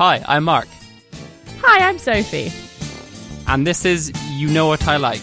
Hi, 0.00 0.24
I'm 0.26 0.44
Mark, 0.44 0.66
Hi, 1.60 1.86
I'm 1.86 1.98
Sophie. 1.98 2.50
and 3.46 3.66
this 3.66 3.84
is 3.84 4.10
You 4.30 4.48
Know 4.48 4.66
What 4.66 4.88
I 4.88 4.96
Like, 4.96 5.20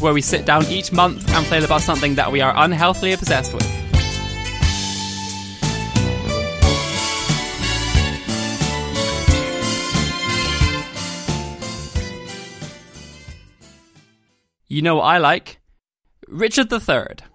where 0.00 0.12
we 0.12 0.20
sit 0.20 0.44
down 0.44 0.66
each 0.66 0.92
month 0.92 1.26
and 1.30 1.46
play 1.46 1.64
about 1.64 1.80
something 1.80 2.14
that 2.16 2.30
we 2.30 2.42
are 2.42 2.52
unhealthily 2.54 3.12
obsessed 3.12 3.54
with. 3.54 3.64
You 14.68 14.82
know 14.82 14.96
what 14.96 15.04
I 15.04 15.16
like? 15.16 15.58
Richard 16.28 16.70
III. 16.70 17.29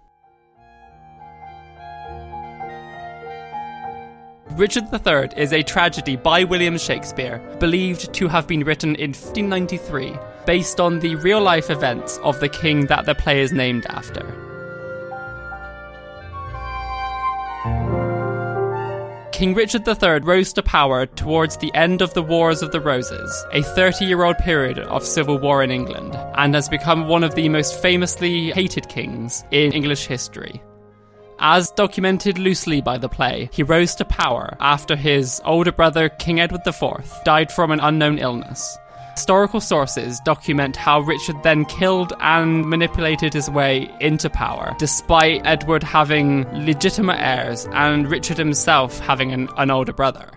Richard 4.56 4.86
III 4.94 5.32
is 5.36 5.52
a 5.52 5.62
tragedy 5.64 6.16
by 6.16 6.46
William 6.46 6.78
Shakespeare, 6.78 7.40
believed 7.60 8.14
to 8.14 8.30
have 8.30 8.48
been 8.48 8.64
written 8.64 8.96
in 8.96 9.10
1593, 9.10 10.18
based 10.46 10.80
on 10.80 11.00
the 11.00 11.16
real 11.16 11.42
life 11.42 11.70
events 11.70 12.20
of 12.20 12.40
the 12.40 12.48
king 12.48 12.86
that 12.86 13.06
the 13.06 13.16
play 13.16 13.42
is 13.42 13.52
named 13.52 13.86
after. 13.90 14.22
King 19.34 19.54
Richard 19.54 19.86
III 19.86 20.22
rose 20.22 20.54
to 20.54 20.64
power 20.64 21.06
towards 21.06 21.58
the 21.58 21.74
end 21.76 22.02
of 22.02 22.14
the 22.14 22.24
Wars 22.24 22.62
of 22.62 22.72
the 22.72 22.80
Roses, 22.80 23.46
a 23.52 23.62
30 23.62 24.06
year 24.06 24.24
old 24.24 24.38
period 24.38 24.80
of 24.80 25.04
civil 25.04 25.38
war 25.38 25.64
in 25.64 25.72
England, 25.72 26.16
and 26.38 26.56
has 26.56 26.70
become 26.70 27.10
one 27.10 27.26
of 27.26 27.36
the 27.36 27.50
most 27.50 27.82
famously 27.82 28.52
hated 28.52 28.88
kings 28.88 29.44
in 29.52 29.74
English 29.74 30.06
history. 30.06 30.62
As 31.40 31.72
documented 31.72 32.40
loosely 32.40 32.82
by 32.82 32.98
the 32.98 33.10
play, 33.10 33.50
he 33.52 33.64
rose 33.64 33.94
to 33.96 34.06
power 34.06 34.56
after 34.60 34.96
his 34.96 35.42
older 35.44 35.72
brother, 35.72 36.10
King 36.10 36.40
Edward 36.40 36.66
IV, 36.66 37.24
died 37.24 37.52
from 37.52 37.72
an 37.72 37.80
unknown 37.82 38.20
illness. 38.20 38.78
Historical 39.16 39.62
sources 39.62 40.20
document 40.22 40.76
how 40.76 41.00
Richard 41.00 41.42
then 41.44 41.64
killed 41.66 42.14
and 42.20 42.66
manipulated 42.66 43.34
his 43.34 43.50
way 43.50 43.90
into 44.02 44.30
power, 44.30 44.76
despite 44.78 45.46
Edward 45.46 45.84
having 45.84 46.44
legitimate 46.66 47.20
heirs 47.20 47.66
and 47.72 48.10
Richard 48.10 48.38
himself 48.38 49.00
having 49.00 49.32
an, 49.32 49.48
an 49.58 49.72
older 49.72 49.94
brother. 49.94 50.32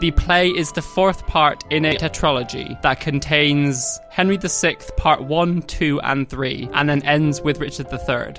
The 0.00 0.12
play 0.12 0.48
is 0.48 0.72
the 0.72 0.80
fourth 0.80 1.26
part 1.26 1.62
in 1.68 1.84
a 1.84 1.94
tetralogy 1.94 2.80
that 2.80 3.00
contains 3.00 4.00
Henry 4.08 4.38
VI, 4.38 4.76
Part 4.96 5.24
1, 5.24 5.60
2, 5.60 6.00
and 6.00 6.26
3, 6.26 6.70
and 6.72 6.88
then 6.88 7.02
ends 7.02 7.42
with 7.42 7.60
Richard 7.60 7.86
III. 7.92 8.32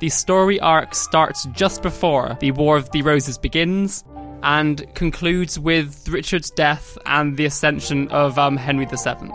The 0.00 0.08
story 0.08 0.58
arc 0.58 0.94
starts 0.94 1.44
just 1.52 1.82
before 1.82 2.38
the 2.40 2.50
War 2.52 2.78
of 2.78 2.90
the 2.92 3.02
Roses 3.02 3.36
begins 3.36 4.04
and 4.42 4.86
concludes 4.94 5.58
with 5.58 6.08
Richard's 6.08 6.50
death 6.50 6.96
and 7.04 7.36
the 7.36 7.44
ascension 7.44 8.08
of 8.08 8.38
um, 8.38 8.56
Henry 8.56 8.86
VII. 8.86 9.28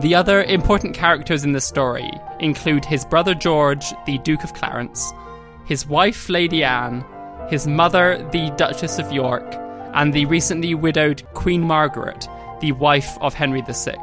The 0.00 0.14
other 0.14 0.42
important 0.44 0.94
characters 0.94 1.44
in 1.44 1.52
the 1.52 1.60
story 1.60 2.10
include 2.40 2.84
his 2.84 3.04
brother 3.04 3.34
George, 3.34 3.92
the 4.06 4.18
Duke 4.18 4.44
of 4.44 4.54
Clarence, 4.54 5.12
his 5.64 5.86
wife 5.86 6.28
Lady 6.28 6.62
Anne, 6.62 7.04
his 7.48 7.66
mother, 7.66 8.18
the 8.32 8.50
Duchess 8.56 8.98
of 8.98 9.12
York, 9.12 9.44
and 9.94 10.12
the 10.12 10.26
recently 10.26 10.74
widowed 10.74 11.22
Queen 11.34 11.60
Margaret, 11.62 12.28
the 12.60 12.72
wife 12.72 13.16
of 13.20 13.34
Henry 13.34 13.62
VI. 13.62 13.96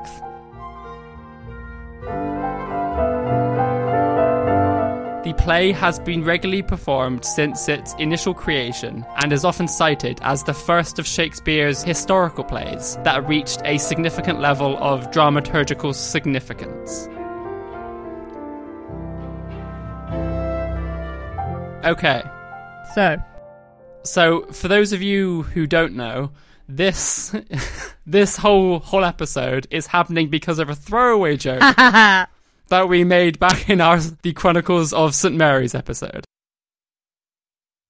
The 5.23 5.33
play 5.35 5.71
has 5.71 5.99
been 5.99 6.25
regularly 6.25 6.61
performed 6.61 7.23
since 7.23 7.69
its 7.69 7.93
initial 7.93 8.33
creation 8.33 9.05
and 9.17 9.31
is 9.31 9.45
often 9.45 9.69
cited 9.69 10.19
as 10.21 10.43
the 10.43 10.53
first 10.53 10.99
of 10.99 11.07
Shakespeare's 11.07 11.81
historical 11.81 12.43
plays 12.43 12.97
that 13.03 13.25
reached 13.25 13.61
a 13.63 13.77
significant 13.77 14.41
level 14.41 14.77
of 14.83 15.11
dramaturgical 15.11 15.95
significance. 15.95 17.07
Okay, 21.83 22.23
So, 22.95 23.17
so 24.03 24.45
for 24.53 24.67
those 24.69 24.93
of 24.93 25.01
you 25.01 25.41
who 25.43 25.67
don't 25.67 25.95
know, 25.95 26.31
this 26.69 27.35
this 28.05 28.37
whole 28.37 28.79
whole 28.79 29.03
episode 29.03 29.67
is 29.69 29.87
happening 29.87 30.29
because 30.29 30.59
of 30.59 30.69
a 30.69 30.75
throwaway 30.75 31.35
joke 31.35 31.59
that 31.77 32.87
we 32.87 33.03
made 33.03 33.37
back 33.37 33.69
in 33.69 33.81
our 33.81 33.99
the 33.99 34.31
Chronicles 34.31 34.93
of 34.93 35.13
St 35.13 35.35
Mary's 35.35 35.75
episode. 35.75 36.23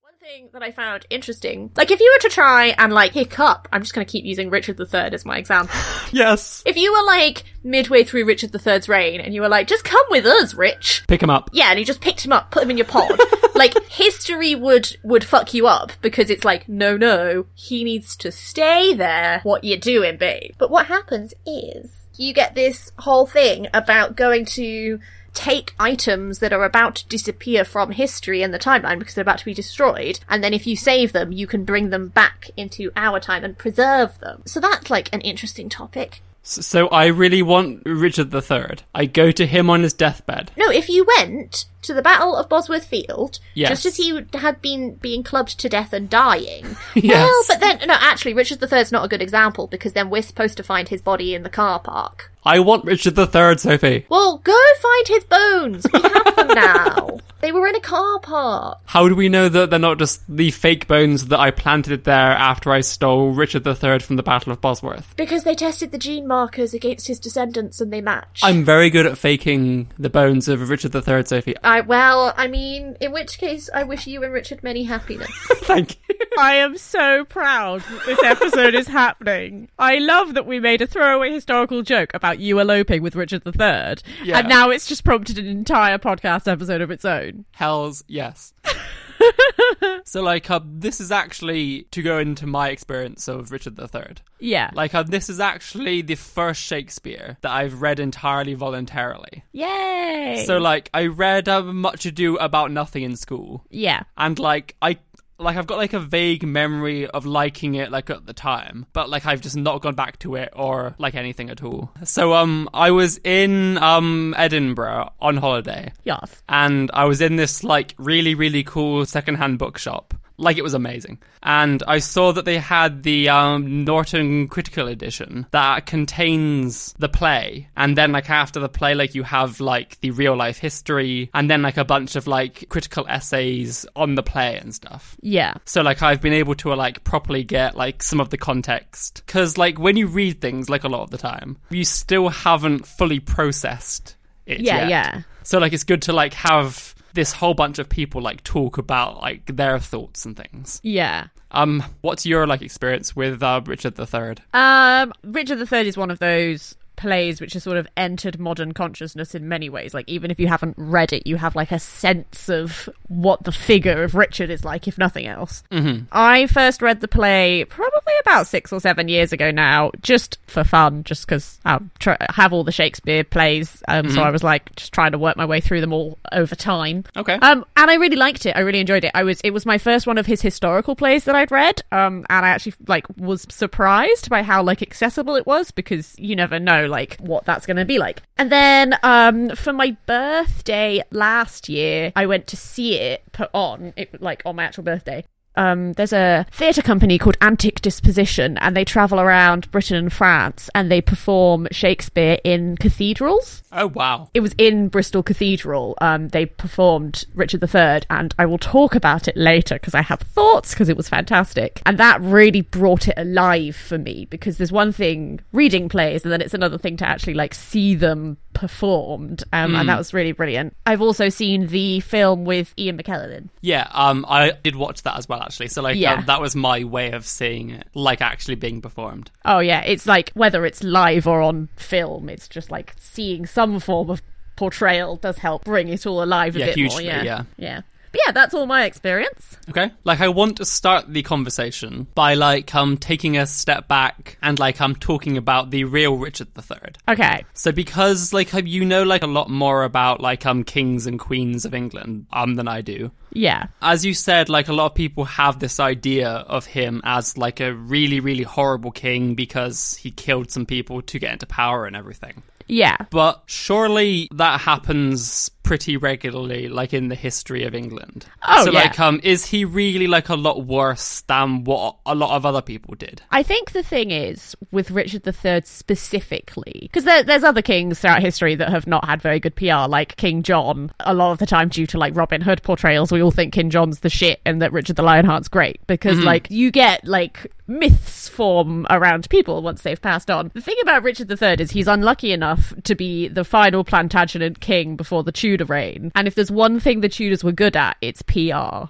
One 0.01 0.15
thing 0.19 0.49
that 0.53 0.63
I 0.63 0.71
found 0.71 1.05
interesting, 1.11 1.69
like 1.77 1.91
if 1.91 1.99
you 1.99 2.11
were 2.17 2.27
to 2.27 2.33
try 2.33 2.67
and 2.79 2.93
like 2.93 3.11
pick 3.13 3.39
up, 3.39 3.67
I'm 3.71 3.83
just 3.83 3.93
going 3.93 4.07
to 4.07 4.11
keep 4.11 4.25
using 4.25 4.49
Richard 4.49 4.79
III 4.79 5.13
as 5.13 5.23
my 5.23 5.37
example. 5.37 5.79
Yes. 6.11 6.61
if 6.67 6.77
you 6.77 6.91
were 6.93 7.05
like 7.07 7.43
midway 7.63 8.03
through 8.03 8.25
Richard 8.25 8.53
III's 8.55 8.87
reign 8.87 9.19
and 9.19 9.33
you 9.33 9.41
were 9.41 9.49
like, 9.49 9.65
just 9.67 9.83
come 9.83 10.05
with 10.11 10.27
us, 10.27 10.53
Rich. 10.53 11.05
Pick 11.07 11.23
him 11.23 11.31
up. 11.31 11.49
Yeah, 11.53 11.69
and 11.71 11.79
you 11.79 11.85
just 11.85 12.01
picked 12.01 12.23
him 12.23 12.31
up, 12.31 12.51
put 12.51 12.61
him 12.61 12.69
in 12.69 12.77
your 12.77 12.85
pod. 12.85 13.19
Like 13.63 13.87
history 13.89 14.55
would 14.55 14.97
would 15.03 15.23
fuck 15.23 15.53
you 15.53 15.67
up 15.67 15.93
because 16.01 16.29
it's 16.29 16.43
like, 16.45 16.67
no, 16.67 16.97
no, 16.97 17.45
he 17.53 17.83
needs 17.83 18.15
to 18.17 18.31
stay 18.31 18.93
there. 18.93 19.39
What 19.43 19.63
you 19.63 19.77
doing, 19.77 20.17
babe? 20.17 20.53
But 20.57 20.71
what 20.71 20.87
happens 20.87 21.33
is 21.45 22.05
you 22.17 22.33
get 22.33 22.55
this 22.55 22.91
whole 22.99 23.25
thing 23.25 23.67
about 23.73 24.15
going 24.15 24.45
to 24.45 24.99
take 25.33 25.73
items 25.79 26.39
that 26.39 26.53
are 26.53 26.63
about 26.63 26.95
to 26.95 27.07
disappear 27.07 27.65
from 27.65 27.91
history 27.91 28.43
and 28.43 28.53
the 28.53 28.59
timeline 28.59 28.99
because 28.99 29.15
they're 29.15 29.23
about 29.23 29.39
to 29.39 29.45
be 29.45 29.53
destroyed, 29.53 30.19
and 30.29 30.43
then 30.43 30.53
if 30.53 30.67
you 30.67 30.75
save 30.75 31.11
them, 31.11 31.31
you 31.31 31.47
can 31.47 31.63
bring 31.63 31.89
them 31.89 32.09
back 32.09 32.51
into 32.55 32.91
our 32.95 33.19
time 33.19 33.43
and 33.43 33.57
preserve 33.57 34.19
them. 34.19 34.43
So 34.45 34.59
that's 34.59 34.91
like 34.91 35.09
an 35.11 35.21
interesting 35.21 35.69
topic. 35.69 36.21
So 36.45 36.89
I 36.89 37.05
really 37.05 37.41
want 37.41 37.83
Richard 37.85 38.33
III. 38.33 38.79
I 38.93 39.05
go 39.05 39.31
to 39.31 39.45
him 39.45 39.69
on 39.69 39.81
his 39.83 39.93
deathbed. 39.93 40.51
No, 40.57 40.69
if 40.69 40.89
you 40.89 41.05
went 41.17 41.65
to 41.83 41.93
the 41.93 42.01
Battle 42.01 42.35
of 42.35 42.49
Bosworth 42.49 42.85
Field, 42.85 43.39
Yes. 43.53 43.69
just 43.69 43.85
as 43.85 43.95
he 43.95 44.21
had 44.33 44.61
been 44.61 44.95
being 44.95 45.23
clubbed 45.23 45.57
to 45.61 45.69
death 45.69 45.93
and 45.93 46.09
dying. 46.09 46.75
Yes. 46.95 47.23
Well, 47.23 47.43
but 47.47 47.59
then, 47.61 47.87
no, 47.87 47.95
actually, 47.97 48.33
Richard 48.33 48.61
III's 48.61 48.91
not 48.91 49.05
a 49.05 49.07
good 49.07 49.21
example 49.21 49.67
because 49.67 49.93
then 49.93 50.09
we're 50.09 50.21
supposed 50.21 50.57
to 50.57 50.63
find 50.63 50.89
his 50.89 51.01
body 51.01 51.33
in 51.33 51.43
the 51.43 51.49
car 51.49 51.79
park. 51.79 52.29
I 52.45 52.59
want 52.59 52.85
Richard 52.85 53.17
III, 53.17 53.57
Sophie. 53.57 54.05
Well, 54.09 54.37
go 54.37 54.57
find 54.81 55.07
his 55.07 55.23
bones. 55.23 55.85
We 55.93 56.01
have 56.01 56.35
them 56.35 56.47
now. 56.47 57.19
They 57.43 57.51
were 57.51 57.67
in 57.67 57.75
a 57.75 57.81
car 57.81 58.21
park. 58.21 58.77
How 58.85 59.09
do 59.09 59.15
we 59.15 59.27
know 59.27 59.49
that 59.49 59.69
they're 59.69 59.77
not 59.77 59.99
just 59.99 60.23
the 60.33 60.49
fake 60.51 60.87
bones 60.87 61.25
that 61.27 61.41
I 61.41 61.51
planted 61.51 62.05
there 62.05 62.15
after 62.15 62.71
I 62.71 62.79
stole 62.79 63.31
Richard 63.31 63.67
III 63.67 63.99
from 63.99 64.15
the 64.15 64.23
Battle 64.23 64.53
of 64.53 64.61
Bosworth? 64.61 65.13
Because 65.17 65.43
they 65.43 65.53
tested 65.53 65.91
the 65.91 65.97
gene 65.97 66.25
markers 66.25 66.73
against 66.73 67.09
his 67.09 67.19
descendants 67.19 67.81
and 67.81 67.91
they 67.91 67.99
match. 67.99 68.39
I'm 68.43 68.63
very 68.63 68.89
good 68.89 69.05
at 69.05 69.17
faking 69.17 69.91
the 69.99 70.09
bones 70.09 70.47
of 70.47 70.69
Richard 70.69 70.95
III, 70.95 71.25
Sophie. 71.25 71.57
I, 71.61 71.81
well, 71.81 72.33
I 72.37 72.47
mean, 72.47 72.95
in 73.01 73.11
which 73.11 73.37
case, 73.37 73.69
I 73.73 73.83
wish 73.83 74.07
you 74.07 74.23
and 74.23 74.31
Richard 74.31 74.63
many 74.63 74.83
happiness. 74.85 75.29
Thank 75.63 75.97
you. 76.07 76.15
I 76.39 76.53
am 76.53 76.77
so 76.77 77.25
proud 77.25 77.81
that 77.81 78.05
this 78.05 78.23
episode 78.23 78.73
is 78.73 78.87
happening. 78.87 79.67
I 79.77 79.97
love 79.97 80.33
that 80.35 80.47
we 80.47 80.61
made 80.61 80.81
a 80.81 80.87
throwaway 80.87 81.33
historical 81.33 81.81
joke 81.81 82.11
about 82.13 82.32
you 82.39 82.59
eloping 82.59 83.01
with 83.01 83.15
Richard 83.15 83.43
III, 83.45 83.95
Yeah. 84.23 84.39
and 84.39 84.47
now 84.49 84.69
it's 84.69 84.85
just 84.87 85.03
prompted 85.03 85.37
an 85.37 85.45
entire 85.47 85.97
podcast 85.97 86.51
episode 86.51 86.81
of 86.81 86.91
its 86.91 87.05
own. 87.05 87.45
Hells 87.51 88.03
yes. 88.07 88.53
so 90.05 90.21
like 90.21 90.49
uh, 90.49 90.59
this 90.65 90.99
is 90.99 91.11
actually 91.11 91.83
to 91.91 92.01
go 92.01 92.19
into 92.19 92.45
my 92.47 92.69
experience 92.69 93.27
of 93.27 93.51
Richard 93.51 93.79
III. 93.79 94.15
Yeah. 94.39 94.71
Like 94.73 94.93
uh, 94.93 95.03
this 95.03 95.29
is 95.29 95.39
actually 95.39 96.01
the 96.01 96.15
first 96.15 96.61
Shakespeare 96.61 97.37
that 97.41 97.51
I've 97.51 97.81
read 97.81 97.99
entirely 97.99 98.53
voluntarily. 98.53 99.43
Yay! 99.53 100.43
So 100.45 100.57
like 100.57 100.89
I 100.93 101.07
read 101.07 101.47
uh, 101.47 101.61
Much 101.63 102.05
Ado 102.05 102.35
About 102.37 102.71
Nothing 102.71 103.03
in 103.03 103.15
school, 103.15 103.63
yeah. 103.69 104.03
and 104.17 104.37
like 104.39 104.75
I 104.81 104.97
like 105.43 105.57
I've 105.57 105.67
got 105.67 105.77
like 105.77 105.93
a 105.93 105.99
vague 105.99 106.43
memory 106.45 107.07
of 107.07 107.25
liking 107.25 107.75
it 107.75 107.91
like 107.91 108.09
at 108.09 108.25
the 108.25 108.33
time, 108.33 108.85
but 108.93 109.09
like 109.09 109.25
I've 109.25 109.41
just 109.41 109.55
not 109.57 109.81
gone 109.81 109.95
back 109.95 110.19
to 110.19 110.35
it 110.35 110.49
or 110.55 110.95
like 110.97 111.15
anything 111.15 111.49
at 111.49 111.63
all. 111.63 111.91
So 112.03 112.33
um 112.33 112.69
I 112.73 112.91
was 112.91 113.19
in 113.23 113.77
um 113.77 114.33
Edinburgh 114.37 115.11
on 115.19 115.37
holiday 115.37 115.91
Yes. 116.03 116.41
and 116.49 116.89
I 116.93 117.05
was 117.05 117.21
in 117.21 117.35
this 117.35 117.63
like 117.63 117.93
really 117.97 118.35
really 118.35 118.63
cool 118.63 119.05
secondhand 119.05 119.59
bookshop. 119.59 120.13
Like 120.37 120.57
it 120.57 120.63
was 120.63 120.73
amazing, 120.73 121.19
and 121.43 121.83
I 121.87 121.99
saw 121.99 122.31
that 122.31 122.43
they 122.45 122.57
had 122.57 123.03
the 123.03 123.29
um, 123.29 123.83
Norton 123.85 124.47
Critical 124.47 124.87
Edition 124.87 125.45
that 125.51 125.85
contains 125.85 126.93
the 126.97 127.07
play, 127.07 127.67
and 127.77 127.95
then 127.95 128.11
like 128.11 128.29
after 128.29 128.59
the 128.59 128.67
play, 128.69 128.95
like 128.95 129.13
you 129.13 129.21
have 129.23 129.59
like 129.59 129.99
the 130.01 130.09
real 130.11 130.35
life 130.35 130.57
history, 130.57 131.29
and 131.35 131.49
then 131.51 131.61
like 131.61 131.77
a 131.77 131.85
bunch 131.85 132.15
of 132.15 132.25
like 132.25 132.67
critical 132.69 133.05
essays 133.07 133.85
on 133.95 134.15
the 134.15 134.23
play 134.23 134.57
and 134.57 134.73
stuff. 134.73 135.15
Yeah. 135.21 135.53
So 135.65 135.81
like 135.83 136.01
I've 136.01 136.21
been 136.21 136.33
able 136.33 136.55
to 136.55 136.73
like 136.73 137.03
properly 137.03 137.43
get 137.43 137.75
like 137.77 138.01
some 138.01 138.19
of 138.19 138.29
the 138.29 138.37
context 138.37 139.21
because 139.25 139.57
like 139.57 139.77
when 139.79 139.97
you 139.97 140.07
read 140.07 140.41
things 140.41 140.69
like 140.69 140.83
a 140.83 140.89
lot 140.89 141.03
of 141.03 141.11
the 141.11 141.17
time, 141.19 141.57
you 141.69 141.85
still 141.85 142.29
haven't 142.29 142.87
fully 142.87 143.19
processed 143.19 144.15
it 144.45 144.61
Yeah, 144.61 144.81
yet. 144.81 144.89
yeah. 144.89 145.21
So 145.43 145.59
like 145.59 145.73
it's 145.73 145.83
good 145.83 146.01
to 146.03 146.13
like 146.13 146.33
have 146.33 146.95
this 147.13 147.31
whole 147.31 147.53
bunch 147.53 147.79
of 147.79 147.89
people 147.89 148.21
like 148.21 148.43
talk 148.43 148.77
about 148.77 149.21
like 149.21 149.55
their 149.55 149.79
thoughts 149.79 150.25
and 150.25 150.35
things. 150.35 150.79
Yeah. 150.83 151.27
Um, 151.51 151.83
what's 152.01 152.25
your 152.25 152.47
like 152.47 152.61
experience 152.61 153.15
with 153.15 153.41
uh, 153.43 153.61
Richard 153.65 153.97
III? 153.99 154.35
Um, 154.53 155.13
Richard 155.23 155.71
III 155.71 155.87
is 155.87 155.97
one 155.97 156.11
of 156.11 156.19
those 156.19 156.75
plays 156.95 157.41
which 157.41 157.53
has 157.53 157.63
sort 157.63 157.77
of 157.77 157.87
entered 157.97 158.39
modern 158.39 158.71
consciousness 158.73 159.35
in 159.35 159.47
many 159.47 159.69
ways. 159.69 159.93
Like 159.93 160.07
even 160.07 160.31
if 160.31 160.39
you 160.39 160.47
haven't 160.47 160.75
read 160.77 161.13
it, 161.13 161.27
you 161.27 161.35
have 161.37 161.55
like 161.55 161.71
a 161.71 161.79
sense 161.79 162.49
of 162.49 162.89
what 163.07 163.43
the 163.43 163.51
figure 163.51 164.03
of 164.03 164.15
Richard 164.15 164.49
is 164.49 164.63
like, 164.63 164.87
if 164.87 164.97
nothing 164.97 165.25
else. 165.27 165.63
Mm-hmm. 165.71 166.05
I 166.11 166.47
first 166.47 166.81
read 166.81 167.01
the 167.01 167.07
play 167.07 167.65
probably 167.65 168.13
about 168.21 168.47
six 168.47 168.71
or 168.71 168.79
seven 168.79 169.07
years 169.07 169.33
ago 169.33 169.51
now, 169.51 169.91
just 170.01 170.37
for 170.47 170.63
fun, 170.63 171.03
just 171.03 171.27
because 171.27 171.59
I 171.65 171.79
tr- 171.99 172.11
have 172.29 172.53
all 172.53 172.63
the 172.63 172.71
Shakespeare 172.71 173.23
plays. 173.23 173.83
Um, 173.87 174.09
So 174.13 174.21
I 174.21 174.29
was 174.29 174.43
like 174.43 174.75
just 174.75 174.93
trying 174.93 175.11
to 175.13 175.17
work 175.17 175.37
my 175.37 175.45
way 175.45 175.59
through 175.59 175.81
them 175.81 175.91
all 175.91 176.19
over 176.31 176.55
time. 176.55 177.03
Okay. 177.17 177.33
Um, 177.33 177.65
and 177.75 177.89
I 177.89 177.95
really 177.95 178.15
liked 178.15 178.45
it. 178.45 178.55
I 178.55 178.59
really 178.59 178.79
enjoyed 178.79 179.03
it. 179.03 179.11
I 179.13 179.23
was 179.23 179.41
it 179.41 179.51
was 179.51 179.65
my 179.65 179.77
first 179.77 180.05
one 180.05 180.17
of 180.17 180.25
his 180.25 180.41
historical 180.41 180.95
plays 180.95 181.23
that 181.25 181.35
I'd 181.35 181.51
read. 181.51 181.81
Um, 181.91 182.25
and 182.29 182.45
I 182.45 182.49
actually 182.49 182.73
like 182.87 183.05
was 183.17 183.47
surprised 183.49 184.29
by 184.29 184.43
how 184.43 184.61
like 184.61 184.81
accessible 184.81 185.35
it 185.35 185.47
was 185.47 185.71
because 185.71 186.13
you 186.19 186.35
never 186.35 186.59
know 186.59 186.82
like 186.87 187.17
what 187.17 187.45
that's 187.45 187.65
going 187.65 187.77
to 187.77 187.85
be 187.85 187.99
like. 187.99 188.21
And 188.37 188.51
then 188.51 188.97
um, 189.03 189.49
for 189.55 189.73
my 189.73 189.95
birthday 190.05 191.01
last 191.11 191.69
year, 191.69 192.11
I 192.15 192.25
went 192.25 192.47
to 192.47 192.57
see 192.57 192.95
it 192.95 193.23
put 193.31 193.49
on 193.53 193.93
it 193.95 194.21
like 194.21 194.41
on 194.45 194.55
my 194.55 194.63
actual 194.63 194.83
birthday. 194.83 195.23
Um, 195.55 195.93
there's 195.93 196.13
a 196.13 196.45
theatre 196.51 196.81
company 196.81 197.17
called 197.17 197.37
Antic 197.41 197.81
Disposition, 197.81 198.57
and 198.59 198.75
they 198.75 198.85
travel 198.85 199.19
around 199.19 199.69
Britain 199.71 199.97
and 199.97 200.11
France, 200.11 200.69
and 200.73 200.91
they 200.91 201.01
perform 201.01 201.67
Shakespeare 201.71 202.39
in 202.43 202.77
cathedrals 202.77 203.63
oh 203.73 203.87
wow. 203.87 204.29
it 204.33 204.39
was 204.39 204.53
in 204.57 204.87
Bristol 204.87 205.23
Cathedral. 205.23 205.95
Um, 205.99 206.29
they 206.29 206.45
performed 206.45 207.25
Richard 207.33 207.63
III, 207.63 208.03
and 208.09 208.33
I 208.37 208.45
will 208.45 208.57
talk 208.57 208.95
about 208.95 209.27
it 209.27 209.35
later 209.35 209.75
because 209.75 209.95
I 209.95 210.01
have 210.01 210.19
thoughts 210.19 210.73
because 210.73 210.89
it 210.89 210.97
was 210.97 211.09
fantastic. 211.09 211.81
And 211.85 211.97
that 211.97 212.21
really 212.21 212.61
brought 212.61 213.07
it 213.07 213.15
alive 213.17 213.75
for 213.75 213.97
me 213.97 214.25
because 214.29 214.57
there's 214.57 214.71
one 214.71 214.91
thing 214.91 215.41
reading 215.51 215.89
plays, 215.89 216.23
and 216.23 216.31
then 216.31 216.41
it's 216.41 216.53
another 216.53 216.77
thing 216.77 216.97
to 216.97 217.07
actually 217.07 217.33
like 217.33 217.53
see 217.53 217.95
them 217.95 218.37
performed. 218.53 219.43
Um, 219.51 219.75
And 219.75 219.89
that 219.89 219.97
was 219.97 220.13
really 220.13 220.31
brilliant. 220.31 220.75
I've 220.85 221.01
also 221.01 221.29
seen 221.29 221.67
the 221.67 221.99
film 222.01 222.45
with 222.45 222.73
Ian 222.77 222.97
McKellen. 222.97 223.49
Yeah, 223.61 223.87
um, 223.91 224.25
I 224.27 224.51
did 224.63 224.75
watch 224.75 225.03
that 225.03 225.17
as 225.17 225.27
well 225.27 225.41
actually. 225.41 225.67
So 225.69 225.81
like 225.81 225.97
Yeah. 225.97 226.13
uh, 226.15 226.21
that 226.21 226.41
was 226.41 226.55
my 226.55 226.83
way 226.83 227.11
of 227.11 227.25
seeing 227.25 227.71
it, 227.71 227.87
like 227.93 228.21
actually 228.21 228.55
being 228.55 228.81
performed. 228.81 229.31
Oh 229.45 229.59
yeah, 229.59 229.81
it's 229.81 230.05
like 230.05 230.31
whether 230.33 230.65
it's 230.65 230.83
live 230.83 231.27
or 231.27 231.41
on 231.41 231.69
film, 231.75 232.29
it's 232.29 232.47
just 232.47 232.71
like 232.71 232.93
seeing 232.99 233.45
some 233.45 233.79
form 233.79 234.09
of 234.09 234.21
portrayal 234.55 235.15
does 235.17 235.37
help 235.39 235.65
bring 235.65 235.87
it 235.89 236.05
all 236.05 236.23
alive 236.23 236.55
a 236.55 236.59
Yeah, 236.59 236.65
bit 236.75 236.91
more. 236.91 237.01
Yeah, 237.01 237.23
yeah. 237.23 237.43
yeah. 237.57 237.81
But 238.13 238.21
yeah, 238.27 238.31
that's 238.31 238.53
all 238.53 238.67
my 238.67 238.85
experience. 238.85 239.57
Okay. 239.69 239.91
Like 240.03 240.21
I 240.21 240.27
want 240.27 240.57
to 240.57 240.65
start 240.65 241.11
the 241.11 241.23
conversation 241.23 242.05
by 242.13 242.35
like 242.35 242.73
um 242.75 242.95
taking 242.95 243.37
a 243.37 243.47
step 243.47 243.87
back 243.87 244.37
and 244.39 244.59
like 244.59 244.79
I'm 244.79 244.95
talking 244.95 245.35
about 245.35 245.71
the 245.71 245.85
real 245.85 246.15
Richard 246.17 246.49
III. 246.55 246.93
Okay. 247.09 247.43
So 247.53 247.71
because 247.71 248.31
like 248.31 248.53
um, 248.53 248.67
you 248.67 248.85
know 248.85 249.01
like 249.01 249.23
a 249.23 249.27
lot 249.27 249.49
more 249.49 249.83
about 249.83 250.21
like 250.21 250.45
um 250.45 250.63
kings 250.63 251.07
and 251.07 251.19
queens 251.19 251.65
of 251.65 251.73
England 251.73 252.27
um 252.31 252.53
than 252.53 252.67
I 252.67 252.81
do. 252.81 253.09
Yeah. 253.31 253.65
As 253.81 254.05
you 254.05 254.13
said, 254.13 254.47
like 254.47 254.67
a 254.67 254.73
lot 254.73 254.85
of 254.85 254.93
people 254.93 255.25
have 255.25 255.57
this 255.57 255.79
idea 255.79 256.29
of 256.29 256.67
him 256.67 257.01
as 257.03 257.35
like 257.35 257.61
a 257.61 257.73
really 257.73 258.19
really 258.19 258.43
horrible 258.43 258.91
king 258.91 259.33
because 259.33 259.95
he 259.95 260.11
killed 260.11 260.51
some 260.51 260.67
people 260.67 261.01
to 261.01 261.17
get 261.17 261.33
into 261.33 261.47
power 261.47 261.87
and 261.87 261.95
everything. 261.95 262.43
Yeah. 262.67 262.97
But 263.09 263.43
surely 263.47 264.29
that 264.33 264.61
happens 264.61 265.49
pretty 265.63 265.97
regularly, 265.97 266.67
like 266.67 266.93
in 266.93 267.07
the 267.07 267.15
history 267.15 267.63
of 267.63 267.73
England. 267.73 268.25
Oh, 268.47 268.65
so 268.65 268.71
yeah. 268.71 268.83
like, 268.83 268.99
um, 268.99 269.19
is 269.23 269.45
he 269.45 269.65
really 269.65 270.07
like 270.07 270.29
a 270.29 270.35
lot 270.35 270.65
worse 270.65 271.21
than 271.21 271.63
what 271.63 271.97
a 272.05 272.13
lot 272.13 272.35
of 272.35 272.45
other 272.45 272.61
people 272.61 272.95
did? 272.95 273.21
I 273.31 273.43
think 273.43 273.71
the 273.71 273.83
thing 273.83 274.11
is 274.11 274.55
with 274.71 274.91
Richard 274.91 275.25
III 275.25 275.61
specifically, 275.63 276.79
because 276.81 277.05
there, 277.05 277.23
there's 277.23 277.43
other 277.43 277.61
kings 277.61 277.99
throughout 277.99 278.21
history 278.21 278.55
that 278.55 278.69
have 278.69 278.87
not 278.87 279.05
had 279.05 279.21
very 279.21 279.39
good 279.39 279.55
PR, 279.55 279.87
like 279.87 280.17
King 280.17 280.43
John. 280.43 280.91
A 280.99 281.13
lot 281.13 281.31
of 281.31 281.39
the 281.39 281.45
time, 281.45 281.69
due 281.69 281.87
to 281.87 281.97
like 281.97 282.15
Robin 282.15 282.41
Hood 282.41 282.61
portrayals, 282.63 283.11
we 283.11 283.23
all 283.23 283.31
think 283.31 283.53
King 283.53 283.69
John's 283.69 284.01
the 284.01 284.09
shit 284.09 284.41
and 284.45 284.61
that 284.61 284.73
Richard 284.73 284.97
the 284.97 285.03
Lionheart's 285.03 285.47
great 285.47 285.79
because 285.87 286.19
like 286.19 286.51
you 286.51 286.71
get 286.71 287.05
like 287.05 287.51
myths 287.67 288.27
form 288.29 288.85
around 288.89 289.29
people 289.29 289.61
once 289.61 289.81
they've 289.81 290.01
passed 290.01 290.29
on. 290.29 290.51
The 290.53 290.61
thing 290.61 290.75
about 290.81 291.03
Richard 291.03 291.29
III 291.31 291.55
is 291.63 291.71
he's 291.71 291.87
unlucky 291.87 292.31
enough 292.31 292.73
to 292.83 292.95
be 292.95 293.27
the 293.27 293.43
final 293.43 293.83
Plantagenet 293.83 294.59
king 294.59 294.95
before 294.95 295.23
the 295.23 295.31
Tudor 295.31 295.65
reign, 295.65 296.11
and 296.15 296.27
if 296.27 296.35
there's 296.35 296.51
one 296.51 296.79
thing 296.79 297.01
the 297.01 297.09
Tudors 297.09 297.43
were 297.43 297.51
good 297.51 297.75
at, 297.75 297.97
it's 298.01 298.21
PR. 298.21 298.89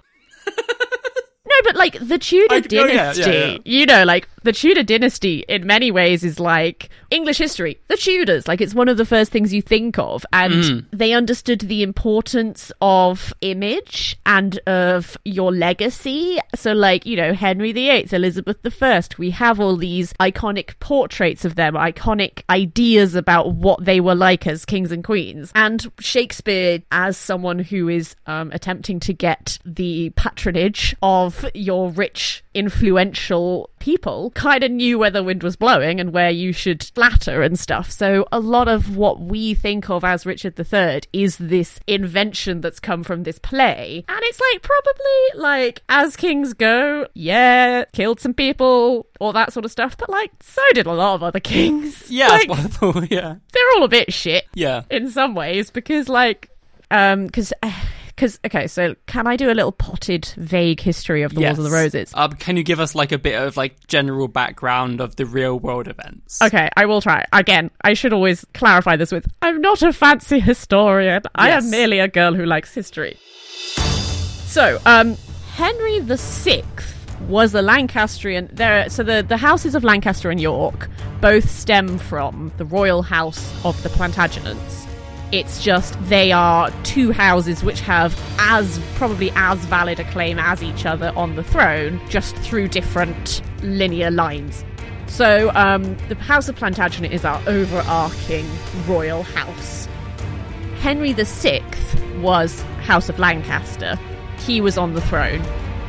No, 1.46 1.54
but 1.62 1.76
like 1.76 1.98
the 2.00 2.18
Tudor 2.18 2.54
I- 2.54 2.62
oh, 2.64 2.66
yeah, 2.70 2.86
dynasty, 2.86 3.20
yeah, 3.30 3.46
yeah. 3.52 3.58
you 3.64 3.86
know, 3.86 4.04
like 4.04 4.28
the 4.42 4.52
Tudor 4.52 4.82
dynasty 4.82 5.44
in 5.46 5.66
many 5.66 5.90
ways 5.90 6.24
is 6.24 6.40
like 6.40 6.88
English 7.14 7.38
history. 7.38 7.78
The 7.88 7.96
Tudors, 7.96 8.46
like 8.48 8.60
it's 8.60 8.74
one 8.74 8.88
of 8.88 8.96
the 8.96 9.04
first 9.04 9.32
things 9.32 9.52
you 9.54 9.62
think 9.62 9.98
of. 9.98 10.26
And 10.32 10.52
Mm. 10.54 10.84
they 10.92 11.12
understood 11.12 11.60
the 11.60 11.82
importance 11.82 12.70
of 12.80 13.32
image 13.40 14.16
and 14.26 14.58
of 14.66 15.16
your 15.24 15.52
legacy. 15.52 16.38
So, 16.54 16.72
like, 16.72 17.06
you 17.06 17.16
know, 17.16 17.32
Henry 17.32 17.72
VIII, 17.72 18.08
Elizabeth 18.12 18.58
I, 18.82 19.00
we 19.18 19.30
have 19.30 19.60
all 19.60 19.76
these 19.76 20.12
iconic 20.14 20.78
portraits 20.80 21.44
of 21.44 21.54
them, 21.56 21.74
iconic 21.74 22.42
ideas 22.50 23.14
about 23.14 23.52
what 23.54 23.84
they 23.84 24.00
were 24.00 24.14
like 24.14 24.46
as 24.46 24.64
kings 24.64 24.92
and 24.92 25.02
queens. 25.02 25.50
And 25.54 25.90
Shakespeare, 26.00 26.80
as 26.92 27.16
someone 27.16 27.58
who 27.58 27.88
is 27.88 28.14
um, 28.26 28.50
attempting 28.52 29.00
to 29.00 29.12
get 29.12 29.58
the 29.64 30.10
patronage 30.16 30.94
of 31.02 31.44
your 31.54 31.90
rich, 31.90 32.43
influential 32.54 33.70
people, 33.78 34.30
kind 34.30 34.64
of 34.64 34.70
knew 34.70 34.98
where 34.98 35.10
the 35.10 35.22
wind 35.22 35.42
was 35.42 35.56
blowing 35.56 36.00
and 36.00 36.12
where 36.12 36.30
you 36.30 36.52
should 36.52 36.82
flatter 36.82 37.42
and 37.42 37.58
stuff. 37.58 37.90
So 37.90 38.26
a 38.32 38.40
lot 38.40 38.68
of 38.68 38.96
what 38.96 39.20
we 39.20 39.54
think 39.54 39.90
of 39.90 40.04
as 40.04 40.24
Richard 40.24 40.58
III 40.58 41.02
is 41.12 41.36
this 41.36 41.80
invention 41.86 42.60
that's 42.60 42.80
come 42.80 43.02
from 43.02 43.24
this 43.24 43.38
play. 43.38 44.04
And 44.08 44.20
it's 44.22 44.40
like 44.52 44.62
probably 44.62 45.42
like 45.42 45.82
as 45.88 46.16
kings 46.16 46.54
go, 46.54 47.08
yeah, 47.14 47.84
killed 47.92 48.20
some 48.20 48.34
people, 48.34 49.06
all 49.20 49.32
that 49.32 49.52
sort 49.52 49.64
of 49.64 49.70
stuff, 49.70 49.96
but 49.96 50.08
like 50.08 50.30
so 50.40 50.62
did 50.72 50.86
a 50.86 50.92
lot 50.92 51.16
of 51.16 51.22
other 51.22 51.40
kings. 51.40 52.02
Yeah, 52.14 52.28
Like, 52.28 52.48
that's 52.48 52.80
what 52.80 52.92
I 52.92 52.92
thought. 52.92 53.10
Yeah, 53.10 53.36
they're 53.52 53.70
all 53.76 53.84
a 53.84 53.88
bit 53.88 54.12
shit 54.12 54.44
yeah. 54.54 54.82
in 54.90 55.10
some 55.10 55.34
ways 55.34 55.70
because 55.70 56.08
like 56.08 56.50
um 56.90 57.26
because 57.26 57.52
because 58.14 58.38
okay 58.44 58.66
so 58.66 58.94
can 59.06 59.26
i 59.26 59.36
do 59.36 59.50
a 59.50 59.54
little 59.54 59.72
potted 59.72 60.24
vague 60.36 60.80
history 60.80 61.22
of 61.22 61.34
the 61.34 61.40
wars 61.40 61.58
of 61.58 61.64
the 61.64 61.70
roses 61.70 62.12
Um, 62.14 62.32
can 62.32 62.56
you 62.56 62.62
give 62.62 62.80
us 62.80 62.94
like 62.94 63.12
a 63.12 63.18
bit 63.18 63.40
of 63.40 63.56
like 63.56 63.86
general 63.88 64.28
background 64.28 65.00
of 65.00 65.16
the 65.16 65.26
real 65.26 65.58
world 65.58 65.88
events? 65.88 66.40
Okay, 66.42 66.68
I 66.76 66.86
will 66.86 67.00
try. 67.00 67.24
Again, 67.32 67.70
I 67.82 67.94
should 67.94 68.12
always 68.12 68.44
clarify 68.54 68.96
this 68.96 69.10
with 69.12 69.26
I'm 69.42 69.60
not 69.60 69.82
a 69.82 69.92
fancy 69.92 70.40
historian. 70.40 71.22
I 71.34 71.50
am 71.50 71.70
merely 71.70 71.98
a 71.98 72.08
girl 72.08 72.34
who 72.34 72.44
likes 72.46 72.72
history. 72.72 73.16
So, 74.46 74.80
um, 74.86 75.16
Henry 75.54 76.00
the 76.00 76.16
Sixth 76.16 76.92
was 77.28 77.54
a 77.54 77.62
Lancastrian. 77.62 78.48
There, 78.52 78.88
so 78.88 79.02
the 79.02 79.24
the 79.26 79.36
houses 79.36 79.74
of 79.74 79.82
Lancaster 79.84 80.30
and 80.30 80.40
York 80.40 80.88
both 81.20 81.48
stem 81.50 81.98
from 81.98 82.52
the 82.58 82.64
royal 82.64 83.02
house 83.02 83.52
of 83.64 83.80
the 83.82 83.88
Plantagenets. 83.88 84.86
It's 85.32 85.62
just 85.62 85.96
they 86.08 86.32
are 86.32 86.70
two 86.84 87.12
houses 87.12 87.64
which 87.64 87.80
have 87.80 88.18
as 88.38 88.78
probably 88.94 89.32
as 89.34 89.58
valid 89.64 89.98
a 89.98 90.04
claim 90.10 90.38
as 90.38 90.62
each 90.62 90.86
other 90.86 91.12
on 91.16 91.36
the 91.36 91.42
throne, 91.42 92.00
just 92.08 92.36
through 92.36 92.68
different 92.68 93.42
linear 93.62 94.10
lines. 94.10 94.64
So, 95.06 95.50
um, 95.54 95.96
the 96.08 96.16
House 96.16 96.48
of 96.48 96.56
Plantagenet 96.56 97.12
is 97.12 97.24
our 97.24 97.40
overarching 97.46 98.48
royal 98.86 99.22
house. 99.22 99.86
Henry 100.78 101.12
VI 101.12 101.62
was 102.20 102.60
House 102.82 103.08
of 103.08 103.18
Lancaster. 103.18 103.98
He 104.38 104.60
was 104.60 104.76
on 104.76 104.94
the 104.94 105.00
throne. 105.00 105.42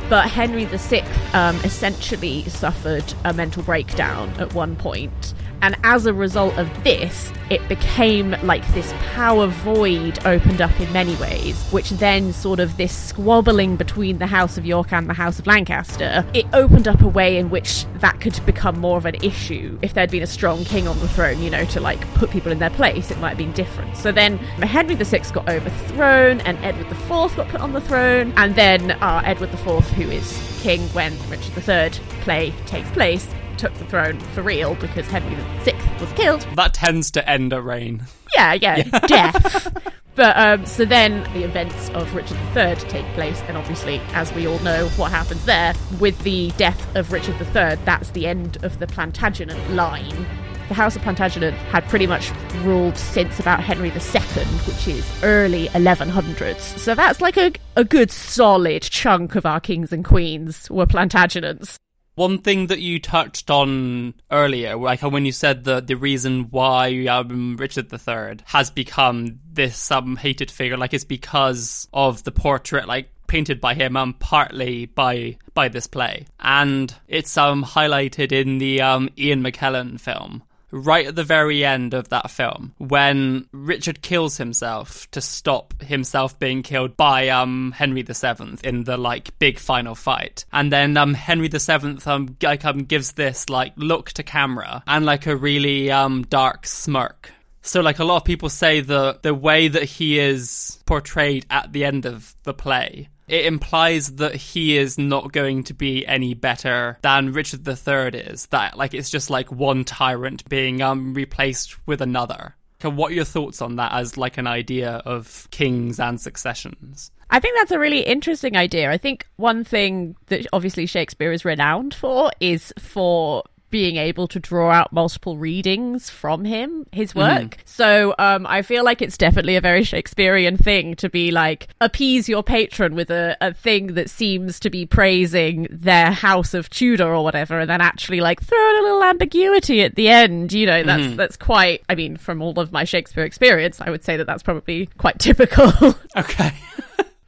But 0.08 0.30
Henry 0.30 0.64
VI 0.66 1.00
um, 1.32 1.56
essentially 1.64 2.44
suffered 2.44 3.04
a 3.24 3.32
mental 3.32 3.64
breakdown 3.64 4.30
at 4.38 4.54
one 4.54 4.76
point. 4.76 5.34
And 5.66 5.76
as 5.82 6.06
a 6.06 6.14
result 6.14 6.56
of 6.58 6.70
this, 6.84 7.32
it 7.50 7.66
became 7.68 8.36
like 8.44 8.64
this 8.72 8.94
power 9.14 9.48
void 9.48 10.24
opened 10.24 10.60
up 10.60 10.78
in 10.78 10.92
many 10.92 11.16
ways, 11.16 11.60
which 11.72 11.90
then 11.90 12.32
sort 12.32 12.60
of 12.60 12.76
this 12.76 12.96
squabbling 12.96 13.74
between 13.74 14.18
the 14.18 14.28
House 14.28 14.56
of 14.56 14.64
York 14.64 14.92
and 14.92 15.08
the 15.10 15.14
House 15.14 15.40
of 15.40 15.46
Lancaster, 15.48 16.24
it 16.34 16.46
opened 16.52 16.86
up 16.86 17.02
a 17.02 17.08
way 17.08 17.36
in 17.36 17.50
which 17.50 17.84
that 17.96 18.20
could 18.20 18.38
become 18.46 18.78
more 18.78 18.96
of 18.96 19.06
an 19.06 19.16
issue. 19.24 19.76
If 19.82 19.94
there'd 19.94 20.12
been 20.12 20.22
a 20.22 20.28
strong 20.28 20.64
king 20.64 20.86
on 20.86 21.00
the 21.00 21.08
throne, 21.08 21.42
you 21.42 21.50
know, 21.50 21.64
to 21.64 21.80
like 21.80 22.00
put 22.14 22.30
people 22.30 22.52
in 22.52 22.60
their 22.60 22.70
place, 22.70 23.10
it 23.10 23.18
might 23.18 23.30
have 23.30 23.38
been 23.38 23.50
different. 23.50 23.96
So 23.96 24.12
then 24.12 24.38
Henry 24.38 24.94
VI 24.94 25.18
got 25.32 25.48
overthrown 25.48 26.42
and 26.42 26.56
Edward 26.64 26.92
IV 26.92 27.34
got 27.34 27.48
put 27.48 27.60
on 27.60 27.72
the 27.72 27.80
throne, 27.80 28.32
and 28.36 28.54
then 28.54 28.92
uh, 28.92 29.20
Edward 29.24 29.52
IV, 29.52 29.84
who 29.90 30.08
is 30.12 30.40
king 30.62 30.80
when 30.90 31.12
Richard 31.28 31.68
III 31.68 31.90
play 32.20 32.54
takes 32.66 32.88
place, 32.90 33.26
took 33.56 33.74
the 33.74 33.84
throne 33.86 34.18
for 34.20 34.42
real 34.42 34.74
because 34.76 35.06
Henry 35.06 35.34
VI 35.64 36.00
was 36.00 36.12
killed. 36.12 36.46
That 36.56 36.74
tends 36.74 37.10
to 37.12 37.28
end 37.28 37.52
a 37.52 37.60
reign. 37.60 38.04
Yeah, 38.36 38.54
yeah, 38.54 38.82
death. 39.06 39.94
But 40.16 40.36
um, 40.38 40.64
so 40.64 40.86
then 40.86 41.30
the 41.34 41.44
events 41.44 41.90
of 41.90 42.14
Richard 42.14 42.38
III 42.56 42.76
take 42.88 43.04
place, 43.14 43.40
and 43.48 43.56
obviously, 43.56 44.00
as 44.14 44.32
we 44.32 44.46
all 44.46 44.58
know, 44.60 44.88
what 44.96 45.12
happens 45.12 45.44
there 45.44 45.74
with 46.00 46.18
the 46.20 46.50
death 46.56 46.96
of 46.96 47.12
Richard 47.12 47.34
III, 47.34 47.76
that's 47.84 48.10
the 48.10 48.26
end 48.26 48.56
of 48.64 48.78
the 48.78 48.86
Plantagenet 48.86 49.74
line. 49.74 50.26
The 50.68 50.74
House 50.74 50.96
of 50.96 51.02
Plantagenet 51.02 51.52
had 51.52 51.84
pretty 51.84 52.06
much 52.06 52.32
ruled 52.62 52.96
since 52.96 53.38
about 53.38 53.60
Henry 53.60 53.88
II, 53.88 54.44
which 54.64 54.88
is 54.88 55.06
early 55.22 55.68
1100s. 55.68 56.60
So 56.78 56.94
that's 56.94 57.20
like 57.20 57.36
a, 57.36 57.52
a 57.76 57.84
good 57.84 58.10
solid 58.10 58.82
chunk 58.82 59.36
of 59.36 59.46
our 59.46 59.60
kings 59.60 59.92
and 59.92 60.04
queens 60.04 60.68
were 60.70 60.86
Plantagenets. 60.86 61.76
One 62.16 62.38
thing 62.38 62.68
that 62.68 62.80
you 62.80 62.98
touched 62.98 63.50
on 63.50 64.14
earlier, 64.30 64.74
like 64.74 65.02
when 65.02 65.26
you 65.26 65.32
said 65.32 65.64
that 65.64 65.86
the 65.86 65.96
reason 65.96 66.44
why 66.50 67.06
um, 67.08 67.58
Richard 67.58 67.92
III 67.92 68.38
has 68.46 68.70
become 68.70 69.38
this 69.52 69.90
um, 69.90 70.16
hated 70.16 70.50
figure, 70.50 70.78
like 70.78 70.94
it's 70.94 71.04
because 71.04 71.88
of 71.92 72.24
the 72.24 72.32
portrait, 72.32 72.88
like 72.88 73.10
painted 73.26 73.60
by 73.60 73.74
him, 73.74 73.98
and 73.98 74.18
partly 74.18 74.86
by 74.86 75.36
by 75.52 75.68
this 75.68 75.86
play, 75.86 76.24
and 76.40 76.94
it's 77.06 77.36
um 77.36 77.62
highlighted 77.62 78.32
in 78.32 78.56
the 78.56 78.80
um 78.80 79.10
Ian 79.18 79.42
McKellen 79.42 80.00
film 80.00 80.42
right 80.76 81.06
at 81.06 81.16
the 81.16 81.24
very 81.24 81.64
end 81.64 81.94
of 81.94 82.08
that 82.10 82.30
film 82.30 82.74
when 82.78 83.48
Richard 83.52 84.02
kills 84.02 84.36
himself 84.36 85.10
to 85.10 85.20
stop 85.20 85.80
himself 85.82 86.38
being 86.38 86.62
killed 86.62 86.96
by 86.96 87.28
um 87.28 87.72
Henry 87.72 88.02
VII 88.02 88.58
in 88.62 88.84
the 88.84 88.96
like 88.96 89.38
big 89.38 89.58
final 89.58 89.94
fight. 89.94 90.44
And 90.52 90.72
then 90.72 90.96
um 90.96 91.14
Henry 91.14 91.48
VII 91.48 91.98
um 92.06 92.36
like 92.42 92.64
um 92.64 92.84
gives 92.84 93.12
this 93.12 93.48
like 93.48 93.72
look 93.76 94.12
to 94.12 94.22
camera 94.22 94.82
and 94.86 95.04
like 95.04 95.26
a 95.26 95.36
really 95.36 95.90
um 95.90 96.22
dark 96.24 96.66
smirk 96.66 97.32
so, 97.66 97.80
like 97.80 97.98
a 97.98 98.04
lot 98.04 98.18
of 98.18 98.24
people 98.24 98.48
say, 98.48 98.80
the 98.80 99.18
the 99.22 99.34
way 99.34 99.66
that 99.66 99.82
he 99.82 100.20
is 100.20 100.78
portrayed 100.86 101.46
at 101.50 101.72
the 101.72 101.84
end 101.84 102.06
of 102.06 102.36
the 102.44 102.54
play 102.54 103.08
it 103.28 103.44
implies 103.44 104.16
that 104.16 104.34
he 104.34 104.76
is 104.76 104.98
not 104.98 105.32
going 105.32 105.64
to 105.64 105.74
be 105.74 106.06
any 106.06 106.34
better 106.34 106.98
than 107.02 107.32
Richard 107.32 107.66
III 107.66 108.20
is. 108.20 108.46
That 108.46 108.76
like 108.76 108.94
it's 108.94 109.10
just 109.10 109.30
like 109.30 109.50
one 109.50 109.84
tyrant 109.84 110.48
being 110.48 110.82
um 110.82 111.14
replaced 111.14 111.76
with 111.86 112.00
another. 112.00 112.54
So 112.82 112.90
what 112.90 113.10
are 113.10 113.14
your 113.14 113.24
thoughts 113.24 113.62
on 113.62 113.76
that 113.76 113.92
as 113.92 114.16
like 114.16 114.36
an 114.38 114.46
idea 114.46 115.02
of 115.04 115.48
kings 115.50 115.98
and 115.98 116.20
successions? 116.20 117.10
I 117.30 117.40
think 117.40 117.56
that's 117.56 117.72
a 117.72 117.78
really 117.78 118.00
interesting 118.00 118.56
idea. 118.56 118.90
I 118.90 118.98
think 118.98 119.26
one 119.36 119.64
thing 119.64 120.14
that 120.26 120.46
obviously 120.52 120.86
Shakespeare 120.86 121.32
is 121.32 121.44
renowned 121.44 121.94
for 121.94 122.30
is 122.38 122.72
for 122.78 123.42
being 123.70 123.96
able 123.96 124.28
to 124.28 124.38
draw 124.38 124.70
out 124.70 124.92
multiple 124.92 125.36
readings 125.36 126.08
from 126.08 126.44
him, 126.44 126.86
his 126.92 127.12
mm-hmm. 127.12 127.42
work. 127.42 127.56
Mm. 127.56 127.60
So 127.64 128.14
um, 128.18 128.46
I 128.46 128.62
feel 128.62 128.84
like 128.84 129.02
it's 129.02 129.18
definitely 129.18 129.56
a 129.56 129.60
very 129.60 129.82
Shakespearean 129.82 130.56
thing 130.56 130.94
to 130.96 131.08
be 131.08 131.30
like, 131.30 131.68
appease 131.80 132.28
your 132.28 132.42
patron 132.42 132.94
with 132.94 133.10
a, 133.10 133.36
a 133.40 133.52
thing 133.52 133.94
that 133.94 134.10
seems 134.10 134.60
to 134.60 134.70
be 134.70 134.86
praising 134.86 135.66
their 135.70 136.10
house 136.10 136.54
of 136.54 136.70
Tudor 136.70 137.14
or 137.14 137.24
whatever, 137.24 137.60
and 137.60 137.68
then 137.68 137.80
actually 137.80 138.20
like 138.20 138.42
throw 138.42 138.70
in 138.70 138.76
a 138.76 138.82
little 138.82 139.04
ambiguity 139.04 139.82
at 139.82 139.94
the 139.94 140.08
end. 140.08 140.52
You 140.52 140.66
know, 140.66 140.82
that's, 140.82 141.02
mm. 141.02 141.16
that's 141.16 141.36
quite, 141.36 141.82
I 141.88 141.94
mean, 141.94 142.16
from 142.16 142.42
all 142.42 142.58
of 142.58 142.72
my 142.72 142.84
Shakespeare 142.84 143.24
experience, 143.24 143.80
I 143.80 143.90
would 143.90 144.04
say 144.04 144.16
that 144.16 144.26
that's 144.26 144.42
probably 144.42 144.86
quite 144.98 145.18
typical. 145.18 145.72
okay. 146.16 146.52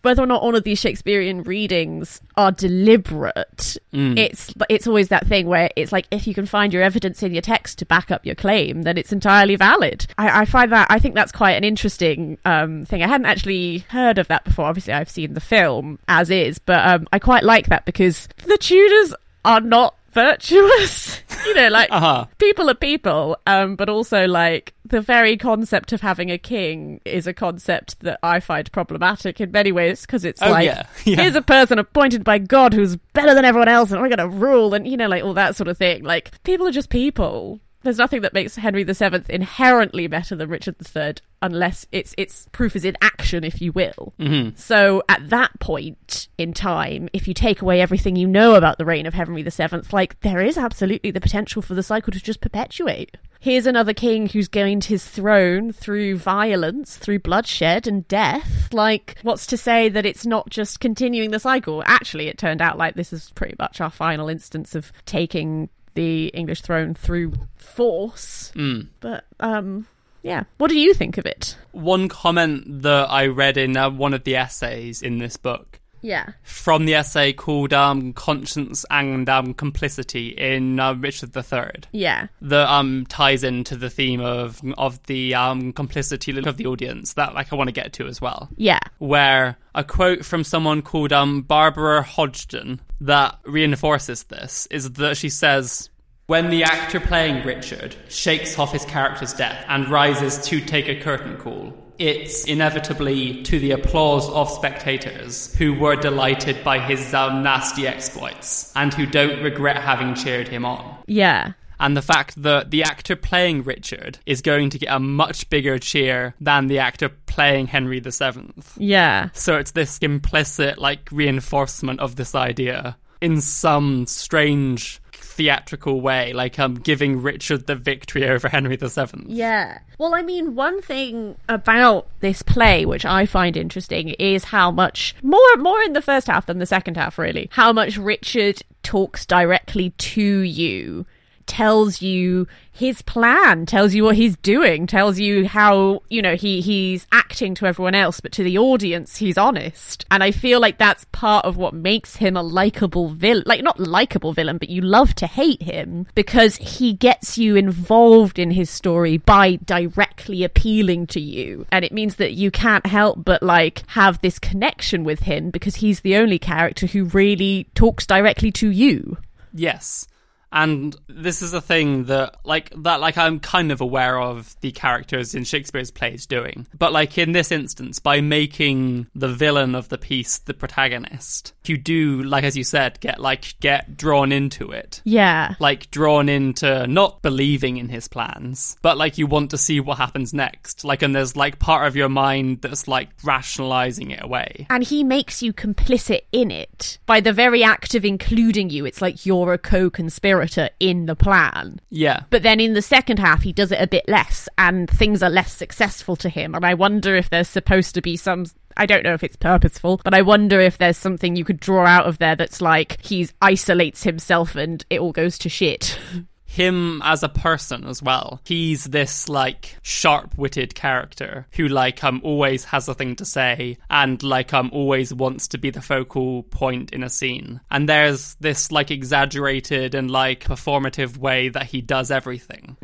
Whether 0.03 0.23
or 0.23 0.27
not 0.27 0.43
all 0.43 0.55
of 0.55 0.65
these 0.65 0.79
Shakespearean 0.79 1.43
readings 1.43 2.21
are 2.37 2.53
deliberate, 2.53 3.77
mm. 3.93 4.19
it's 4.19 4.55
it's 4.69 4.87
always 4.87 5.09
that 5.09 5.27
thing 5.27 5.47
where 5.47 5.71
it's 5.77 5.93
like 5.93 6.07
if 6.11 6.27
you 6.27 6.35
can 6.35 6.47
find 6.47 6.73
your 6.73 6.83
evidence 6.83 7.23
in 7.23 7.33
your 7.33 7.43
text 7.43 7.79
to 7.79 7.87
back 7.87 8.11
up 8.11 8.25
your 8.25 8.35
claim, 8.35 8.83
then 8.83 8.97
it's 8.97 9.13
entirely 9.13 9.57
valid. 9.57 10.07
I, 10.17 10.43
I 10.43 10.45
find 10.45 10.73
that 10.73 10.87
I 10.91 10.99
think 10.99 11.15
that's 11.15 11.33
quite 11.33 11.53
an 11.53 11.65
interesting 11.65 12.39
um, 12.45 12.85
thing. 12.85 13.03
I 13.03 13.09
hadn't 13.09 13.27
actually 13.27 13.79
heard 13.89 14.19
of 14.19 14.29
that 14.29 14.45
before. 14.45 14.67
Obviously, 14.67 14.93
I've 14.93 15.11
seen 15.11 15.35
the 15.35 15.41
film 15.41 15.99
as 16.07 16.31
is, 16.31 16.59
but 16.59 16.87
um, 16.87 17.07
I 17.13 17.19
quite 17.19 17.45
like 17.45 17.67
that 17.67 17.85
because 17.85 18.29
the 18.47 18.59
Tudors 18.59 19.15
are 19.45 19.61
not 19.61 19.95
virtuous. 20.11 21.21
you 21.47 21.55
know, 21.55 21.69
like 21.69 21.91
uh-huh. 21.91 22.27
people 22.39 22.69
are 22.71 22.75
people, 22.75 23.37
um, 23.47 23.77
but 23.77 23.89
also 23.89 24.27
like 24.27 24.75
the 24.85 25.01
very 25.01 25.37
concept 25.37 25.93
of 25.93 26.01
having 26.01 26.31
a 26.31 26.39
king 26.39 27.01
is 27.05 27.27
a 27.27 27.35
concept 27.35 28.01
that 28.01 28.19
I 28.23 28.41
find 28.41 28.71
problematic 28.73 29.41
in 29.41 29.51
many 29.51 29.73
ways 29.73 30.03
because 30.03 30.25
it's 30.25 30.43
oh, 30.43 30.51
like 30.51 30.67
yeah. 30.67 30.85
Yeah. 31.05 31.17
here's 31.17 31.37
a 31.37 31.43
person 31.43 31.79
appointed 31.79 32.25
by 32.25 32.39
God 32.39 32.73
who's 32.73 32.97
better 33.13 33.35
than 33.35 33.45
everyone 33.45 33.69
else, 33.69 33.91
and 33.91 34.01
we're 34.01 34.09
going 34.09 34.19
to 34.19 34.29
rule, 34.29 34.75
and 34.75 34.87
you 34.87 34.97
know, 34.97 35.09
like 35.09 35.25
all 35.25 35.35
that 35.35 35.57
sort 35.57 35.69
of 35.69 35.79
thing. 35.79 36.05
Like 36.05 36.43
people 36.43 36.67
are 36.67 36.73
just 36.73 36.91
people 36.91 37.61
there's 37.83 37.99
nothing 37.99 38.23
that 38.23 38.35
makes 38.35 38.57
Henry 38.57 38.85
VII 38.85 39.23
inherently 39.29 40.07
better 40.07 40.35
than 40.35 40.49
Richard 40.49 40.77
III 40.95 41.15
unless 41.41 41.87
its 41.93 42.15
its 42.19 42.49
proof 42.51 42.75
is 42.75 42.85
in 42.85 42.97
action, 43.01 43.45
if 43.45 43.61
you 43.61 43.73
will. 43.73 44.13
Mm-hmm. 44.19 44.57
So 44.57 45.03
at 45.09 45.29
that 45.31 45.59
point 45.61 46.29
in 46.37 46.53
time, 46.53 47.09
if 47.13 47.29
you 47.29 47.35
take 47.35 47.63
away 47.63 47.81
everything 47.81 48.17
you 48.17 48.27
know 48.27 48.57
about 48.57 48.79
the 48.79 48.85
reign 48.85 49.07
of 49.07 49.15
Henry 49.15 49.43
VII, 49.43 49.81
like 49.93 50.19
there 50.21 50.41
is 50.41 50.59
absolutely 50.59 51.11
the 51.11 51.21
potential 51.21 51.63
for 51.63 51.75
the 51.75 51.83
cycle 51.83 52.13
to 52.13 52.21
just 52.21 52.41
perpetuate. 52.41 53.17
Here's 53.41 53.67
another 53.67 53.95
king 53.95 54.29
who's 54.29 54.49
gained 54.49 54.85
his 54.85 55.05
throne 55.05 55.73
through 55.73 56.17
violence, 56.17 56.97
through 56.97 57.21
bloodshed 57.21 57.87
and 57.87 58.07
death. 58.09 58.73
Like, 58.73 59.17
what's 59.23 59.47
to 59.47 59.57
say 59.57 59.89
that 59.89 60.05
it's 60.05 60.27
not 60.27 60.51
just 60.51 60.81
continuing 60.81 61.31
the 61.31 61.39
cycle? 61.39 61.85
Actually, 61.87 62.27
it 62.27 62.37
turned 62.37 62.61
out 62.61 62.79
like 62.79 62.97
this 62.97 63.13
is 63.13 63.31
pretty 63.31 63.55
much 63.57 63.81
our 63.81 63.91
final 63.91 64.29
instance 64.29 64.75
of 64.75 64.93
taking 65.07 65.69
the 65.99 66.29
English 66.29 66.61
throne 66.61 66.95
through 66.95 67.33
force. 67.57 68.53
Mm. 68.55 68.87
But 69.01 69.25
um, 69.41 69.89
yeah, 70.23 70.45
what 70.59 70.71
do 70.71 70.79
you 70.79 70.95
think 70.95 71.19
of 71.19 71.27
it? 71.27 71.57
One 71.73 72.09
comment 72.09 72.83
that 72.83 73.11
I 73.11 73.27
read 73.27 73.57
in 73.57 73.77
uh, 73.77 73.91
one 73.91 74.15
of 74.15 74.23
the 74.23 74.37
essays 74.37 75.03
in 75.03 75.19
this 75.19 75.37
book. 75.37 75.81
Yeah. 76.03 76.31
From 76.43 76.85
the 76.87 76.95
essay 76.95 77.33
called 77.33 77.73
um, 77.73 78.13
"Conscience 78.13 78.85
and 78.91 79.29
um, 79.29 79.55
Complicity" 79.55 80.29
in 80.29 80.79
uh, 80.81 80.95
Richard 80.95 81.37
III. 81.37 81.83
Yeah. 81.93 82.29
That 82.43 82.69
um 82.69 83.07
ties 83.09 83.45
into 83.45 83.77
the 83.77 83.91
theme 83.91 84.21
of 84.21 84.61
of 84.77 85.03
the 85.05 85.35
um 85.35 85.73
complicity 85.73 86.37
of 86.39 86.57
the 86.57 86.67
audience 86.67 87.15
that 87.15 87.35
like 87.35 87.53
I 87.53 87.57
want 87.57 87.69
to 87.69 87.73
get 87.73 87.93
to 87.95 88.07
as 88.07 88.21
well. 88.21 88.49
Yeah. 88.57 88.81
Where 88.99 89.57
a 89.75 89.85
quote 89.85 90.25
from 90.25 90.45
someone 90.45 90.83
called 90.83 91.13
um 91.13 91.43
Barbara 91.43 92.03
Hodgdon 92.05 92.81
that 93.01 93.39
reinforces 93.45 94.25
this 94.25 94.67
is 94.71 94.93
that 94.93 95.17
she 95.17 95.29
says, 95.29 95.91
when 96.27 96.51
the 96.51 96.65
actor 96.65 97.01
playing 97.01 97.47
Richard 97.47 97.97
shakes 98.09 98.59
off 98.59 98.73
his 98.73 98.85
character's 98.85 99.33
death 99.33 99.65
and 99.69 99.89
rises 99.89 100.39
to 100.49 100.61
take 100.61 100.89
a 100.89 101.01
curtain 101.01 101.37
call, 101.39 101.73
it's 101.99 102.45
inevitably 102.45 103.43
to 103.43 103.59
the 103.59 103.73
applause 103.73 104.29
of 104.31 104.49
spectators 104.49 105.55
who 105.57 105.75
were 105.75 105.97
delighted 105.97 106.63
by 106.63 106.79
his 106.79 107.13
um, 107.13 107.43
nasty 107.43 107.87
exploits 107.87 108.73
and 108.77 108.95
who 108.95 109.07
don't 109.07 109.43
regret 109.43 109.77
having 109.77 110.15
cheered 110.15 110.49
him 110.49 110.65
on. 110.65 110.97
Yeah. 111.07 111.53
And 111.81 111.97
the 111.97 112.03
fact 112.03 112.43
that 112.43 112.71
the 112.71 112.83
actor 112.83 113.15
playing 113.15 113.63
Richard 113.63 114.19
is 114.27 114.43
going 114.43 114.71
to 114.71 114.79
get 114.79 114.93
a 114.93 114.99
much 114.99 115.49
bigger 115.49 115.79
cheer 115.79 116.35
than 116.41 116.67
the 116.67 116.81
actor 116.81 117.09
playing 117.09 117.69
Henry 117.69 118.01
VII. 118.01 118.53
Yeah. 118.77 119.29
So 119.33 119.57
it's 119.57 119.71
this 119.73 119.99
implicit, 119.99 120.79
like, 120.79 121.09
reinforcement 121.13 122.01
of 122.01 122.17
this 122.17 122.35
idea 122.35 122.97
in 123.21 123.41
some 123.41 124.07
strange 124.07 125.01
theatrical 125.39 126.01
way, 126.01 126.33
like 126.33 126.59
um 126.59 126.75
giving 126.75 127.23
Richard 127.23 127.69
the 127.69 127.77
victory 127.77 128.29
over 128.29 128.49
Henry 128.49 128.75
VII. 128.77 129.25
Yeah. 129.27 129.79
Well, 129.97 130.15
I 130.15 130.23
mean, 130.23 130.57
one 130.57 130.83
thing 130.83 131.37
about 131.49 132.09
this 132.21 132.43
play 132.43 132.85
which 132.85 133.07
I 133.07 133.25
find 133.25 133.57
interesting 133.57 134.09
is 134.19 134.45
how 134.45 134.73
much 134.73 135.15
more 135.23 135.57
more 135.59 135.81
in 135.83 135.93
the 135.93 136.03
first 136.03 136.27
half 136.27 136.47
than 136.47 136.59
the 136.59 136.67
second 136.67 136.97
half 136.97 137.19
really. 137.19 137.49
How 137.53 137.73
much 137.73 137.97
Richard 137.97 138.63
talks 138.83 139.25
directly 139.25 139.91
to 139.91 140.41
you 140.41 141.07
tells 141.49 142.01
you 142.01 142.47
his 142.71 143.03
plan, 143.03 143.67
tells 143.67 143.93
you 143.93 144.05
what 144.05 144.15
he's 144.15 144.37
doing, 144.37 144.87
tells 144.87 145.19
you 145.19 145.49
how, 145.49 146.01
you 146.09 146.23
know, 146.23 146.37
he, 146.37 146.61
he's 146.61 147.09
acting 147.11 147.57
to 147.57 147.67
everyone 147.67 147.97
else, 147.97 148.21
but 148.21 148.31
to 148.31 148.45
the 148.45 148.57
audience, 148.57 149.17
he's 149.17 149.37
honest. 149.37 150.05
And 150.13 150.23
I 150.23 150.31
feel 150.31 150.61
like 150.61 150.79
that's 150.79 151.05
part 151.07 151.45
of 151.45 151.57
what 151.57 151.75
makes 151.75 152.15
him 152.15 152.37
a 152.37 152.43
likable 152.43 153.09
villain. 153.09 153.43
Like, 153.47 153.65
not 153.65 153.81
likable 153.81 154.33
villain, 154.33 154.59
but 154.59 154.69
you 154.69 154.81
love 154.81 155.15
to 155.17 155.27
hate 155.27 155.63
him 155.63 156.07
because 156.15 156.55
he 156.57 156.93
gets 156.93 157.37
you 157.37 157.57
involved 157.57 158.39
in 158.39 158.53
his 158.53 158.71
story 158.71 159.17
by 159.17 159.57
directly 159.57 160.45
appealing 160.45 161.09
to 161.09 161.21
you. 161.21 161.67
And 161.73 161.85
it 161.85 161.93
means 161.93 162.17
that 162.17 162.35
you 162.35 162.53
can't 162.53 162.87
help 162.87 163.25
but, 163.25 163.43
like, 163.43 163.83
have 163.89 164.21
this 164.21 164.39
connection 164.39 165.03
with 165.03 165.21
him 165.21 165.51
because 165.51 165.77
he's 165.77 166.01
the 166.01 166.15
only 166.15 166.39
character 166.39 166.87
who 166.87 167.07
really 167.07 167.67
talks 167.75 168.07
directly 168.07 168.53
to 168.53 168.71
you. 168.71 169.17
Yes. 169.53 170.07
And 170.53 170.97
this 171.09 171.43
is 171.43 171.53
a 171.53 171.61
thing 171.61 172.05
that 172.05 172.37
like 172.45 172.73
that 172.83 173.01
like 173.01 173.19
I'm 173.19 173.41
kind 173.41 173.71
of 173.71 173.81
aware 173.81 174.19
of 174.19 174.57
the 174.61 174.73
characters 174.73 175.35
in 175.35 175.45
Shakespeare's 175.45 175.91
plays 175.91 176.27
doing. 176.27 176.67
But 176.77 176.93
like 176.93 177.19
in 177.19 177.33
this 177.33 177.53
instance, 177.53 177.99
by 177.99 178.21
making 178.21 179.09
the 179.15 179.29
villain 179.29 179.75
of 179.75 179.89
the 179.89 179.99
piece 179.99 180.39
the 180.39 180.55
protagonist, 180.55 181.53
you 181.67 181.77
do, 181.77 182.23
like 182.23 182.45
as 182.45 182.57
you 182.57 182.65
said, 182.65 182.99
get 183.01 183.21
like 183.21 183.59
get 183.61 183.97
drawn 183.97 184.33
into 184.33 184.71
it. 184.71 185.03
Yeah. 185.05 185.55
Like 185.59 185.91
drawn 185.91 186.29
into 186.29 186.87
not 186.87 187.23
believing 187.23 187.77
in 187.77 187.89
his 187.89 188.09
plans, 188.09 188.77
but 188.83 188.97
like 188.97 189.19
you 189.19 189.27
want 189.27 189.51
to 189.51 189.59
see 189.59 189.81
what 189.81 189.99
happens 189.99 190.33
next. 190.33 190.85
Like 190.85 191.03
and 191.03 191.15
there's 191.15 191.37
like 191.37 191.59
part 191.59 191.87
of 191.87 191.97
your 191.97 192.09
mind 192.09 192.63
that's 192.63 192.89
like 192.89 193.11
rationalizing 193.23 194.11
it 194.11 194.23
away. 194.23 194.67
And 194.71 194.83
he 194.83 195.05
makes 195.05 195.43
you 195.43 195.53
complicit 195.53 196.23
in 196.33 196.51
it 196.51 196.99
by 197.07 197.21
the 197.21 197.33
very 197.33 197.63
act 197.63 197.95
of 197.95 198.05
including 198.05 198.71
you. 198.71 198.87
It's 198.87 199.03
like 199.03 199.27
you're 199.27 199.53
a 199.53 199.59
co 199.59 199.91
conspirator 200.39 200.75
in 200.81 201.07
the 201.07 201.17
plan. 201.17 201.81
Yeah. 201.91 202.23
But 202.31 202.43
then 202.43 202.61
in 202.61 202.75
the 202.75 202.83
second 202.83 203.19
half, 203.19 203.43
he 203.43 203.53
does 203.53 203.73
it 203.73 203.81
a 203.81 203.87
bit 203.87 204.09
less, 204.09 204.49
and 204.59 204.89
things 204.89 205.23
are 205.23 205.31
less 205.31 205.53
successful 205.53 206.17
to 206.17 206.29
him. 206.29 206.55
And 206.55 206.65
I 206.65 206.75
wonder 206.75 207.17
if 207.17 207.31
there's 207.31 207.49
supposed 207.49 207.95
to 207.95 208.03
be 208.03 208.17
some. 208.17 208.47
I 208.77 208.87
don't 208.87 209.03
know 209.03 209.15
if 209.15 209.25
it's 209.25 209.37
purposeful, 209.37 210.01
but 210.05 210.15
I 210.15 210.23
wonder 210.23 210.61
if 210.61 210.79
there's 210.79 210.97
something 210.97 211.35
you 211.35 211.45
could 211.45 211.59
draw 211.59 211.85
out 211.85 212.07
of 212.07 212.19
there 212.19 212.37
that's 212.37 212.61
like 212.61 213.05
he's 213.05 213.35
isolates 213.43 214.05
himself 214.05 214.55
and 214.55 214.85
it 214.89 215.01
all 215.01 215.13
goes 215.13 215.39
to 215.39 215.49
shit. 215.49 215.99
him 216.49 217.03
as 217.05 217.23
a 217.23 217.29
person 217.29 217.85
as 217.85 218.03
well. 218.03 218.41
He's 218.45 218.85
this 218.85 219.29
like 219.29 219.77
sharp-witted 219.83 220.75
character 220.75 221.47
who 221.53 221.69
like 221.69 222.03
um 222.03 222.21
always 222.25 222.65
has 222.65 222.89
a 222.89 222.95
thing 222.95 223.17
to 223.17 223.25
say 223.25 223.77
and 223.91 224.21
like 224.23 224.55
um 224.55 224.71
always 224.73 225.13
wants 225.13 225.47
to 225.49 225.59
be 225.59 225.71
the 225.71 225.83
focal 225.83 226.45
point 226.45 226.91
in 226.93 227.03
a 227.03 227.11
scene. 227.11 227.61
And 227.71 227.89
there's 227.89 228.35
this 228.41 228.73
like 228.73 228.91
exaggerated 228.91 229.95
and 229.95 230.11
like 230.11 230.45
performative 230.45 231.19
way 231.19 231.51
that 231.51 231.67
he 231.67 231.83
does 231.83 232.11
everything 232.11 232.77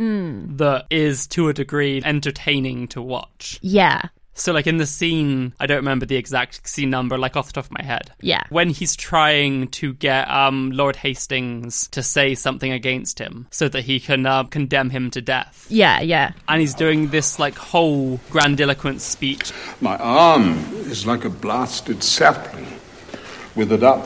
that 0.57 0.85
is 0.91 1.27
to 1.29 1.49
a 1.49 1.55
degree 1.55 2.03
entertaining 2.05 2.89
to 2.89 3.01
watch. 3.01 3.59
Yeah. 3.63 4.03
So, 4.35 4.53
like 4.53 4.67
in 4.67 4.79
the 4.79 4.87
scene, 4.87 5.55
I 5.61 5.67
don't 5.67 5.79
remember 5.79 6.07
the 6.07 6.17
exact 6.17 6.69
scene 6.69 6.91
number, 6.91 7.17
like 7.17 7.37
off 7.37 7.47
the 7.47 7.53
top 7.53 7.67
of 7.67 7.71
my 7.71 7.85
head. 7.85 8.11
Yeah. 8.21 8.43
When 8.51 8.71
he's 8.71 8.97
trying 8.97 9.69
to 9.69 9.95
get 9.95 10.29
um, 10.29 10.73
Lord 10.73 10.97
Hastings 10.97 11.89
to 11.89 12.03
say 12.03 12.35
something 12.35 12.73
against 12.73 13.21
him 13.21 13.47
so 13.51 13.69
that 13.69 13.83
he 13.85 14.01
can 14.01 14.27
uh, 14.27 14.45
condemn 14.45 14.91
him 14.91 15.11
to 15.13 15.23
death. 15.23 15.67
Yeah, 15.69 16.01
yeah. 16.01 16.33
And 16.49 16.61
he's 16.61 16.75
doing 16.75 17.09
this 17.09 17.39
like 17.39 17.57
whole 17.57 18.19
grandiloquent 18.31 19.01
speech. 19.01 19.53
My 19.81 19.97
arm 19.99 20.59
is 20.87 21.07
like 21.07 21.25
a 21.25 21.31
blasted 21.31 22.03
sapling, 22.03 22.67
withered 23.55 23.85
up 23.85 24.05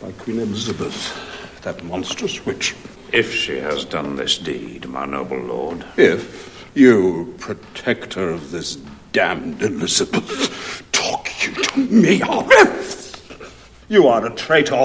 by 0.00 0.12
Queen 0.12 0.38
Elizabeth, 0.38 1.60
that 1.62 1.84
monstrous 1.84 2.44
witch. 2.46 2.74
If 3.12 3.34
she 3.34 3.56
has 3.56 3.84
done 3.84 4.16
this 4.16 4.38
deed, 4.38 4.86
my 4.86 5.06
noble 5.06 5.38
lord, 5.38 5.84
If 5.96 6.47
you, 6.78 7.34
protector 7.38 8.30
of 8.30 8.52
this 8.52 8.76
damned 9.12 9.60
Elizabeth, 9.62 10.84
talk 10.92 11.28
you 11.44 11.52
to 11.54 11.78
me, 11.80 12.22
Olive, 12.22 13.44
you 13.88 14.06
are 14.06 14.24
a 14.24 14.30
traitor. 14.30 14.84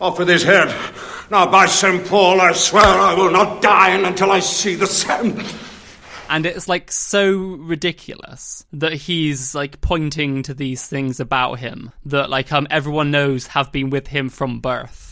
Off 0.00 0.18
with 0.18 0.28
his 0.28 0.42
head. 0.42 0.68
Now, 1.30 1.50
by 1.50 1.66
St. 1.66 2.04
Paul, 2.06 2.40
I 2.40 2.52
swear 2.52 2.84
I 2.84 3.14
will 3.14 3.30
not 3.30 3.62
die 3.62 3.90
until 3.90 4.32
I 4.32 4.40
see 4.40 4.74
the 4.74 4.86
sun. 4.86 5.42
And 6.28 6.44
it's 6.44 6.68
like 6.68 6.90
so 6.90 7.36
ridiculous 7.36 8.64
that 8.72 8.92
he's 8.92 9.54
like 9.54 9.80
pointing 9.80 10.42
to 10.42 10.54
these 10.54 10.86
things 10.86 11.20
about 11.20 11.58
him 11.58 11.92
that 12.06 12.30
like 12.30 12.50
um 12.52 12.66
everyone 12.70 13.10
knows 13.10 13.48
have 13.48 13.70
been 13.70 13.90
with 13.90 14.08
him 14.08 14.28
from 14.28 14.60
birth. 14.60 15.11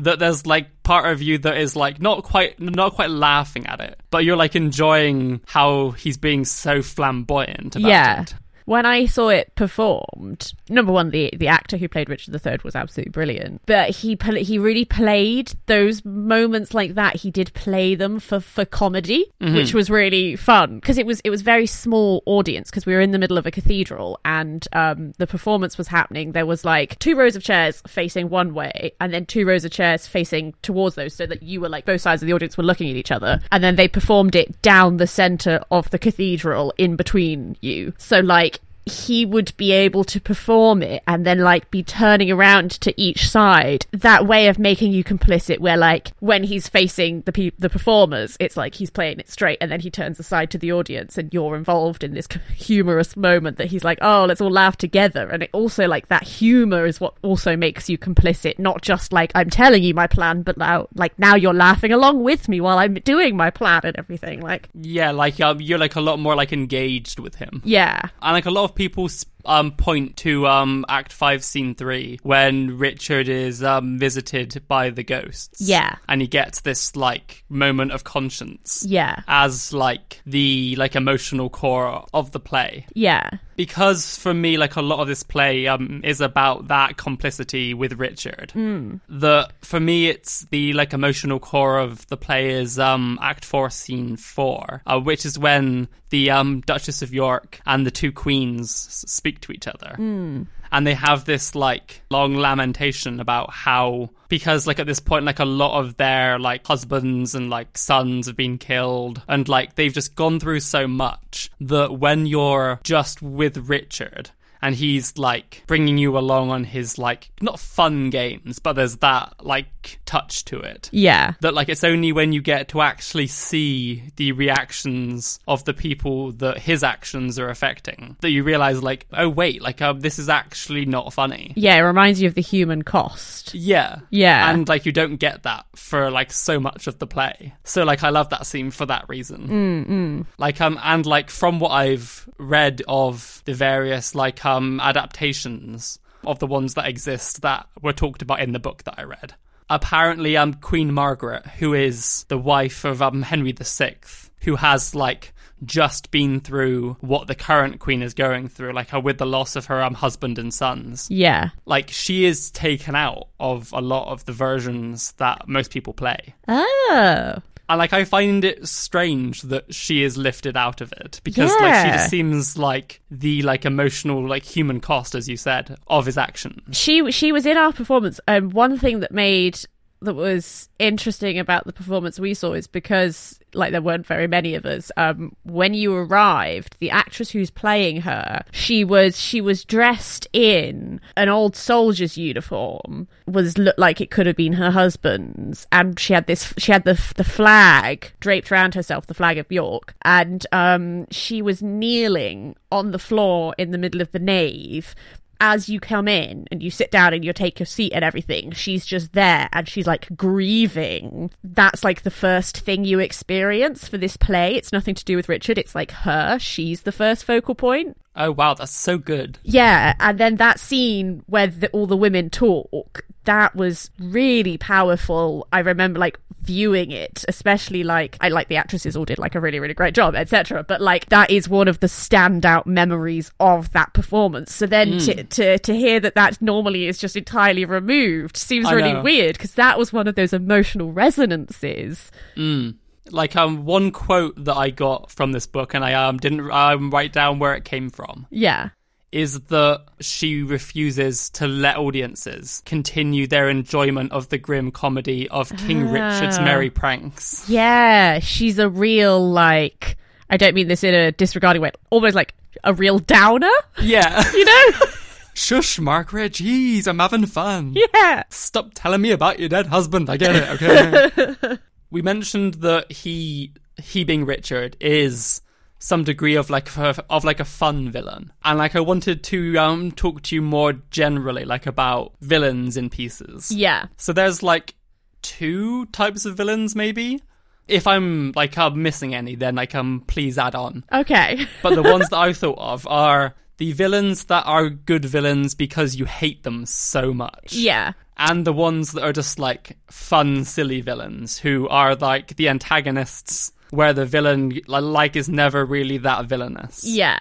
That 0.00 0.18
there's 0.18 0.46
like 0.46 0.82
part 0.82 1.12
of 1.12 1.22
you 1.22 1.38
that 1.38 1.56
is 1.56 1.76
like 1.76 2.00
not 2.00 2.22
quite 2.22 2.60
not 2.60 2.94
quite 2.94 3.10
laughing 3.10 3.66
at 3.66 3.80
it, 3.80 4.00
but 4.10 4.24
you're 4.24 4.36
like 4.36 4.56
enjoying 4.56 5.40
how 5.46 5.90
he's 5.90 6.16
being 6.16 6.44
so 6.44 6.82
flamboyant 6.82 7.76
about 7.76 7.88
yeah. 7.88 8.22
it. 8.22 8.34
When 8.70 8.86
I 8.86 9.06
saw 9.06 9.30
it 9.30 9.52
performed, 9.56 10.52
number 10.68 10.92
one, 10.92 11.10
the 11.10 11.28
the 11.36 11.48
actor 11.48 11.76
who 11.76 11.88
played 11.88 12.08
Richard 12.08 12.32
III 12.46 12.60
was 12.62 12.76
absolutely 12.76 13.10
brilliant. 13.10 13.62
But 13.66 13.90
he 13.90 14.16
he 14.36 14.58
really 14.60 14.84
played 14.84 15.52
those 15.66 16.04
moments 16.04 16.72
like 16.72 16.94
that. 16.94 17.16
He 17.16 17.32
did 17.32 17.52
play 17.52 17.96
them 17.96 18.20
for 18.20 18.38
for 18.38 18.64
comedy, 18.64 19.26
which 19.40 19.74
was 19.74 19.90
really 19.90 20.36
fun 20.36 20.76
because 20.76 20.98
it 20.98 21.04
was 21.04 21.18
it 21.24 21.30
was 21.30 21.42
very 21.42 21.66
small 21.66 22.22
audience 22.26 22.70
because 22.70 22.86
we 22.86 22.94
were 22.94 23.00
in 23.00 23.10
the 23.10 23.18
middle 23.18 23.38
of 23.38 23.44
a 23.44 23.50
cathedral 23.50 24.20
and 24.24 24.68
um, 24.72 25.14
the 25.18 25.26
performance 25.26 25.76
was 25.76 25.88
happening. 25.88 26.30
There 26.30 26.46
was 26.46 26.64
like 26.64 26.96
two 27.00 27.16
rows 27.16 27.34
of 27.34 27.42
chairs 27.42 27.82
facing 27.88 28.28
one 28.28 28.54
way, 28.54 28.92
and 29.00 29.12
then 29.12 29.26
two 29.26 29.46
rows 29.46 29.64
of 29.64 29.72
chairs 29.72 30.06
facing 30.06 30.54
towards 30.62 30.94
those, 30.94 31.12
so 31.12 31.26
that 31.26 31.42
you 31.42 31.60
were 31.60 31.68
like 31.68 31.86
both 31.86 32.02
sides 32.02 32.22
of 32.22 32.28
the 32.28 32.34
audience 32.34 32.56
were 32.56 32.62
looking 32.62 32.88
at 32.88 32.94
each 32.94 33.10
other. 33.10 33.40
And 33.50 33.64
then 33.64 33.74
they 33.74 33.88
performed 33.88 34.36
it 34.36 34.62
down 34.62 34.98
the 34.98 35.08
center 35.08 35.60
of 35.72 35.90
the 35.90 35.98
cathedral 35.98 36.72
in 36.78 36.94
between 36.94 37.56
you. 37.60 37.94
So 37.98 38.20
like 38.20 38.59
he 38.86 39.24
would 39.26 39.56
be 39.56 39.72
able 39.72 40.04
to 40.04 40.20
perform 40.20 40.82
it 40.82 41.02
and 41.06 41.24
then 41.26 41.38
like 41.40 41.70
be 41.70 41.82
turning 41.82 42.30
around 42.30 42.70
to 42.72 42.98
each 43.00 43.28
side. 43.28 43.86
That 43.92 44.26
way 44.26 44.48
of 44.48 44.58
making 44.58 44.92
you 44.92 45.04
complicit 45.04 45.58
where 45.58 45.76
like 45.76 46.12
when 46.20 46.44
he's 46.44 46.68
facing 46.68 47.20
the 47.22 47.32
pe- 47.32 47.50
the 47.58 47.68
performers 47.70 48.36
it's 48.40 48.56
like 48.56 48.74
he's 48.74 48.90
playing 48.90 49.18
it 49.20 49.28
straight 49.28 49.58
and 49.60 49.70
then 49.70 49.80
he 49.80 49.90
turns 49.90 50.18
aside 50.18 50.50
to 50.50 50.58
the 50.58 50.72
audience 50.72 51.16
and 51.18 51.32
you're 51.32 51.56
involved 51.56 52.02
in 52.02 52.14
this 52.14 52.26
humorous 52.56 53.16
moment 53.16 53.58
that 53.58 53.68
he's 53.68 53.84
like 53.84 53.98
oh 54.02 54.24
let's 54.26 54.40
all 54.40 54.50
laugh 54.50 54.76
together. 54.76 55.28
And 55.28 55.42
it 55.42 55.50
also 55.52 55.86
like 55.86 56.08
that 56.08 56.24
humor 56.24 56.86
is 56.86 57.00
what 57.00 57.14
also 57.22 57.56
makes 57.56 57.88
you 57.88 57.98
complicit 57.98 58.58
not 58.58 58.82
just 58.82 59.12
like 59.12 59.30
i'm 59.34 59.50
telling 59.50 59.82
you 59.82 59.94
my 59.94 60.06
plan 60.06 60.42
but 60.42 60.56
now 60.56 60.86
like 60.94 61.16
now 61.18 61.34
you're 61.34 61.54
laughing 61.54 61.92
along 61.92 62.22
with 62.22 62.48
me 62.48 62.60
while 62.60 62.78
i'm 62.78 62.94
doing 62.94 63.36
my 63.36 63.50
plan 63.50 63.80
and 63.84 63.96
everything 63.98 64.40
like 64.40 64.68
Yeah, 64.74 65.10
like 65.12 65.40
um, 65.40 65.60
you're 65.60 65.78
like 65.78 65.96
a 65.96 66.00
lot 66.00 66.18
more 66.18 66.34
like 66.34 66.52
engaged 66.52 67.18
with 67.18 67.36
him. 67.36 67.62
yeah. 67.64 68.00
And 68.22 68.32
like 68.32 68.46
a 68.46 68.50
lot 68.50 68.64
of 68.64 68.69
people 68.70 69.04
s- 69.06 69.24
um 69.44 69.72
point 69.72 70.16
to 70.18 70.46
um 70.46 70.84
Act 70.88 71.12
Five, 71.12 71.44
Scene 71.44 71.74
Three 71.74 72.18
when 72.22 72.78
Richard 72.78 73.28
is 73.28 73.62
um 73.62 73.98
visited 73.98 74.62
by 74.68 74.90
the 74.90 75.02
ghosts. 75.04 75.60
Yeah. 75.60 75.96
and 76.08 76.20
he 76.20 76.26
gets 76.28 76.60
this 76.60 76.96
like 76.96 77.44
moment 77.48 77.92
of 77.92 78.04
conscience. 78.04 78.84
yeah 78.88 79.22
as 79.28 79.72
like 79.72 80.20
the 80.26 80.74
like 80.76 80.96
emotional 80.96 81.50
core 81.50 82.04
of 82.14 82.30
the 82.32 82.40
play 82.40 82.86
yeah 82.94 83.28
because 83.56 84.16
for 84.16 84.32
me 84.32 84.56
like 84.56 84.76
a 84.76 84.82
lot 84.82 85.00
of 85.00 85.08
this 85.08 85.22
play 85.22 85.66
um 85.66 86.00
is 86.04 86.20
about 86.20 86.68
that 86.68 86.96
complicity 86.96 87.74
with 87.74 87.92
richard 87.94 88.52
mm. 88.54 88.98
the 89.08 89.48
for 89.60 89.78
me 89.80 90.08
it's 90.08 90.46
the 90.50 90.72
like 90.72 90.92
emotional 90.92 91.38
core 91.38 91.78
of 91.78 92.06
the 92.08 92.16
play 92.16 92.50
is 92.50 92.78
um 92.78 93.18
act 93.20 93.44
4 93.44 93.68
scene 93.70 94.16
4 94.16 94.82
uh, 94.86 95.00
which 95.00 95.26
is 95.26 95.38
when 95.38 95.88
the 96.10 96.30
um 96.30 96.60
duchess 96.62 97.02
of 97.02 97.12
york 97.12 97.60
and 97.66 97.86
the 97.86 97.90
two 97.90 98.12
queens 98.12 98.64
s- 98.88 99.04
speak 99.30 99.40
to 99.40 99.52
each 99.52 99.66
other. 99.66 99.94
Hmm. 99.96 100.42
And 100.72 100.86
they 100.86 100.94
have 100.94 101.24
this 101.24 101.54
like 101.54 102.02
long 102.10 102.36
lamentation 102.36 103.18
about 103.18 103.50
how 103.50 104.10
because 104.28 104.66
like 104.66 104.78
at 104.78 104.86
this 104.86 105.00
point 105.00 105.24
like 105.24 105.40
a 105.40 105.44
lot 105.44 105.80
of 105.80 105.96
their 105.96 106.38
like 106.38 106.64
husbands 106.66 107.34
and 107.34 107.50
like 107.50 107.76
sons 107.76 108.26
have 108.26 108.36
been 108.36 108.58
killed. 108.58 109.22
And 109.28 109.48
like 109.48 109.74
they've 109.74 109.92
just 109.92 110.14
gone 110.14 110.38
through 110.38 110.60
so 110.60 110.86
much 110.86 111.50
that 111.60 111.98
when 111.98 112.26
you're 112.26 112.80
just 112.82 113.20
with 113.20 113.56
Richard 113.68 114.30
and 114.62 114.74
he's 114.74 115.16
like 115.18 115.62
bringing 115.66 115.98
you 115.98 116.16
along 116.18 116.50
on 116.50 116.64
his 116.64 116.98
like 116.98 117.30
not 117.40 117.58
fun 117.58 118.10
games 118.10 118.58
but 118.58 118.74
there's 118.74 118.96
that 118.96 119.34
like 119.44 120.00
touch 120.04 120.44
to 120.46 120.58
it. 120.60 120.88
Yeah. 120.92 121.34
That 121.40 121.54
like 121.54 121.68
it's 121.68 121.84
only 121.84 122.12
when 122.12 122.32
you 122.32 122.42
get 122.42 122.68
to 122.68 122.80
actually 122.80 123.26
see 123.26 124.02
the 124.16 124.32
reactions 124.32 125.38
of 125.46 125.64
the 125.64 125.74
people 125.74 126.32
that 126.32 126.58
his 126.58 126.82
actions 126.82 127.38
are 127.38 127.48
affecting 127.48 128.16
that 128.20 128.30
you 128.30 128.42
realize 128.42 128.82
like 128.82 129.06
oh 129.12 129.28
wait 129.28 129.62
like 129.62 129.80
um, 129.82 130.00
this 130.00 130.18
is 130.18 130.28
actually 130.28 130.84
not 130.84 131.12
funny. 131.12 131.52
Yeah, 131.56 131.76
it 131.76 131.80
reminds 131.80 132.20
you 132.20 132.28
of 132.28 132.34
the 132.34 132.42
human 132.42 132.82
cost. 132.82 133.54
yeah. 133.54 134.00
Yeah. 134.10 134.50
and 134.50 134.68
like 134.68 134.86
you 134.86 134.92
don't 134.92 135.16
get 135.16 135.44
that 135.44 135.66
for 135.74 136.10
like 136.10 136.32
so 136.32 136.60
much 136.60 136.86
of 136.86 136.98
the 136.98 137.06
play. 137.06 137.54
So 137.64 137.84
like 137.84 138.02
i 138.02 138.10
love 138.10 138.30
that 138.30 138.46
scene 138.46 138.70
for 138.70 138.86
that 138.86 139.08
reason. 139.08 139.48
Mm 139.48 140.26
like 140.38 140.60
um 140.60 140.78
and 140.82 141.06
like 141.06 141.30
from 141.30 141.60
what 141.60 141.70
i've 141.70 142.28
read 142.38 142.82
of 142.88 143.42
the 143.44 143.54
various 143.54 144.14
like 144.14 144.44
um 144.44 144.49
adaptations 144.80 145.98
of 146.24 146.38
the 146.38 146.46
ones 146.46 146.74
that 146.74 146.86
exist 146.86 147.42
that 147.42 147.66
were 147.82 147.92
talked 147.92 148.22
about 148.22 148.40
in 148.40 148.52
the 148.52 148.58
book 148.58 148.82
that 148.84 148.94
i 148.98 149.02
read 149.02 149.34
apparently 149.68 150.36
um 150.36 150.54
queen 150.54 150.92
margaret 150.92 151.44
who 151.58 151.72
is 151.74 152.24
the 152.28 152.38
wife 152.38 152.84
of 152.84 153.00
um 153.00 153.22
henry 153.22 153.52
VI, 153.52 153.96
who 154.42 154.56
has 154.56 154.94
like 154.94 155.32
just 155.62 156.10
been 156.10 156.40
through 156.40 156.96
what 157.00 157.26
the 157.26 157.34
current 157.34 157.80
queen 157.80 158.02
is 158.02 158.14
going 158.14 158.48
through 158.48 158.72
like 158.72 158.88
her 158.90 158.98
with 159.00 159.18
the 159.18 159.26
loss 159.26 159.56
of 159.56 159.66
her 159.66 159.82
um 159.82 159.92
husband 159.94 160.38
and 160.38 160.52
sons 160.54 161.06
Yeah. 161.10 161.50
like 161.66 161.90
she 161.90 162.24
is 162.24 162.50
taken 162.50 162.94
out 162.94 163.28
of 163.38 163.70
a 163.74 163.80
lot 163.82 164.10
of 164.10 164.24
the 164.24 164.32
versions 164.32 165.12
that 165.18 165.46
most 165.46 165.70
people 165.70 165.92
play. 165.92 166.34
Oh. 166.48 167.36
And 167.70 167.78
like 167.78 167.92
I 167.92 168.04
find 168.04 168.44
it 168.44 168.66
strange 168.66 169.42
that 169.42 169.72
she 169.72 170.02
is 170.02 170.16
lifted 170.16 170.56
out 170.56 170.80
of 170.80 170.92
it 170.92 171.20
because 171.22 171.52
like 171.60 171.86
she 171.86 171.92
just 171.92 172.10
seems 172.10 172.58
like 172.58 173.00
the 173.12 173.42
like 173.42 173.64
emotional 173.64 174.28
like 174.28 174.42
human 174.42 174.80
cost 174.80 175.14
as 175.14 175.28
you 175.28 175.36
said 175.36 175.76
of 175.86 176.04
his 176.04 176.18
action. 176.18 176.62
She 176.72 177.12
she 177.12 177.30
was 177.30 177.46
in 177.46 177.56
our 177.56 177.72
performance 177.72 178.18
and 178.26 178.52
one 178.52 178.76
thing 178.76 178.98
that 179.00 179.12
made 179.12 179.60
that 180.02 180.14
was 180.14 180.68
interesting 180.78 181.38
about 181.38 181.66
the 181.66 181.72
performance 181.72 182.18
we 182.18 182.34
saw 182.34 182.52
is 182.54 182.66
because 182.66 183.38
like 183.52 183.72
there 183.72 183.82
weren't 183.82 184.06
very 184.06 184.26
many 184.26 184.54
of 184.54 184.64
us 184.64 184.90
um 184.96 185.34
when 185.44 185.74
you 185.74 185.94
arrived 185.94 186.76
the 186.78 186.90
actress 186.90 187.30
who's 187.30 187.50
playing 187.50 188.00
her 188.00 188.42
she 188.52 188.84
was 188.84 189.18
she 189.18 189.40
was 189.40 189.64
dressed 189.64 190.26
in 190.32 191.00
an 191.16 191.28
old 191.28 191.56
soldier's 191.56 192.16
uniform 192.16 193.08
was 193.26 193.58
looked 193.58 193.78
like 193.78 194.00
it 194.00 194.10
could 194.10 194.26
have 194.26 194.36
been 194.36 194.54
her 194.54 194.70
husband's 194.70 195.66
and 195.72 195.98
she 195.98 196.12
had 196.12 196.26
this 196.26 196.54
she 196.56 196.72
had 196.72 196.84
the 196.84 197.00
the 197.16 197.24
flag 197.24 198.12
draped 198.20 198.50
around 198.50 198.74
herself 198.74 199.06
the 199.06 199.14
flag 199.14 199.36
of 199.36 199.50
York 199.50 199.94
and 200.02 200.46
um 200.52 201.06
she 201.10 201.42
was 201.42 201.62
kneeling 201.62 202.54
on 202.72 202.92
the 202.92 202.98
floor 202.98 203.54
in 203.58 203.70
the 203.70 203.78
middle 203.78 204.00
of 204.00 204.12
the 204.12 204.18
nave 204.18 204.94
as 205.40 205.68
you 205.68 205.80
come 205.80 206.06
in 206.06 206.46
and 206.50 206.62
you 206.62 206.70
sit 206.70 206.90
down 206.90 207.14
and 207.14 207.24
you 207.24 207.32
take 207.32 207.58
your 207.58 207.66
seat 207.66 207.92
and 207.92 208.04
everything, 208.04 208.52
she's 208.52 208.84
just 208.84 209.14
there 209.14 209.48
and 209.52 209.68
she's 209.68 209.86
like 209.86 210.14
grieving. 210.16 211.30
That's 211.42 211.82
like 211.82 212.02
the 212.02 212.10
first 212.10 212.58
thing 212.58 212.84
you 212.84 212.98
experience 212.98 213.88
for 213.88 213.98
this 213.98 214.16
play. 214.16 214.54
It's 214.54 214.72
nothing 214.72 214.94
to 214.94 215.04
do 215.04 215.16
with 215.16 215.28
Richard. 215.28 215.58
It's 215.58 215.74
like 215.74 215.90
her. 215.90 216.38
She's 216.38 216.82
the 216.82 216.92
first 216.92 217.24
focal 217.24 217.54
point. 217.54 217.96
Oh 218.16 218.32
wow, 218.32 218.54
that's 218.54 218.72
so 218.72 218.98
good. 218.98 219.38
Yeah, 219.44 219.94
and 220.00 220.18
then 220.18 220.36
that 220.36 220.58
scene 220.58 221.22
where 221.26 221.46
the, 221.46 221.70
all 221.70 221.86
the 221.86 221.96
women 221.96 222.28
talk, 222.28 223.04
that 223.24 223.54
was 223.54 223.90
really 224.00 224.58
powerful. 224.58 225.46
I 225.52 225.60
remember 225.60 226.00
like 226.00 226.18
viewing 226.42 226.90
it, 226.90 227.24
especially 227.28 227.84
like 227.84 228.16
I 228.20 228.28
like 228.28 228.48
the 228.48 228.56
actresses 228.56 228.96
all 228.96 229.04
did 229.04 229.18
like 229.18 229.36
a 229.36 229.40
really 229.40 229.60
really 229.60 229.74
great 229.74 229.94
job, 229.94 230.16
etc. 230.16 230.64
But 230.64 230.80
like 230.80 231.06
that 231.10 231.30
is 231.30 231.48
one 231.48 231.68
of 231.68 231.78
the 231.78 231.86
standout 231.86 232.66
memories 232.66 233.30
of 233.38 233.70
that 233.72 233.92
performance. 233.92 234.52
So 234.52 234.66
then 234.66 234.98
to, 234.98 235.14
mm. 235.14 235.28
to 235.28 235.58
to 235.58 235.76
hear 235.76 236.00
that 236.00 236.16
that 236.16 236.42
normally 236.42 236.88
is 236.88 236.98
just 236.98 237.16
entirely 237.16 237.64
removed 237.64 238.36
seems 238.36 238.66
I 238.66 238.72
really 238.72 238.92
know. 238.94 239.02
weird 239.02 239.34
because 239.34 239.54
that 239.54 239.78
was 239.78 239.92
one 239.92 240.08
of 240.08 240.16
those 240.16 240.32
emotional 240.32 240.92
resonances. 240.92 242.10
Mm. 242.36 242.74
Like 243.12 243.36
um, 243.36 243.64
one 243.64 243.90
quote 243.90 244.44
that 244.44 244.56
I 244.56 244.70
got 244.70 245.10
from 245.10 245.32
this 245.32 245.46
book, 245.46 245.74
and 245.74 245.84
I 245.84 245.94
um 245.94 246.18
didn't 246.18 246.50
um 246.50 246.90
write 246.90 247.12
down 247.12 247.38
where 247.38 247.54
it 247.54 247.64
came 247.64 247.90
from. 247.90 248.26
Yeah. 248.30 248.70
is 249.12 249.40
that 249.40 249.82
she 250.00 250.42
refuses 250.44 251.30
to 251.30 251.48
let 251.48 251.76
audiences 251.76 252.62
continue 252.64 253.26
their 253.26 253.48
enjoyment 253.48 254.12
of 254.12 254.28
the 254.28 254.38
grim 254.38 254.70
comedy 254.70 255.28
of 255.30 255.50
King 255.66 255.90
Richard's 255.90 256.38
Ah. 256.38 256.44
merry 256.44 256.70
pranks. 256.70 257.48
Yeah, 257.48 258.20
she's 258.20 258.58
a 258.60 258.68
real 258.68 259.18
like 259.32 259.96
I 260.28 260.36
don't 260.36 260.54
mean 260.54 260.68
this 260.68 260.84
in 260.84 260.94
a 260.94 261.10
disregarding 261.10 261.60
way, 261.60 261.72
almost 261.90 262.14
like 262.14 262.34
a 262.62 262.72
real 262.72 263.00
downer, 263.00 263.50
Yeah. 263.82 264.22
you 264.32 264.44
know? 264.44 264.86
Shush, 265.34 265.78
Margaret. 265.80 266.32
Jeez, 266.34 266.86
I'm 266.86 266.98
having 266.98 267.26
fun. 267.26 267.74
yeah. 267.74 268.22
Stop 268.30 268.72
telling 268.74 269.00
me 269.00 269.10
about 269.10 269.40
your 269.40 269.48
dead 269.48 269.66
husband. 269.66 270.08
I 270.10 270.16
get 270.18 270.36
it, 270.36 270.48
okay? 270.62 271.56
we 271.90 272.02
mentioned 272.02 272.54
that 272.54 272.90
he, 272.92 273.52
he 273.76 274.04
being 274.04 274.24
Richard, 274.26 274.76
is 274.80 275.42
some 275.78 276.04
degree 276.04 276.36
of 276.36 276.50
like 276.50 276.76
a, 276.76 277.02
of 277.08 277.24
like 277.24 277.40
a 277.40 277.44
fun 277.44 277.90
villain, 277.90 278.32
and 278.44 278.58
like 278.58 278.76
I 278.76 278.80
wanted 278.80 279.22
to 279.24 279.56
um 279.56 279.92
talk 279.92 280.22
to 280.24 280.34
you 280.34 280.42
more 280.42 280.74
generally, 280.90 281.44
like 281.44 281.66
about 281.66 282.12
villains 282.20 282.76
in 282.76 282.90
pieces. 282.90 283.50
Yeah. 283.50 283.86
So 283.96 284.12
there's 284.12 284.42
like 284.42 284.74
two 285.22 285.86
types 285.86 286.24
of 286.26 286.36
villains, 286.36 286.76
maybe. 286.76 287.22
If 287.68 287.86
I'm 287.86 288.32
like 288.34 288.58
I'm 288.58 288.82
missing 288.82 289.14
any, 289.14 289.36
then 289.36 289.54
like 289.54 289.74
um 289.74 290.04
please 290.06 290.38
add 290.38 290.54
on. 290.54 290.84
Okay. 290.92 291.46
But 291.62 291.76
the 291.76 291.82
ones 291.82 292.08
that 292.10 292.18
I 292.18 292.32
thought 292.32 292.58
of 292.58 292.86
are 292.86 293.34
the 293.58 293.72
villains 293.72 294.24
that 294.24 294.44
are 294.46 294.68
good 294.70 295.04
villains 295.04 295.54
because 295.54 295.94
you 295.94 296.04
hate 296.04 296.42
them 296.42 296.66
so 296.66 297.12
much. 297.14 297.52
yeah. 297.52 297.92
And 298.20 298.46
the 298.46 298.52
ones 298.52 298.92
that 298.92 299.02
are 299.02 299.14
just 299.14 299.38
like 299.38 299.78
fun, 299.90 300.44
silly 300.44 300.82
villains 300.82 301.38
who 301.38 301.66
are 301.68 301.96
like 301.96 302.36
the 302.36 302.50
antagonists 302.50 303.50
where 303.70 303.94
the 303.94 304.04
villain 304.04 304.60
like 304.66 305.16
is 305.16 305.28
never 305.28 305.64
really 305.64 305.96
that 305.98 306.26
villainous. 306.26 306.84
Yeah. 306.84 307.20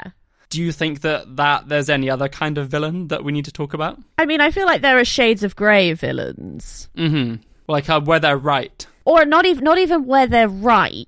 Do 0.49 0.61
you 0.61 0.71
think 0.73 1.01
that 1.01 1.37
that 1.37 1.69
there's 1.69 1.89
any 1.89 2.09
other 2.09 2.27
kind 2.27 2.57
of 2.57 2.67
villain 2.67 3.07
that 3.07 3.23
we 3.23 3.31
need 3.31 3.45
to 3.45 3.51
talk 3.51 3.73
about? 3.73 3.97
I 4.17 4.25
mean, 4.25 4.41
I 4.41 4.51
feel 4.51 4.65
like 4.65 4.81
there 4.81 4.99
are 4.99 5.05
shades 5.05 5.43
of 5.43 5.55
grey 5.55 5.93
villains. 5.93 6.89
Mm-hmm. 6.97 7.43
Like 7.67 7.89
uh, 7.89 8.01
where 8.01 8.19
they're 8.19 8.37
right. 8.37 8.85
Or 9.05 9.25
not 9.25 9.45
even 9.45 9.63
not 9.63 9.77
even 9.77 10.05
where 10.05 10.27
they're 10.27 10.49
right, 10.49 11.07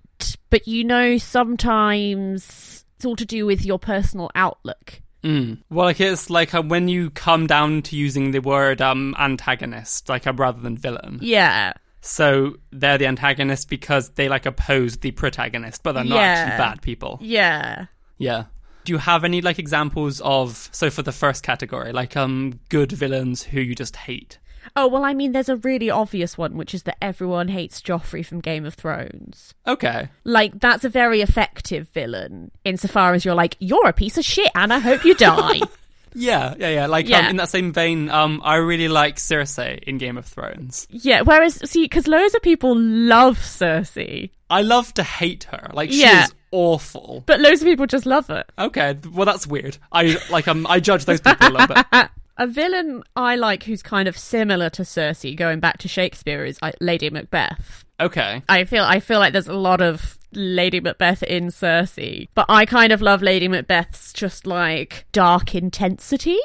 but 0.50 0.68
you 0.68 0.84
know 0.84 1.18
sometimes 1.18 2.86
it's 2.96 3.06
all 3.06 3.16
to 3.16 3.26
do 3.26 3.46
with 3.46 3.66
your 3.66 3.80
personal 3.80 4.30
outlook. 4.36 5.01
Mm. 5.24 5.60
Well, 5.70 5.86
like 5.86 6.00
it's 6.02 6.30
like 6.30 6.54
uh, 6.54 6.62
when 6.64 6.88
you 6.88 7.10
come 7.12 7.46
down 7.48 7.84
to 7.84 7.96
using 7.96 8.32
the 8.32 8.40
word 8.40 8.82
um 8.82 9.16
antagonist, 9.20 10.10
like 10.10 10.26
uh, 10.28 10.34
rather 10.34 10.60
than 10.62 10.78
villain. 10.78 11.20
Yeah. 11.22 11.74
So 12.02 12.56
they're 12.72 12.98
the 12.98 13.06
antagonist 13.06 13.70
because 13.70 14.10
they 14.12 14.28
like 14.28 14.46
oppose 14.48 14.98
the 14.98 15.12
protagonist, 15.12 15.84
but 15.84 15.92
they're 15.94 16.04
not 16.04 16.16
Yeah. 16.16 16.22
actually 16.22 16.58
bad 16.58 16.82
people. 16.82 17.20
Yeah. 17.22 17.86
Yeah. 18.18 18.46
Do 18.84 18.94
you 18.94 18.98
have 18.98 19.24
any 19.24 19.42
like 19.42 19.60
examples 19.60 20.20
of 20.22 20.68
so 20.72 20.90
for 20.90 21.04
the 21.04 21.12
first 21.12 21.44
category, 21.44 21.92
like 21.92 22.18
um 22.18 22.60
good 22.70 22.92
villains 22.92 23.44
who 23.44 23.60
you 23.62 23.76
just 23.76 23.96
hate? 23.96 24.40
Oh, 24.76 24.88
well, 24.88 25.04
I 25.04 25.14
mean, 25.14 25.32
there's 25.32 25.50
a 25.50 25.58
really 25.58 25.90
obvious 25.90 26.38
one, 26.38 26.56
which 26.56 26.74
is 26.74 26.84
that 26.84 26.98
everyone 27.02 27.48
hates 27.50 27.82
Joffrey 27.82 28.26
from 28.26 28.40
Game 28.40 28.66
of 28.66 28.74
Thrones. 28.76 29.54
Okay. 29.68 30.10
Like, 30.24 30.60
that's 30.60 30.84
a 30.86 30.90
very 30.90 31.22
effective 31.22 31.90
villain, 31.90 32.52
insofar 32.64 33.14
as 33.14 33.26
you're 33.26 33.36
like, 33.36 33.56
you're 33.60 33.88
a 33.88 33.94
piece 33.94 34.18
of 34.18 34.26
shit, 34.26 34.52
and 34.56 34.72
I 34.74 34.80
hope 34.80 35.04
you 35.06 35.16
die. 35.16 35.60
Yeah, 36.14 36.56
yeah, 36.60 36.68
yeah. 36.72 36.86
Like 36.88 37.08
Yeah. 37.08 37.20
Um, 37.20 37.26
in 37.28 37.36
that 37.38 37.48
same 37.48 37.72
vein, 37.72 38.10
um 38.10 38.42
I 38.44 38.56
really 38.58 38.90
like 38.90 39.16
Cersei 39.16 39.80
in 39.84 39.98
Game 39.98 40.18
of 40.18 40.26
Thrones. 40.26 40.86
yeah, 40.90 41.22
whereas, 41.22 41.62
see, 41.70 41.86
because 41.86 42.06
loads 42.06 42.36
of 42.36 42.42
people 42.42 42.76
love 42.78 43.38
Cersei, 43.38 44.30
I 44.50 44.62
love 44.62 44.94
to 44.96 45.04
hate 45.04 45.46
her. 45.46 45.70
Like 45.72 45.90
she 45.90 46.02
Yeah. 46.02 46.26
is 46.26 46.34
awful. 46.52 47.24
but 47.26 47.40
loads 47.40 47.62
of 47.62 47.66
people 47.66 47.86
just 47.88 48.06
love 48.06 48.28
her. 48.28 48.44
Okay, 48.60 48.98
well 49.10 49.26
that's 49.26 49.48
weird. 49.48 49.78
I 49.90 50.18
like 50.30 50.50
um 50.50 50.68
I 50.68 50.82
judge 50.82 51.06
those 51.06 51.22
people 51.22 51.48
a 51.48 51.50
little 51.50 51.68
bit. 51.76 51.86
A 52.38 52.48
villain 52.48 53.04
I 53.16 53.36
like 53.36 53.64
who's 53.64 53.84
kind 53.84 54.08
of 54.08 54.18
similar 54.18 54.70
to 54.72 54.84
Cersei, 54.84 55.36
going 55.36 55.60
back 55.60 55.78
to 55.80 55.88
Shakespeare, 55.88 56.46
is 56.46 56.58
uh, 56.62 56.72
Lady 56.80 57.10
Macbeth. 57.10 57.86
Okay. 58.00 58.42
I 58.50 58.64
feel 58.64 58.84
I 58.84 59.00
feel 59.00 59.20
like 59.20 59.34
there's 59.34 59.48
a 59.48 59.54
lot 59.54 59.82
of 59.82 60.18
Lady 60.34 60.80
Macbeth 60.80 61.24
in 61.24 61.48
Cersei, 61.48 62.30
but 62.34 62.46
I 62.50 62.66
kind 62.66 62.92
of 62.92 63.02
love 63.02 63.22
Lady 63.22 63.48
Macbeth's 63.48 64.14
just 64.14 64.48
like 64.48 65.06
dark 65.12 65.54
intensity. 65.54 66.40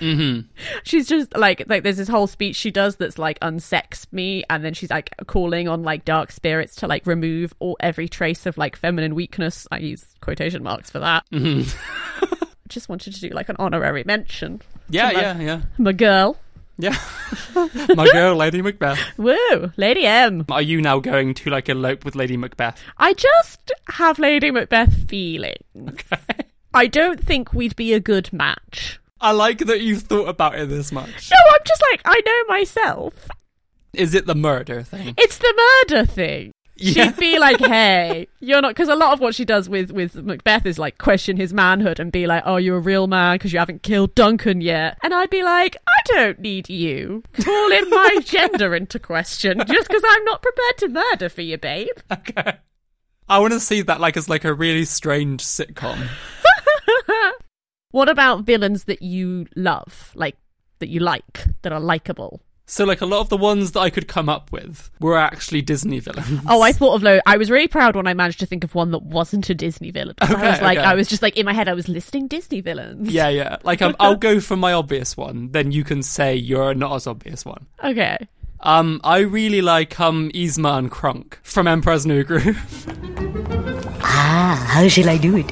Mm-hmm. 0.00 0.48
she's 0.84 1.08
just 1.08 1.36
like 1.36 1.64
like 1.68 1.82
there's 1.82 1.96
this 1.96 2.08
whole 2.08 2.26
speech 2.26 2.56
she 2.56 2.70
does 2.70 2.96
that's 2.96 3.18
like 3.18 3.38
unsex 3.40 4.10
me, 4.12 4.44
and 4.48 4.64
then 4.64 4.72
she's 4.72 4.90
like 4.90 5.10
calling 5.26 5.68
on 5.68 5.82
like 5.82 6.04
dark 6.04 6.30
spirits 6.30 6.76
to 6.76 6.86
like 6.86 7.06
remove 7.06 7.52
all 7.58 7.76
every 7.80 8.08
trace 8.08 8.46
of 8.46 8.56
like 8.56 8.76
feminine 8.76 9.14
weakness. 9.14 9.66
I 9.70 9.78
use 9.78 10.06
quotation 10.20 10.62
marks 10.62 10.90
for 10.90 11.00
that. 11.00 11.24
just 12.68 12.88
wanted 12.88 13.14
to 13.14 13.20
do 13.20 13.28
like 13.30 13.48
an 13.48 13.56
honorary 13.58 14.04
mention. 14.04 14.62
Yeah, 14.88 15.12
my- 15.12 15.20
yeah, 15.20 15.40
yeah. 15.40 15.60
My 15.78 15.92
girl. 15.92 16.38
Yeah. 16.76 16.98
My 17.94 18.08
girl, 18.12 18.34
Lady 18.34 18.60
Macbeth. 18.60 18.98
Woo! 19.16 19.70
Lady 19.76 20.06
M. 20.06 20.44
Are 20.50 20.60
you 20.60 20.80
now 20.80 20.98
going 20.98 21.32
to 21.34 21.50
like 21.50 21.68
elope 21.68 22.04
with 22.04 22.16
Lady 22.16 22.36
Macbeth? 22.36 22.80
I 22.98 23.12
just 23.12 23.70
have 23.90 24.18
Lady 24.18 24.50
Macbeth 24.50 24.92
feelings. 25.08 26.02
I 26.74 26.88
don't 26.88 27.22
think 27.24 27.52
we'd 27.54 27.76
be 27.76 27.92
a 27.92 28.00
good 28.00 28.32
match. 28.32 28.98
I 29.20 29.30
like 29.30 29.58
that 29.58 29.82
you've 29.82 30.02
thought 30.02 30.28
about 30.28 30.58
it 30.58 30.68
this 30.68 30.90
much. 30.90 31.30
No, 31.30 31.36
I'm 31.54 31.60
just 31.64 31.82
like, 31.92 32.00
I 32.04 32.20
know 32.26 32.44
myself. 32.52 33.28
Is 33.92 34.12
it 34.12 34.26
the 34.26 34.34
murder 34.34 34.82
thing? 34.82 35.14
It's 35.16 35.38
the 35.38 35.54
murder 35.88 36.04
thing. 36.06 36.50
Yeah. 36.76 37.04
She'd 37.04 37.16
be 37.16 37.38
like, 37.38 37.60
"Hey, 37.60 38.26
you're 38.40 38.60
not," 38.60 38.70
because 38.70 38.88
a 38.88 38.96
lot 38.96 39.12
of 39.12 39.20
what 39.20 39.34
she 39.34 39.44
does 39.44 39.68
with 39.68 39.92
with 39.92 40.16
Macbeth 40.16 40.66
is 40.66 40.78
like 40.78 40.98
question 40.98 41.36
his 41.36 41.52
manhood 41.52 42.00
and 42.00 42.10
be 42.10 42.26
like, 42.26 42.42
"Oh, 42.44 42.56
you're 42.56 42.78
a 42.78 42.80
real 42.80 43.06
man 43.06 43.36
because 43.36 43.52
you 43.52 43.60
haven't 43.60 43.82
killed 43.82 44.14
Duncan 44.14 44.60
yet." 44.60 44.98
And 45.02 45.14
I'd 45.14 45.30
be 45.30 45.44
like, 45.44 45.76
"I 45.86 46.00
don't 46.06 46.40
need 46.40 46.68
you 46.68 47.22
calling 47.40 47.90
my 47.90 48.18
gender 48.24 48.74
into 48.74 48.98
question 48.98 49.58
just 49.58 49.88
because 49.88 50.02
I'm 50.04 50.24
not 50.24 50.42
prepared 50.42 50.78
to 50.78 50.88
murder 50.88 51.28
for 51.28 51.42
you, 51.42 51.58
babe." 51.58 51.96
Okay. 52.10 52.56
I 53.28 53.38
want 53.38 53.52
to 53.52 53.60
see 53.60 53.82
that 53.82 54.00
like 54.00 54.16
as 54.16 54.28
like 54.28 54.44
a 54.44 54.52
really 54.52 54.84
strange 54.84 55.42
sitcom. 55.42 56.08
What 57.94 58.08
about 58.08 58.42
villains 58.42 58.84
that 58.86 59.02
you 59.02 59.46
love, 59.54 60.10
like 60.16 60.36
that 60.80 60.88
you 60.88 60.98
like, 60.98 61.44
that 61.62 61.72
are 61.72 61.78
likable? 61.78 62.40
So 62.66 62.84
like 62.86 63.02
a 63.02 63.06
lot 63.06 63.20
of 63.20 63.28
the 63.28 63.36
ones 63.36 63.72
that 63.72 63.80
I 63.80 63.90
could 63.90 64.08
come 64.08 64.28
up 64.30 64.50
with 64.50 64.90
were 64.98 65.18
actually 65.18 65.60
Disney 65.60 65.98
villains. 66.00 66.40
Oh, 66.48 66.62
I 66.62 66.72
thought 66.72 66.94
of 66.94 67.02
lo 67.02 67.20
I 67.26 67.36
was 67.36 67.50
really 67.50 67.68
proud 67.68 67.94
when 67.94 68.06
I 68.06 68.14
managed 68.14 68.40
to 68.40 68.46
think 68.46 68.64
of 68.64 68.74
one 68.74 68.90
that 68.92 69.02
wasn't 69.02 69.50
a 69.50 69.54
Disney 69.54 69.90
villain. 69.90 70.14
'Cause 70.18 70.30
I 70.30 70.34
Okay, 70.34 70.50
was 70.50 70.60
like, 70.62 70.78
okay. 70.78 70.86
I 70.86 70.94
was 70.94 71.06
just 71.08 71.20
like 71.20 71.36
in 71.36 71.44
my 71.44 71.52
head, 71.52 71.68
I 71.68 71.74
was 71.74 71.88
listing 71.88 72.26
Disney 72.26 72.62
villains. 72.62 73.10
Yeah, 73.10 73.28
yeah. 73.28 73.56
Like 73.64 73.82
um, 73.82 73.94
I'll 74.00 74.16
go 74.16 74.40
for 74.40 74.56
my 74.56 74.72
obvious 74.72 75.14
one, 75.16 75.50
then 75.52 75.72
you 75.72 75.84
can 75.84 76.02
say 76.02 76.34
you're 76.36 76.74
not 76.74 76.94
as 76.94 77.06
obvious 77.06 77.44
one. 77.44 77.66
Okay. 77.84 78.16
Um, 78.60 78.98
I 79.04 79.18
really 79.18 79.60
like 79.60 80.00
um 80.00 80.30
Yzma 80.34 80.78
and 80.78 80.90
Kronk 80.90 81.38
from 81.42 81.68
Emperor's 81.68 82.06
New 82.06 82.24
Groove. 82.24 82.86
Ah, 84.06 84.64
how 84.70 84.88
shall 84.88 85.08
I 85.10 85.16
do 85.18 85.36
it? 85.36 85.50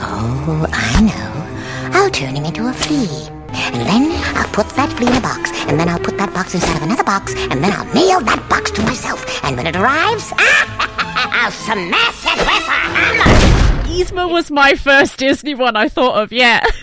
Oh, 0.00 0.66
I 0.72 1.00
know. 1.02 1.98
I'll 1.98 2.10
turn 2.10 2.34
him 2.36 2.44
into 2.44 2.66
a 2.68 2.72
flea. 2.72 3.31
And 3.54 3.86
then 3.86 4.10
I'll 4.36 4.48
put 4.52 4.68
that 4.70 4.92
flea 4.96 5.06
in 5.08 5.14
a 5.16 5.20
box, 5.20 5.50
and 5.68 5.78
then 5.78 5.88
I'll 5.88 5.98
put 5.98 6.16
that 6.18 6.32
box 6.34 6.54
inside 6.54 6.76
of 6.76 6.82
another 6.82 7.04
box, 7.04 7.34
and 7.34 7.62
then 7.62 7.72
I'll 7.72 7.92
nail 7.94 8.20
that 8.20 8.48
box 8.48 8.70
to 8.72 8.82
myself. 8.82 9.24
And 9.44 9.56
when 9.56 9.66
it 9.66 9.76
arrives, 9.76 10.32
I'll 10.38 11.50
smash 11.50 12.24
it 12.26 12.38
with 12.38 12.48
a 12.48 12.72
hammer. 12.72 13.88
Yzma 13.88 14.30
was 14.30 14.50
my 14.50 14.74
first 14.74 15.18
Disney 15.18 15.54
one 15.54 15.76
I 15.76 15.88
thought 15.88 16.22
of, 16.22 16.32
yeah. 16.32 16.64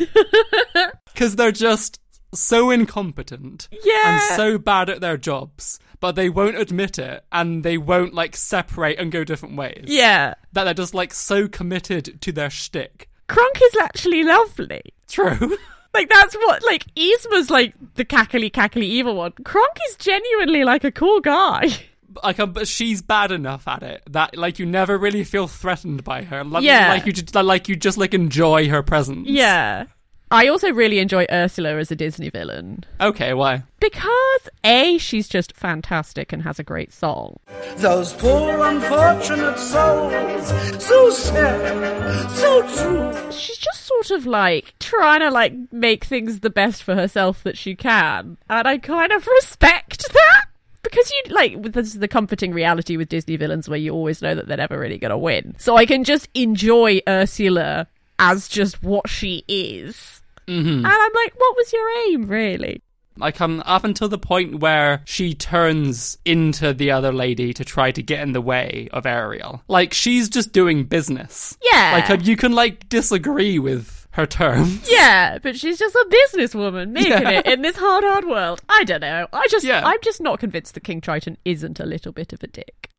Because 1.13 1.35
they're 1.35 1.51
just 1.51 1.99
so 2.33 2.69
incompetent 2.69 3.67
Yeah. 3.83 4.13
and 4.29 4.37
so 4.37 4.57
bad 4.57 4.89
at 4.89 5.01
their 5.01 5.17
jobs, 5.17 5.79
but 5.99 6.13
they 6.15 6.29
won't 6.29 6.55
admit 6.57 6.97
it 6.99 7.25
and 7.31 7.63
they 7.63 7.77
won't 7.77 8.13
like 8.13 8.37
separate 8.37 8.99
and 8.99 9.11
go 9.11 9.23
different 9.25 9.57
ways. 9.57 9.85
yeah. 9.87 10.35
That 10.53 10.63
they're 10.65 10.73
just 10.73 10.93
like 10.93 11.13
so 11.13 11.47
committed 11.47 12.21
to 12.21 12.31
their 12.31 12.49
shtick. 12.49 13.09
Kronk 13.27 13.59
is 13.61 13.75
actually 13.81 14.23
lovely. 14.23 14.81
True. 15.09 15.57
Like 15.93 16.09
that's 16.09 16.35
what 16.35 16.63
like 16.63 16.85
Yzma's 16.95 17.49
like 17.49 17.73
the 17.95 18.05
cackly 18.05 18.51
cackly 18.51 18.83
evil 18.83 19.15
one. 19.15 19.31
Kronk 19.43 19.75
is 19.89 19.95
genuinely 19.95 20.63
like 20.63 20.83
a 20.83 20.91
cool 20.91 21.19
guy. 21.19 21.67
like, 22.23 22.39
um, 22.39 22.53
but 22.53 22.67
she's 22.67 23.01
bad 23.01 23.31
enough 23.31 23.67
at 23.67 23.83
it 23.83 24.03
that 24.11 24.37
like 24.37 24.59
you 24.59 24.65
never 24.65 24.97
really 24.97 25.23
feel 25.23 25.47
threatened 25.47 26.03
by 26.03 26.23
her. 26.23 26.43
Like, 26.43 26.63
Yeah. 26.63 26.89
like 26.89 27.05
you 27.05 27.13
just 27.13 27.33
like 27.35 27.67
you 27.69 27.75
just 27.75 27.97
like 27.97 28.13
enjoy 28.13 28.69
her 28.69 28.83
presence. 28.83 29.27
Yeah. 29.27 29.85
I 30.31 30.47
also 30.47 30.71
really 30.71 30.99
enjoy 30.99 31.25
Ursula 31.31 31.75
as 31.77 31.89
a 31.89 31.95
Disney 31.95 32.29
villain. 32.29 32.83
Okay, 33.01 33.33
why? 33.33 33.63
Because 33.79 34.49
A, 34.63 34.99
she's 34.99 35.27
just 35.27 35.55
fantastic 35.55 36.31
and 36.31 36.43
has 36.43 36.59
a 36.59 36.63
great 36.63 36.93
song. 36.93 37.37
Those 37.77 38.13
poor 38.13 38.63
unfortunate 38.63 39.57
souls, 39.57 40.83
so 40.83 41.09
sad, 41.09 42.29
so 42.29 42.61
true. 42.61 43.31
She's 43.31 43.57
just 43.57 43.85
sort 43.85 44.11
of 44.11 44.27
like 44.27 44.75
trying 44.79 45.21
to 45.21 45.31
like 45.31 45.53
make 45.71 46.03
things 46.03 46.41
the 46.41 46.51
best 46.51 46.83
for 46.83 46.93
herself 46.93 47.41
that 47.41 47.57
she 47.57 47.75
can. 47.75 48.37
And 48.49 48.67
I 48.67 48.77
kind 48.77 49.11
of 49.11 49.25
respect 49.25 50.13
that. 50.13 50.45
Because 50.83 51.11
you 51.11 51.33
like 51.33 51.73
this 51.73 51.87
is 51.87 51.99
the 51.99 52.07
comforting 52.07 52.53
reality 52.53 52.97
with 52.97 53.09
Disney 53.09 53.35
villains 53.35 53.67
where 53.67 53.79
you 53.79 53.93
always 53.93 54.21
know 54.21 54.35
that 54.35 54.47
they're 54.47 54.57
never 54.57 54.79
really 54.79 54.97
gonna 54.99 55.17
win. 55.17 55.55
So 55.57 55.75
I 55.75 55.87
can 55.87 56.03
just 56.03 56.29
enjoy 56.35 57.01
Ursula 57.07 57.87
as 58.19 58.47
just 58.47 58.83
what 58.83 59.09
she 59.09 59.43
is. 59.47 60.18
And 60.57 60.85
I'm 60.87 61.11
like, 61.13 61.33
what 61.37 61.55
was 61.57 61.71
your 61.73 61.87
aim, 62.07 62.25
really? 62.27 62.81
Like 63.17 63.41
um 63.41 63.61
up 63.65 63.83
until 63.83 64.07
the 64.07 64.17
point 64.17 64.59
where 64.61 65.01
she 65.05 65.33
turns 65.33 66.17
into 66.23 66.73
the 66.73 66.91
other 66.91 67.11
lady 67.11 67.53
to 67.53 67.65
try 67.65 67.91
to 67.91 68.01
get 68.01 68.21
in 68.21 68.31
the 68.31 68.39
way 68.41 68.87
of 68.93 69.05
Ariel. 69.05 69.61
Like 69.67 69.93
she's 69.93 70.29
just 70.29 70.53
doing 70.53 70.85
business. 70.85 71.57
Yeah. 71.61 71.91
Like 71.95 72.09
um, 72.09 72.21
you 72.21 72.37
can 72.37 72.53
like 72.53 72.87
disagree 72.87 73.59
with 73.59 74.07
her 74.11 74.25
terms. 74.25 74.87
Yeah, 74.91 75.37
but 75.39 75.57
she's 75.57 75.77
just 75.77 75.95
a 75.95 76.05
businesswoman 76.09 76.91
making 76.91 77.11
Yeah. 77.11 77.29
it 77.39 77.45
in 77.45 77.61
this 77.61 77.75
hard, 77.77 78.03
hard 78.05 78.25
world. 78.25 78.61
I 78.69 78.83
don't 78.85 79.01
know. 79.01 79.27
I 79.33 79.47
just, 79.49 79.65
Yeah. 79.65 79.81
I'm 79.85 79.99
just 80.01 80.21
not 80.21 80.39
convinced 80.39 80.73
that 80.75 80.83
King 80.85 81.01
Triton 81.01 81.37
isn't 81.45 81.79
a 81.79 81.85
little 81.85 82.11
bit 82.13 82.31
of 82.33 82.41
a 82.41 82.47
dick. 82.47 82.89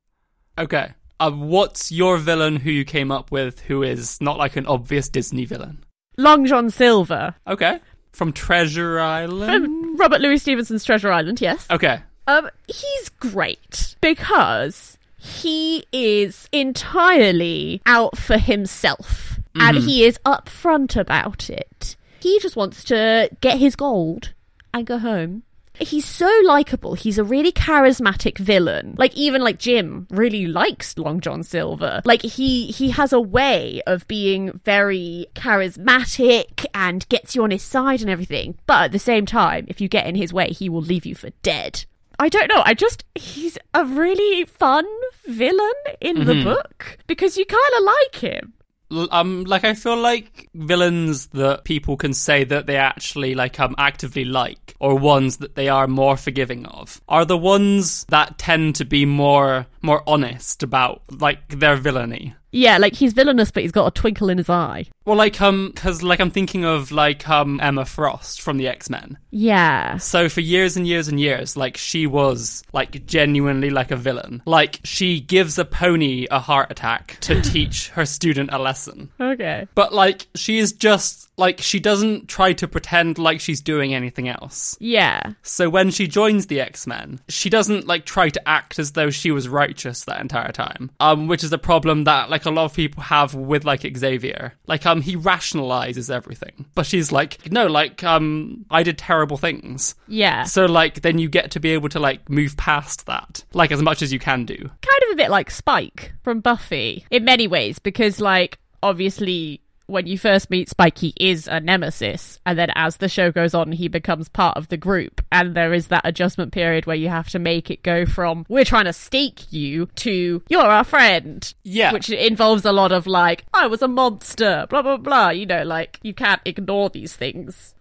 Okay. 0.58 0.92
Uh, 1.18 1.30
what's 1.30 1.90
your 1.90 2.18
villain 2.18 2.56
who 2.56 2.70
you 2.70 2.84
came 2.84 3.10
up 3.10 3.30
with 3.32 3.60
who 3.60 3.82
is 3.82 4.20
not 4.20 4.36
like 4.38 4.56
an 4.56 4.66
obvious 4.66 5.08
Disney 5.08 5.44
villain? 5.46 5.82
Long 6.20 6.46
John 6.46 6.70
Silver 6.70 7.34
Okay. 7.46 7.80
From 8.12 8.32
Treasure 8.32 8.98
Island? 9.00 9.64
from 9.64 9.96
Robert 9.96 10.20
Louis 10.20 10.38
Stevenson's 10.38 10.84
Treasure 10.84 11.10
Island. 11.10 11.40
Yes. 11.40 11.66
Okay. 11.70 12.00
Um, 12.26 12.48
he's 12.66 13.08
great 13.20 13.96
because 14.00 14.98
he 15.16 15.84
is 15.92 16.48
entirely 16.52 17.80
out 17.86 18.16
for 18.18 18.36
himself 18.38 19.38
and 19.54 19.76
he 19.78 20.04
is 20.04 20.18
upfront 20.24 20.96
about 20.96 21.48
it. 21.50 21.96
He 22.20 22.38
just 22.40 22.56
wants 22.56 22.84
to 22.84 23.28
get 23.40 23.58
his 23.58 23.74
gold 23.76 24.32
and 24.74 24.86
go 24.86 24.98
home. 24.98 25.42
He's 25.80 26.04
so 26.04 26.30
likable. 26.44 26.94
He's 26.94 27.18
a 27.18 27.24
really 27.24 27.52
charismatic 27.52 28.38
villain. 28.38 28.94
Like 28.98 29.14
even 29.14 29.42
like 29.42 29.58
Jim 29.58 30.06
really 30.10 30.46
likes 30.46 30.96
Long 30.98 31.20
John 31.20 31.42
Silver. 31.42 32.02
Like 32.04 32.22
he 32.22 32.66
he 32.66 32.90
has 32.90 33.12
a 33.12 33.20
way 33.20 33.82
of 33.86 34.06
being 34.06 34.60
very 34.64 35.26
charismatic 35.34 36.66
and 36.74 37.08
gets 37.08 37.34
you 37.34 37.42
on 37.42 37.50
his 37.50 37.62
side 37.62 38.00
and 38.00 38.10
everything. 38.10 38.58
But 38.66 38.84
at 38.84 38.92
the 38.92 38.98
same 38.98 39.26
time, 39.26 39.66
if 39.68 39.80
you 39.80 39.88
get 39.88 40.06
in 40.06 40.14
his 40.14 40.32
way, 40.32 40.48
he 40.48 40.68
will 40.68 40.82
leave 40.82 41.06
you 41.06 41.14
for 41.14 41.30
dead. 41.42 41.84
I 42.18 42.28
don't 42.28 42.48
know. 42.48 42.62
I 42.66 42.74
just 42.74 43.04
he's 43.14 43.56
a 43.72 43.84
really 43.84 44.44
fun 44.44 44.86
villain 45.26 45.72
in 46.02 46.26
the 46.26 46.34
mm-hmm. 46.34 46.44
book 46.44 46.98
because 47.06 47.38
you 47.38 47.46
kind 47.46 47.74
of 47.78 47.84
like 47.84 48.16
him. 48.16 48.52
Um, 48.90 49.44
like 49.44 49.64
I 49.64 49.74
feel 49.74 49.96
like 49.96 50.48
villains 50.54 51.28
that 51.28 51.64
people 51.64 51.96
can 51.96 52.12
say 52.12 52.44
that 52.44 52.66
they 52.66 52.76
actually 52.76 53.34
like 53.34 53.60
um 53.60 53.74
actively 53.78 54.24
like, 54.24 54.74
or 54.80 54.96
ones 54.96 55.36
that 55.38 55.54
they 55.54 55.68
are 55.68 55.86
more 55.86 56.16
forgiving 56.16 56.66
of, 56.66 57.00
are 57.08 57.24
the 57.24 57.38
ones 57.38 58.04
that 58.08 58.38
tend 58.38 58.74
to 58.76 58.84
be 58.84 59.06
more 59.06 59.66
more 59.82 60.02
honest 60.06 60.62
about 60.62 61.02
like 61.10 61.48
their 61.48 61.76
villainy. 61.76 62.34
Yeah, 62.52 62.78
like 62.78 62.94
he's 62.94 63.12
villainous, 63.12 63.50
but 63.50 63.62
he's 63.62 63.72
got 63.72 63.86
a 63.86 63.90
twinkle 63.90 64.28
in 64.28 64.38
his 64.38 64.48
eye. 64.48 64.86
Well, 65.04 65.16
like 65.16 65.40
um, 65.40 65.72
because 65.74 66.02
like 66.02 66.20
I'm 66.20 66.30
thinking 66.30 66.64
of 66.64 66.92
like 66.92 67.28
um 67.28 67.60
Emma 67.60 67.84
Frost 67.84 68.42
from 68.42 68.58
the 68.58 68.68
X 68.68 68.90
Men. 68.90 69.18
Yeah. 69.30 69.96
So 69.98 70.28
for 70.28 70.40
years 70.40 70.76
and 70.76 70.86
years 70.86 71.08
and 71.08 71.20
years, 71.20 71.56
like 71.56 71.76
she 71.76 72.06
was 72.06 72.62
like 72.72 73.06
genuinely 73.06 73.70
like 73.70 73.90
a 73.90 73.96
villain. 73.96 74.42
Like 74.46 74.80
she 74.84 75.20
gives 75.20 75.58
a 75.58 75.64
pony 75.64 76.26
a 76.30 76.40
heart 76.40 76.70
attack 76.70 77.18
to 77.22 77.40
teach 77.42 77.88
her 77.90 78.04
student 78.04 78.50
a 78.52 78.58
lesson. 78.58 79.10
Okay. 79.20 79.66
But 79.74 79.94
like 79.94 80.26
she 80.34 80.58
is 80.58 80.72
just 80.72 81.29
like 81.40 81.60
she 81.60 81.80
doesn't 81.80 82.28
try 82.28 82.52
to 82.52 82.68
pretend 82.68 83.18
like 83.18 83.40
she's 83.40 83.60
doing 83.60 83.94
anything 83.94 84.28
else. 84.28 84.76
Yeah. 84.78 85.32
So 85.42 85.68
when 85.68 85.90
she 85.90 86.06
joins 86.06 86.46
the 86.46 86.60
X-Men, 86.60 87.20
she 87.28 87.50
doesn't 87.50 87.86
like 87.86 88.04
try 88.04 88.28
to 88.28 88.48
act 88.48 88.78
as 88.78 88.92
though 88.92 89.10
she 89.10 89.30
was 89.30 89.48
righteous 89.48 90.04
that 90.04 90.20
entire 90.20 90.52
time. 90.52 90.90
Um 91.00 91.26
which 91.26 91.42
is 91.42 91.52
a 91.52 91.58
problem 91.58 92.04
that 92.04 92.30
like 92.30 92.44
a 92.44 92.50
lot 92.50 92.66
of 92.66 92.74
people 92.74 93.02
have 93.02 93.34
with 93.34 93.64
like 93.64 93.80
Xavier. 93.96 94.52
Like 94.66 94.86
um 94.86 95.00
he 95.00 95.16
rationalizes 95.16 96.10
everything. 96.10 96.66
But 96.74 96.86
she's 96.86 97.10
like 97.10 97.50
no, 97.50 97.66
like 97.66 98.04
um 98.04 98.66
I 98.70 98.82
did 98.82 98.98
terrible 98.98 99.38
things. 99.38 99.94
Yeah. 100.06 100.44
So 100.44 100.66
like 100.66 101.00
then 101.00 101.18
you 101.18 101.28
get 101.28 101.50
to 101.52 101.60
be 101.60 101.70
able 101.70 101.88
to 101.88 101.98
like 101.98 102.28
move 102.28 102.56
past 102.56 103.06
that. 103.06 103.44
Like 103.54 103.72
as 103.72 103.82
much 103.82 104.02
as 104.02 104.12
you 104.12 104.18
can 104.18 104.44
do. 104.44 104.56
kind 104.56 105.02
of 105.04 105.12
a 105.12 105.16
bit 105.16 105.30
like 105.30 105.50
Spike 105.50 106.12
from 106.22 106.40
Buffy 106.40 107.06
in 107.10 107.24
many 107.24 107.48
ways 107.48 107.78
because 107.78 108.20
like 108.20 108.58
obviously 108.82 109.62
when 109.90 110.06
you 110.06 110.16
first 110.18 110.50
meet 110.50 110.68
Spike 110.68 110.98
he 110.98 111.12
is 111.18 111.46
a 111.48 111.60
nemesis 111.60 112.40
and 112.46 112.58
then 112.58 112.70
as 112.74 112.96
the 112.98 113.08
show 113.08 113.30
goes 113.30 113.54
on 113.54 113.72
he 113.72 113.88
becomes 113.88 114.28
part 114.28 114.56
of 114.56 114.68
the 114.68 114.76
group 114.76 115.20
and 115.32 115.54
there 115.54 115.72
is 115.72 115.88
that 115.88 116.02
adjustment 116.04 116.52
period 116.52 116.86
where 116.86 116.96
you 116.96 117.08
have 117.08 117.28
to 117.30 117.38
make 117.38 117.70
it 117.70 117.82
go 117.82 118.06
from 118.06 118.44
we're 118.48 118.64
trying 118.64 118.84
to 118.86 118.92
stake 118.92 119.52
you 119.52 119.86
to 119.96 120.42
you're 120.48 120.62
our 120.62 120.84
friend 120.84 121.52
Yeah. 121.64 121.92
which 121.92 122.08
involves 122.10 122.64
a 122.64 122.72
lot 122.72 122.92
of 122.92 123.06
like 123.06 123.44
I 123.52 123.66
was 123.66 123.82
a 123.82 123.88
monster 123.88 124.66
blah 124.70 124.82
blah 124.82 124.96
blah 124.96 125.30
you 125.30 125.46
know 125.46 125.62
like 125.64 125.98
you 126.02 126.14
can't 126.14 126.40
ignore 126.44 126.88
these 126.90 127.14
things 127.14 127.74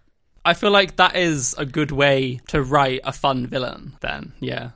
I 0.44 0.54
feel 0.54 0.70
like 0.70 0.96
that 0.96 1.16
is 1.16 1.54
a 1.58 1.66
good 1.66 1.92
way 1.92 2.40
to 2.48 2.62
write 2.62 3.02
a 3.04 3.12
fun 3.12 3.46
villain 3.46 3.92
then. 4.00 4.32
Yeah. 4.40 4.70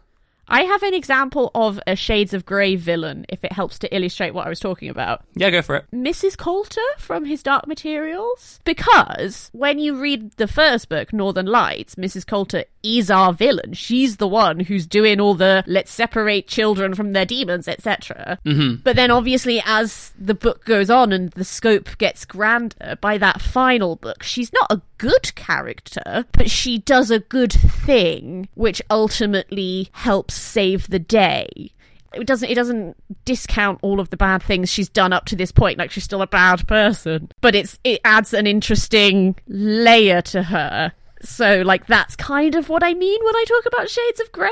I 0.48 0.62
have 0.62 0.82
an 0.82 0.94
example 0.94 1.50
of 1.54 1.80
a 1.86 1.96
Shades 1.96 2.34
of 2.34 2.44
Grey 2.44 2.76
villain 2.76 3.24
if 3.28 3.44
it 3.44 3.52
helps 3.52 3.78
to 3.80 3.94
illustrate 3.94 4.34
what 4.34 4.46
I 4.46 4.48
was 4.48 4.60
talking 4.60 4.88
about 4.88 5.22
Yeah, 5.34 5.50
go 5.50 5.62
for 5.62 5.76
it. 5.76 5.84
Mrs. 5.92 6.36
Coulter 6.36 6.80
from 6.98 7.24
his 7.24 7.42
Dark 7.42 7.66
Materials. 7.66 8.60
Because 8.64 9.50
when 9.52 9.78
you 9.78 9.98
read 9.98 10.32
the 10.32 10.48
first 10.48 10.88
book, 10.88 11.12
Northern 11.12 11.46
Lights, 11.46 11.94
Mrs. 11.94 12.26
Coulter 12.26 12.64
is 12.82 13.10
our 13.10 13.32
villain. 13.32 13.72
She's 13.72 14.18
the 14.18 14.28
one 14.28 14.60
who's 14.60 14.86
doing 14.86 15.20
all 15.20 15.34
the 15.34 15.64
let's 15.66 15.90
separate 15.90 16.46
children 16.46 16.94
from 16.94 17.12
their 17.12 17.24
demons, 17.24 17.66
etc. 17.66 18.38
Mm-hmm. 18.44 18.82
But 18.82 18.96
then 18.96 19.10
obviously, 19.10 19.62
as 19.64 20.12
the 20.18 20.34
book 20.34 20.64
goes 20.64 20.90
on 20.90 21.12
and 21.12 21.30
the 21.30 21.44
scope 21.44 21.96
gets 21.98 22.24
grander, 22.24 22.98
by 23.00 23.18
that 23.18 23.40
final 23.40 23.96
book, 23.96 24.22
she's 24.22 24.52
not 24.52 24.70
a 24.70 24.82
good 25.04 25.34
character, 25.34 26.24
but 26.32 26.50
she 26.50 26.78
does 26.78 27.10
a 27.10 27.18
good 27.18 27.52
thing, 27.52 28.48
which 28.54 28.80
ultimately 28.88 29.90
helps 29.92 30.32
save 30.34 30.88
the 30.88 30.98
day. 30.98 31.72
It 32.14 32.26
doesn't 32.26 32.48
it 32.48 32.54
doesn't 32.54 32.96
discount 33.26 33.80
all 33.82 34.00
of 34.00 34.08
the 34.08 34.16
bad 34.16 34.42
things 34.42 34.70
she's 34.70 34.88
done 34.88 35.12
up 35.12 35.26
to 35.26 35.36
this 35.36 35.52
point 35.52 35.78
like 35.78 35.90
she's 35.90 36.04
still 36.04 36.22
a 36.22 36.26
bad 36.26 36.66
person. 36.66 37.28
But 37.42 37.54
it's 37.54 37.78
it 37.84 38.00
adds 38.02 38.32
an 38.32 38.46
interesting 38.46 39.36
layer 39.46 40.22
to 40.22 40.44
her. 40.44 40.92
So 41.20 41.60
like 41.62 41.86
that's 41.86 42.16
kind 42.16 42.54
of 42.54 42.68
what 42.68 42.82
i 42.82 42.94
mean 42.94 43.20
when 43.24 43.34
i 43.34 43.44
talk 43.48 43.66
about 43.66 43.88
shades 43.90 44.20
of 44.20 44.30
grey 44.30 44.50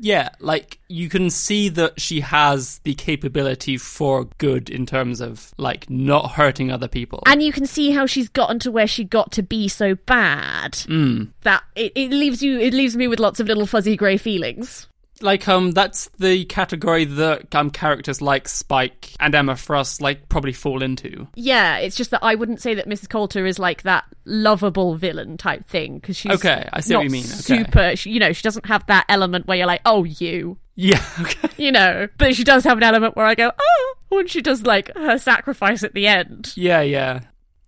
Yeah, 0.00 0.30
like 0.40 0.78
you 0.88 1.08
can 1.08 1.30
see 1.30 1.68
that 1.70 2.00
she 2.00 2.20
has 2.20 2.78
the 2.84 2.94
capability 2.94 3.76
for 3.76 4.24
good 4.38 4.70
in 4.70 4.86
terms 4.86 5.20
of 5.20 5.52
like 5.56 5.88
not 5.90 6.32
hurting 6.32 6.70
other 6.70 6.88
people. 6.88 7.22
and 7.26 7.42
you 7.42 7.52
can 7.52 7.66
see 7.66 7.90
how 7.90 8.06
she's 8.06 8.28
gotten 8.28 8.58
to 8.60 8.70
where 8.70 8.86
she 8.86 9.04
got 9.04 9.32
to 9.32 9.42
be 9.42 9.68
so 9.68 9.94
bad 9.94 10.76
hmm. 10.86 11.24
that 11.42 11.62
it, 11.74 11.92
it 11.94 12.10
leaves 12.10 12.42
you 12.42 12.58
it 12.58 12.72
leaves 12.72 12.96
me 12.96 13.08
with 13.08 13.20
lots 13.20 13.40
of 13.40 13.46
little 13.46 13.66
fuzzy 13.66 13.96
grey 13.96 14.16
feelings 14.16 14.87
Like 15.22 15.48
um, 15.48 15.72
that's 15.72 16.08
the 16.18 16.44
category 16.44 17.04
that 17.04 17.54
um 17.54 17.70
characters 17.70 18.22
like 18.22 18.48
Spike 18.48 19.10
and 19.20 19.34
Emma 19.34 19.56
Frost 19.56 20.00
like 20.00 20.28
probably 20.28 20.52
fall 20.52 20.82
into. 20.82 21.26
Yeah, 21.34 21.78
it's 21.78 21.96
just 21.96 22.10
that 22.12 22.22
I 22.22 22.34
wouldn't 22.34 22.60
say 22.60 22.74
that 22.74 22.86
Mrs. 22.88 23.08
Coulter 23.08 23.46
is 23.46 23.58
like 23.58 23.82
that 23.82 24.04
lovable 24.24 24.94
villain 24.96 25.36
type 25.36 25.66
thing 25.68 25.98
because 25.98 26.16
she's 26.16 26.32
Okay, 26.32 26.68
I 26.72 26.80
see 26.80 26.92
not 26.92 27.00
what 27.00 27.04
you 27.04 27.10
mean, 27.10 27.24
okay. 27.24 27.64
Super, 27.64 27.96
she, 27.96 28.10
you 28.10 28.20
know, 28.20 28.32
she 28.32 28.42
doesn't 28.42 28.66
have 28.66 28.86
that 28.86 29.06
element 29.08 29.46
where 29.46 29.56
you're 29.56 29.66
like, 29.66 29.82
oh, 29.84 30.04
you, 30.04 30.58
Yeah. 30.76 31.02
Okay. 31.20 31.48
you 31.56 31.72
know. 31.72 32.08
But 32.18 32.34
she 32.36 32.44
does 32.44 32.64
have 32.64 32.76
an 32.76 32.84
element 32.84 33.16
where 33.16 33.26
I 33.26 33.34
go, 33.34 33.50
oh, 33.58 33.94
when 34.10 34.26
she 34.28 34.40
does 34.42 34.62
like 34.62 34.94
her 34.96 35.18
sacrifice 35.18 35.82
at 35.82 35.94
the 35.94 36.06
end. 36.06 36.52
Yeah, 36.56 36.80
yeah. 36.82 37.20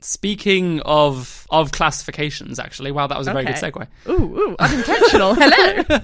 Speaking 0.03 0.81
of 0.81 1.47
of 1.51 1.73
classifications, 1.73 2.59
actually, 2.59 2.91
wow, 2.91 3.07
that 3.07 3.19
was 3.19 3.27
a 3.29 3.33
very 3.33 3.45
good 3.45 3.57
segue. 3.57 3.87
Ooh, 4.09 4.13
ooh, 4.39 4.57
unintentional. 4.59 5.35
Hello. 5.39 6.01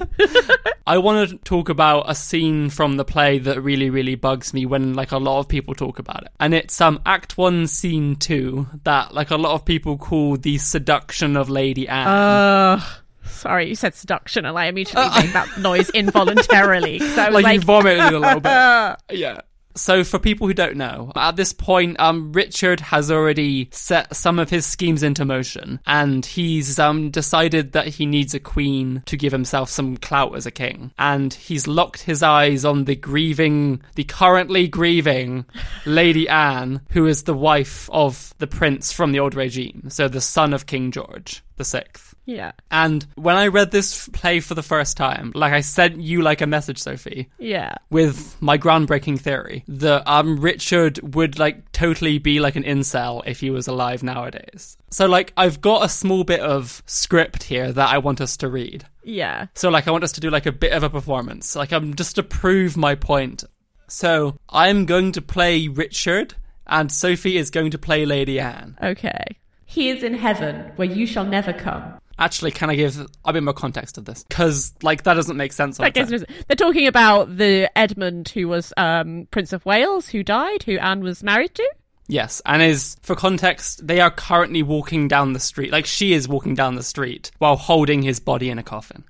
I 0.87 0.98
want 0.98 1.30
to 1.30 1.37
talk 1.38 1.68
about 1.68 2.04
a 2.09 2.14
scene 2.14 2.68
from 2.70 2.96
the 2.96 3.04
play 3.04 3.38
that 3.38 3.61
really, 3.61 3.88
really 3.90 4.14
bugs 4.14 4.52
me 4.54 4.66
when 4.66 4.94
like 4.94 5.12
a 5.12 5.18
lot 5.18 5.38
of 5.40 5.48
people 5.48 5.74
talk 5.74 5.98
about 5.98 6.22
it, 6.24 6.28
and 6.38 6.52
it's 6.54 6.80
um 6.80 7.00
Act 7.06 7.38
One, 7.38 7.66
Scene 7.66 8.16
Two 8.16 8.66
that 8.85 9.14
like 9.14 9.30
a 9.30 9.37
lot 9.37 9.54
of 9.54 9.64
people 9.64 9.96
call 9.96 10.37
the 10.37 10.59
seduction 10.59 11.37
of 11.37 11.48
Lady 11.48 11.88
Anne. 11.88 12.06
Uh, 12.06 12.80
sorry, 13.24 13.68
you 13.68 13.74
said 13.74 13.94
seduction, 13.94 14.44
and 14.44 14.59
I 14.59 14.66
immediately 14.66 15.09
made 15.20 15.32
that 15.32 15.59
noise 15.59 15.88
involuntarily. 15.90 16.98
'cause 16.98 17.16
I 17.18 17.26
was 17.30 17.35
like, 17.35 17.44
like, 17.44 17.54
you 17.54 17.61
vomited 17.62 18.00
a 18.12 18.18
little 18.18 18.40
bit. 18.40 19.18
Yeah. 19.18 19.40
So 19.76 20.04
for 20.04 20.18
people 20.18 20.46
who 20.46 20.54
don't 20.54 20.76
know, 20.76 21.12
at 21.14 21.36
this 21.36 21.52
point, 21.52 22.00
um, 22.00 22.32
Richard 22.32 22.80
has 22.80 23.10
already 23.10 23.68
set 23.72 24.16
some 24.16 24.38
of 24.38 24.50
his 24.50 24.66
schemes 24.66 25.02
into 25.02 25.24
motion, 25.24 25.80
and 25.86 26.24
he's 26.24 26.78
um 26.78 27.10
decided 27.10 27.72
that 27.72 27.88
he 27.88 28.06
needs 28.06 28.34
a 28.34 28.40
queen 28.40 29.02
to 29.06 29.16
give 29.16 29.32
himself 29.32 29.68
some 29.68 29.96
clout 29.96 30.34
as 30.34 30.46
a 30.46 30.50
king, 30.50 30.92
and 30.98 31.34
he's 31.34 31.68
locked 31.68 32.02
his 32.02 32.22
eyes 32.22 32.64
on 32.64 32.84
the 32.84 32.96
grieving, 32.96 33.82
the 33.94 34.04
currently 34.04 34.66
grieving 34.66 35.44
Lady 35.86 36.28
Anne, 36.28 36.80
who 36.90 37.06
is 37.06 37.22
the 37.24 37.34
wife 37.34 37.88
of 37.92 38.34
the 38.38 38.46
prince 38.46 38.92
from 38.92 39.12
the 39.12 39.20
old 39.20 39.34
regime, 39.34 39.84
so 39.88 40.08
the 40.08 40.20
son 40.20 40.52
of 40.52 40.66
King 40.66 40.90
George 40.90 41.42
the 41.56 41.64
Sixth. 41.64 42.06
Yeah, 42.26 42.52
And 42.72 43.06
when 43.14 43.36
I 43.36 43.46
read 43.46 43.70
this 43.70 44.08
play 44.08 44.40
for 44.40 44.54
the 44.54 44.62
first 44.62 44.96
time, 44.96 45.32
like 45.34 45.52
I 45.52 45.60
sent 45.60 46.00
you 46.00 46.22
like 46.22 46.40
a 46.40 46.46
message, 46.46 46.78
Sophie, 46.78 47.28
yeah. 47.38 47.76
with 47.88 48.36
my 48.42 48.58
groundbreaking 48.58 49.20
theory 49.20 49.64
that 49.68 50.02
um 50.06 50.40
Richard 50.40 51.14
would 51.14 51.38
like 51.38 51.70
totally 51.72 52.18
be 52.18 52.40
like 52.40 52.56
an 52.56 52.64
incel 52.64 53.22
if 53.26 53.40
he 53.40 53.50
was 53.50 53.68
alive 53.68 54.02
nowadays. 54.02 54.76
So 54.90 55.06
like 55.06 55.32
I've 55.36 55.60
got 55.60 55.84
a 55.84 55.88
small 55.88 56.24
bit 56.24 56.40
of 56.40 56.82
script 56.86 57.44
here 57.44 57.70
that 57.72 57.88
I 57.88 57.98
want 57.98 58.20
us 58.20 58.36
to 58.38 58.48
read. 58.48 58.84
Yeah. 59.04 59.46
So 59.54 59.70
like 59.70 59.86
I 59.86 59.92
want 59.92 60.04
us 60.04 60.12
to 60.12 60.20
do 60.20 60.28
like 60.30 60.46
a 60.46 60.52
bit 60.52 60.72
of 60.72 60.82
a 60.82 60.90
performance. 60.90 61.54
Like 61.54 61.72
I'm 61.72 61.94
just 61.94 62.16
to 62.16 62.24
prove 62.24 62.76
my 62.76 62.96
point. 62.96 63.44
So 63.86 64.36
I'm 64.48 64.84
going 64.84 65.12
to 65.12 65.22
play 65.22 65.68
Richard 65.68 66.34
and 66.66 66.90
Sophie 66.90 67.36
is 67.36 67.50
going 67.50 67.70
to 67.70 67.78
play 67.78 68.04
Lady 68.04 68.40
Anne. 68.40 68.76
Okay. 68.82 69.22
He 69.64 69.90
is 69.90 70.02
in 70.02 70.14
heaven 70.14 70.72
where 70.76 70.88
you 70.88 71.06
shall 71.06 71.24
never 71.24 71.52
come. 71.52 72.00
Actually, 72.18 72.50
can 72.50 72.70
I 72.70 72.76
give 72.76 73.07
a 73.24 73.33
bit 73.33 73.42
more 73.42 73.52
context 73.52 73.98
of 73.98 74.07
this? 74.07 74.24
Because 74.24 74.72
like 74.83 75.02
that 75.02 75.14
doesn't 75.14 75.37
make 75.37 75.52
sense. 75.52 75.79
On 75.79 75.85
That 75.85 75.96
its 75.96 76.11
gives 76.11 76.24
They're 76.48 76.57
talking 76.57 76.87
about 76.87 77.37
the 77.37 77.70
Edmund 77.76 78.31
who 78.31 78.48
was 78.48 78.72
um, 78.76 79.29
Prince 79.31 79.52
of 79.52 79.66
Wales, 79.66 80.09
who 80.09 80.22
died, 80.22 80.62
who 80.62 80.79
Anne 80.79 81.02
was 81.02 81.22
married 81.22 81.55
to. 81.57 81.70
Yes, 82.09 82.40
and 82.46 82.62
is 82.62 82.96
for 83.02 83.16
context, 83.16 83.87
they 83.87 84.00
are 84.00 84.11
currently 84.11 84.62
walking 84.62 85.09
down 85.09 85.33
the 85.33 85.40
street, 85.40 85.72
like 85.72 85.87
she 85.87 86.12
is 86.12 86.29
walking 86.29 86.55
down 86.55 86.76
the 86.76 86.83
street 86.83 87.33
while 87.38 87.57
holding 87.57 88.02
his 88.02 88.20
body 88.20 88.48
in 88.48 88.59
a 88.59 88.62
coffin. 88.62 89.05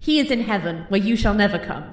He 0.00 0.18
is 0.18 0.30
in 0.30 0.40
heaven 0.40 0.86
where 0.88 1.00
you 1.00 1.16
shall 1.16 1.34
never 1.34 1.58
come. 1.58 1.84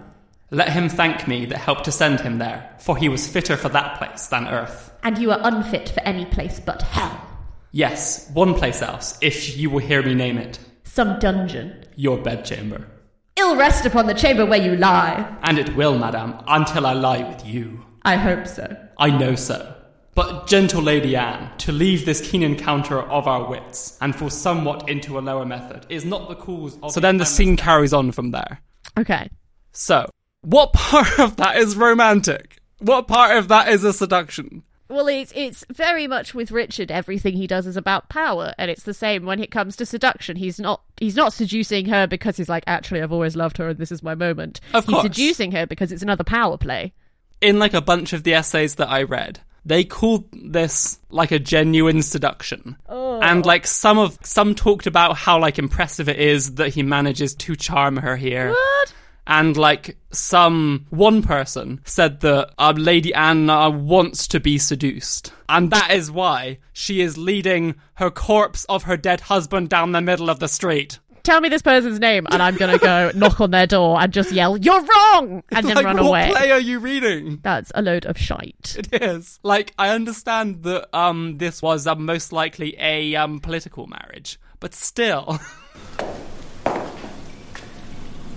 Let 0.50 0.70
him 0.70 0.88
thank 0.88 1.28
me 1.28 1.46
that 1.48 1.58
helped 1.58 1.86
to 1.86 1.92
send 1.92 2.22
him 2.22 2.38
there, 2.38 2.76
for 2.80 2.96
he 2.96 3.10
was 3.10 3.28
fitter 3.28 3.58
for 3.58 3.70
that 3.70 3.98
place 3.98 4.28
than 4.28 4.48
earth. 4.48 4.94
And 5.04 5.18
you 5.18 5.32
are 5.32 5.40
unfit 5.42 5.90
for 5.90 6.02
any 6.02 6.26
place 6.26 6.60
but 6.60 6.84
hell. 6.84 7.33
Yes, 7.76 8.30
one 8.34 8.54
place 8.54 8.84
else, 8.84 9.18
if 9.20 9.58
you 9.58 9.72
will 9.72 9.80
hear 9.80 10.04
me 10.04 10.14
name 10.14 10.38
it. 10.38 10.60
Some 10.84 11.18
dungeon. 11.18 11.84
Your 11.96 12.20
bedchamber. 12.20 12.88
Ill 13.36 13.56
rest 13.56 13.88
upon 13.88 14.06
the 14.06 14.14
chamber 14.14 14.46
where 14.46 14.62
you 14.62 14.76
lie. 14.76 15.36
And 15.42 15.58
it 15.58 15.76
will, 15.76 15.98
madame, 15.98 16.36
until 16.48 16.86
I 16.86 16.94
lie 16.94 17.28
with 17.28 17.44
you. 17.44 17.84
I 18.04 18.16
hope 18.16 18.46
so. 18.46 18.78
I 19.00 19.10
know 19.10 19.34
so. 19.34 19.74
But, 20.14 20.46
gentle 20.46 20.84
Lady 20.84 21.16
Anne, 21.16 21.50
to 21.58 21.72
leave 21.72 22.06
this 22.06 22.22
keen 22.22 22.44
encounter 22.44 23.02
of 23.02 23.28
our 23.28 23.50
wits, 23.50 23.98
and 24.02 24.16
fall 24.16 24.30
somewhat 24.30 24.88
into 24.88 25.18
a 25.18 25.22
lower 25.22 25.44
method, 25.44 25.88
is 25.90 26.06
not 26.06 26.30
the 26.30 26.36
cause 26.36 26.78
of. 26.84 26.92
So 26.92 27.00
then 27.00 27.18
the 27.18 27.26
scene 27.26 27.58
carries 27.58 27.92
on 27.92 28.12
from 28.12 28.30
there. 28.30 28.62
Okay. 29.00 29.32
So, 29.72 30.08
what 30.42 30.74
part 30.74 31.08
of 31.20 31.38
that 31.38 31.58
is 31.58 31.76
romantic? 31.76 32.60
What 32.78 33.08
part 33.08 33.36
of 33.36 33.48
that 33.48 33.70
is 33.70 33.84
a 33.84 33.94
seduction? 33.94 34.62
Well, 34.94 35.08
it's 35.08 35.34
it's 35.36 35.66
very 35.72 36.06
much 36.06 36.36
with 36.36 36.52
Richard. 36.52 36.92
Everything 36.92 37.34
he 37.34 37.48
does 37.48 37.66
is 37.66 37.76
about 37.76 38.10
power, 38.10 38.54
and 38.60 38.70
it's 38.70 38.84
the 38.84 38.94
same 38.94 39.26
when 39.26 39.40
it 39.40 39.50
comes 39.50 39.76
to 39.78 39.88
seduction. 39.88 40.36
He's 40.36 40.60
not 40.60 40.84
he's 40.98 41.16
not 41.16 41.34
seducing 41.34 41.88
her 41.88 42.06
because 42.06 42.38
he's 42.38 42.48
like, 42.48 42.64
actually, 42.68 43.02
I've 43.02 43.12
always 43.12 43.36
loved 43.36 43.58
her, 43.58 43.70
and 43.70 43.80
this 43.80 43.92
is 43.92 44.04
my 44.04 44.14
moment. 44.14 44.62
Of 44.72 44.86
he's 44.86 44.94
course. 44.94 45.04
seducing 45.04 45.52
her 45.54 45.66
because 45.66 45.92
it's 45.92 46.04
another 46.04 46.24
power 46.24 46.58
play. 46.60 46.94
In 47.42 47.58
like 47.58 47.74
a 47.74 47.82
bunch 47.82 48.14
of 48.14 48.24
the 48.24 48.36
essays 48.36 48.76
that 48.76 48.88
I 48.88 49.02
read, 49.02 49.40
they 49.66 49.84
called 49.84 50.26
this 50.32 51.00
like 51.10 51.32
a 51.32 51.40
genuine 51.40 52.04
seduction. 52.04 52.78
Oh. 52.88 53.20
And 53.20 53.46
like 53.48 53.66
some 53.66 53.98
of 53.98 54.20
some 54.22 54.54
talked 54.54 54.86
about 54.86 55.18
how 55.18 55.40
like 55.40 55.58
impressive 55.58 56.08
it 56.08 56.20
is 56.20 56.56
that 56.56 56.70
he 56.70 56.84
manages 56.84 57.34
to 57.36 57.56
charm 57.56 57.98
her 57.98 58.16
here. 58.16 58.50
What? 58.52 58.94
And 59.26 59.56
like 59.56 59.98
some 60.12 60.86
one 60.90 61.24
person 61.24 61.82
said 61.86 62.20
that 62.22 62.52
uh, 62.58 62.74
Lady 62.76 63.14
Anna 63.14 63.70
wants 63.70 64.28
to 64.28 64.40
be 64.40 64.58
seduced, 64.58 65.32
and 65.48 65.72
that 65.72 65.92
is 65.92 66.12
why 66.12 66.60
she 66.74 67.00
is 67.00 67.18
leading 67.18 67.76
her 67.96 68.12
corpse 68.12 68.66
of 68.66 68.84
her 68.84 68.98
dead 68.98 69.22
husband 69.22 69.70
down 69.70 69.94
the 69.94 70.02
middle 70.02 70.30
of 70.30 70.40
the 70.40 70.50
street. 70.50 71.00
Tell 71.24 71.40
me 71.40 71.48
this 71.48 71.62
person's 71.62 72.02
name, 72.02 72.28
and 72.32 72.44
I'm 72.44 72.58
gonna 72.58 72.78
go 72.78 73.12
knock 73.16 73.40
on 73.40 73.52
their 73.52 73.66
door 73.66 74.02
and 74.02 74.12
just 74.12 74.34
yell, 74.34 74.58
"You're 74.58 74.82
wrong!" 74.82 75.42
and 75.54 75.66
then 75.66 75.78
like, 75.78 75.86
run 75.86 75.96
what 75.96 76.06
away. 76.06 76.28
What 76.28 76.38
play 76.38 76.52
are 76.52 76.60
you 76.60 76.80
reading? 76.80 77.40
That's 77.42 77.72
a 77.74 77.82
load 77.82 78.06
of 78.06 78.18
shite. 78.18 78.76
It 78.78 79.02
is. 79.02 79.40
Like, 79.42 79.74
I 79.80 79.90
understand 79.90 80.64
that 80.64 80.94
um 80.94 81.38
this 81.38 81.62
was 81.62 81.88
um, 81.88 82.06
most 82.06 82.34
likely 82.34 82.76
a 82.78 83.16
um 83.16 83.40
political 83.40 83.88
marriage, 83.88 84.38
but 84.60 84.74
still. 84.74 85.40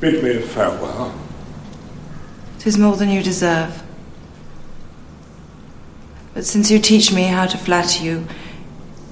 Bid 0.00 0.22
me 0.22 0.40
farewell. 0.40 1.14
Tis 2.58 2.76
more 2.76 2.96
than 2.96 3.10
you 3.10 3.22
deserve. 3.22 3.82
But 6.34 6.44
since 6.44 6.70
you 6.70 6.78
teach 6.78 7.12
me 7.12 7.22
how 7.22 7.46
to 7.46 7.56
flatter 7.56 8.04
you, 8.04 8.26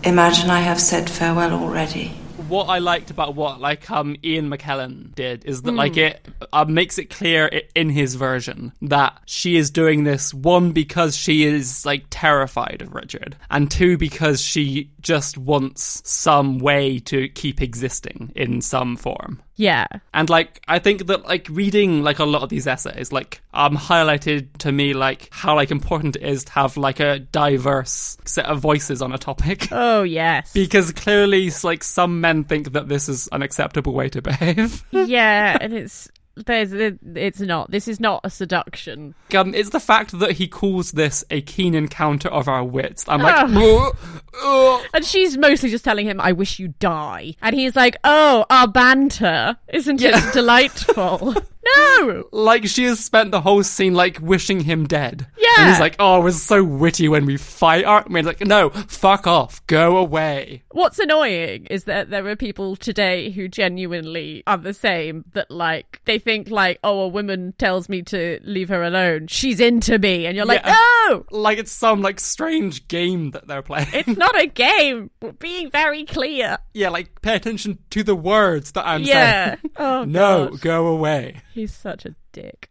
imagine 0.03 0.51
I 0.51 0.61
have 0.61 0.81
said 0.81 1.09
farewell 1.09 1.53
already. 1.53 2.19
What 2.49 2.65
I 2.69 2.79
liked 2.79 3.11
about 3.11 3.35
what 3.35 3.61
like 3.61 3.91
um 3.91 4.17
Ian 4.25 4.51
McKellen 4.51 5.15
did 5.15 5.45
is 5.45 5.63
that 5.63 5.73
like 5.73 5.97
it 5.97 6.27
uh, 6.53 6.65
makes 6.65 6.99
it 6.99 7.11
clear 7.11 7.47
in 7.75 7.91
his 7.91 8.15
version 8.15 8.73
that 8.83 9.21
she 9.27 9.57
is 9.57 9.71
doing 9.71 10.05
this 10.05 10.33
one 10.35 10.73
because 10.73 11.17
she 11.17 11.45
is 11.45 11.85
like 11.85 12.05
terrified 12.11 12.83
of 12.83 12.95
Richard 12.95 13.37
and 13.51 13.71
two 13.71 13.97
because 13.97 14.41
she 14.41 14.91
just 15.01 15.37
wants 15.37 16.03
some 16.09 16.59
way 16.59 16.99
to 16.99 17.29
keep 17.29 17.61
existing 17.61 18.33
in 18.35 18.61
some 18.61 18.97
form. 18.97 19.43
Yeah. 19.57 19.87
And 20.13 20.29
like 20.29 20.61
I 20.67 20.79
think 20.79 21.07
that 21.07 21.27
like 21.27 21.47
reading 21.51 22.03
like 22.03 22.19
a 22.19 22.25
lot 22.25 22.43
of 22.43 22.49
these 22.49 22.67
essays 22.67 23.13
like 23.13 23.41
um 23.53 23.77
highlighted 23.77 24.49
to 24.59 24.73
me 24.73 24.95
like 24.95 25.29
how 25.31 25.55
like 25.55 25.71
important 25.71 26.17
it 26.17 26.23
is 26.23 26.45
to 26.45 26.53
have 26.53 26.77
like 26.77 26.99
a 26.99 27.21
diverse 27.21 28.19
set 28.25 28.47
of 28.47 28.61
voices 28.61 29.01
on 29.01 29.13
a 29.13 29.19
topic. 29.19 29.69
Oh 29.71 30.03
yes. 30.03 30.53
Because 30.65 30.93
clearly, 30.93 31.51
like 31.63 31.85
some 31.85 32.21
men 32.21 32.34
think 32.43 32.73
that 32.73 32.89
this 32.89 33.09
is 33.09 33.29
an 33.31 33.43
acceptable 33.43 33.95
way 33.95 34.09
to 34.09 34.21
behave. 34.21 34.85
yeah, 34.91 35.57
and 35.61 35.73
it's 35.73 36.09
there's 36.37 36.73
it's 37.15 37.41
not. 37.41 37.71
This 37.71 37.89
is 37.89 38.01
not 38.01 38.21
a 38.25 38.31
seduction. 38.31 39.15
um, 39.37 39.55
it's 39.55 39.71
the 39.71 39.81
fact 39.81 40.19
that 40.19 40.33
he 40.33 40.49
calls 40.49 40.93
this 40.93 41.25
a 41.31 41.41
keen 41.43 41.75
encounter 41.75 42.29
of 42.29 42.49
our 42.49 42.65
wits. 42.65 43.05
I'm 43.09 43.21
like, 43.23 43.37
Ugh. 43.37 43.57
"Ugh, 43.57 43.97
ugh." 44.43 44.87
And 44.95 45.05
she's 45.05 45.37
mostly 45.39 45.71
just 45.71 45.85
telling 45.85 46.07
him, 46.07 46.21
"I 46.21 46.33
wish 46.33 46.59
you 46.59 46.69
die," 46.81 47.35
and 47.43 47.55
he's 47.55 47.77
like, 47.77 47.97
"Oh, 48.05 48.45
our 48.51 48.67
banter, 48.69 49.57
isn't 49.73 50.01
Yeah. 50.01 50.27
it 50.29 50.33
delightful?" 50.33 51.35
no. 51.77 52.25
like 52.31 52.67
she 52.67 52.85
has 52.85 53.01
spent 53.03 53.31
the 53.31 53.41
whole 53.41 53.63
scene 53.63 53.95
like 53.95 54.19
wishing 54.21 54.61
him 54.61 54.87
dead. 54.87 55.27
Yeah. 55.39 55.49
and 55.59 55.71
he's 55.71 55.81
like, 55.81 55.97
"Oh, 55.99 56.21
we're 56.21 56.31
so 56.33 56.63
witty 56.65 57.09
when 57.09 57.27
we 57.27 57.37
fight, 57.37 57.85
aren't 57.85 58.11
we?" 58.11 58.23
Like, 58.23 58.41
no, 58.45 58.71
fuck 58.71 59.27
off, 59.27 59.65
go 59.67 59.97
away. 59.97 60.63
What's 60.71 60.99
annoying 60.99 61.67
is 61.71 61.85
that 61.85 62.11
there 62.11 62.27
are 62.27 62.37
people 62.37 62.77
today 62.77 63.31
who 63.31 63.49
genuinely 63.49 64.43
are 64.47 64.57
the 64.59 64.75
same. 64.75 65.25
That 65.33 65.51
like 65.51 66.01
they 66.05 66.19
think 66.25 66.51
like, 66.51 66.79
"Oh, 66.83 67.01
a 67.01 67.09
woman 67.09 67.55
tells 67.59 67.89
me 67.89 68.03
to 68.03 68.41
leave 68.43 68.69
her 68.71 68.83
alone. 68.83 69.27
She's 69.29 69.61
into 69.61 69.99
me," 69.99 70.27
and 70.27 70.35
you're 70.37 70.47
like, 70.47 70.63
Yeah. 70.65 70.75
"No, 71.11 71.25
Like 71.31 71.59
it's 71.59 71.71
some 71.73 72.01
like 72.03 72.19
strange 72.19 72.89
game 72.89 73.31
that 73.33 73.47
they're 73.47 73.63
playing. 73.63 73.89
it's 73.93 74.09
not 74.19 74.41
a 74.41 74.47
game. 74.47 75.11
We're 75.23 75.33
being 75.33 75.71
very 75.71 76.05
clear. 76.05 76.59
Yeah, 76.73 76.89
like 76.89 77.21
pay 77.23 77.37
attention 77.37 77.79
to 77.91 78.03
the 78.03 78.17
words 78.17 78.73
that 78.73 78.87
I'm 78.87 79.03
Yeah. 79.03 79.57
saying. 79.57 79.59
Oh, 79.77 80.05
no, 80.05 80.49
God. 80.49 80.61
go 80.61 80.87
away. 80.89 81.43
He's 81.53 81.75
such 81.75 82.05
a 82.07 82.15
dick. 82.33 82.71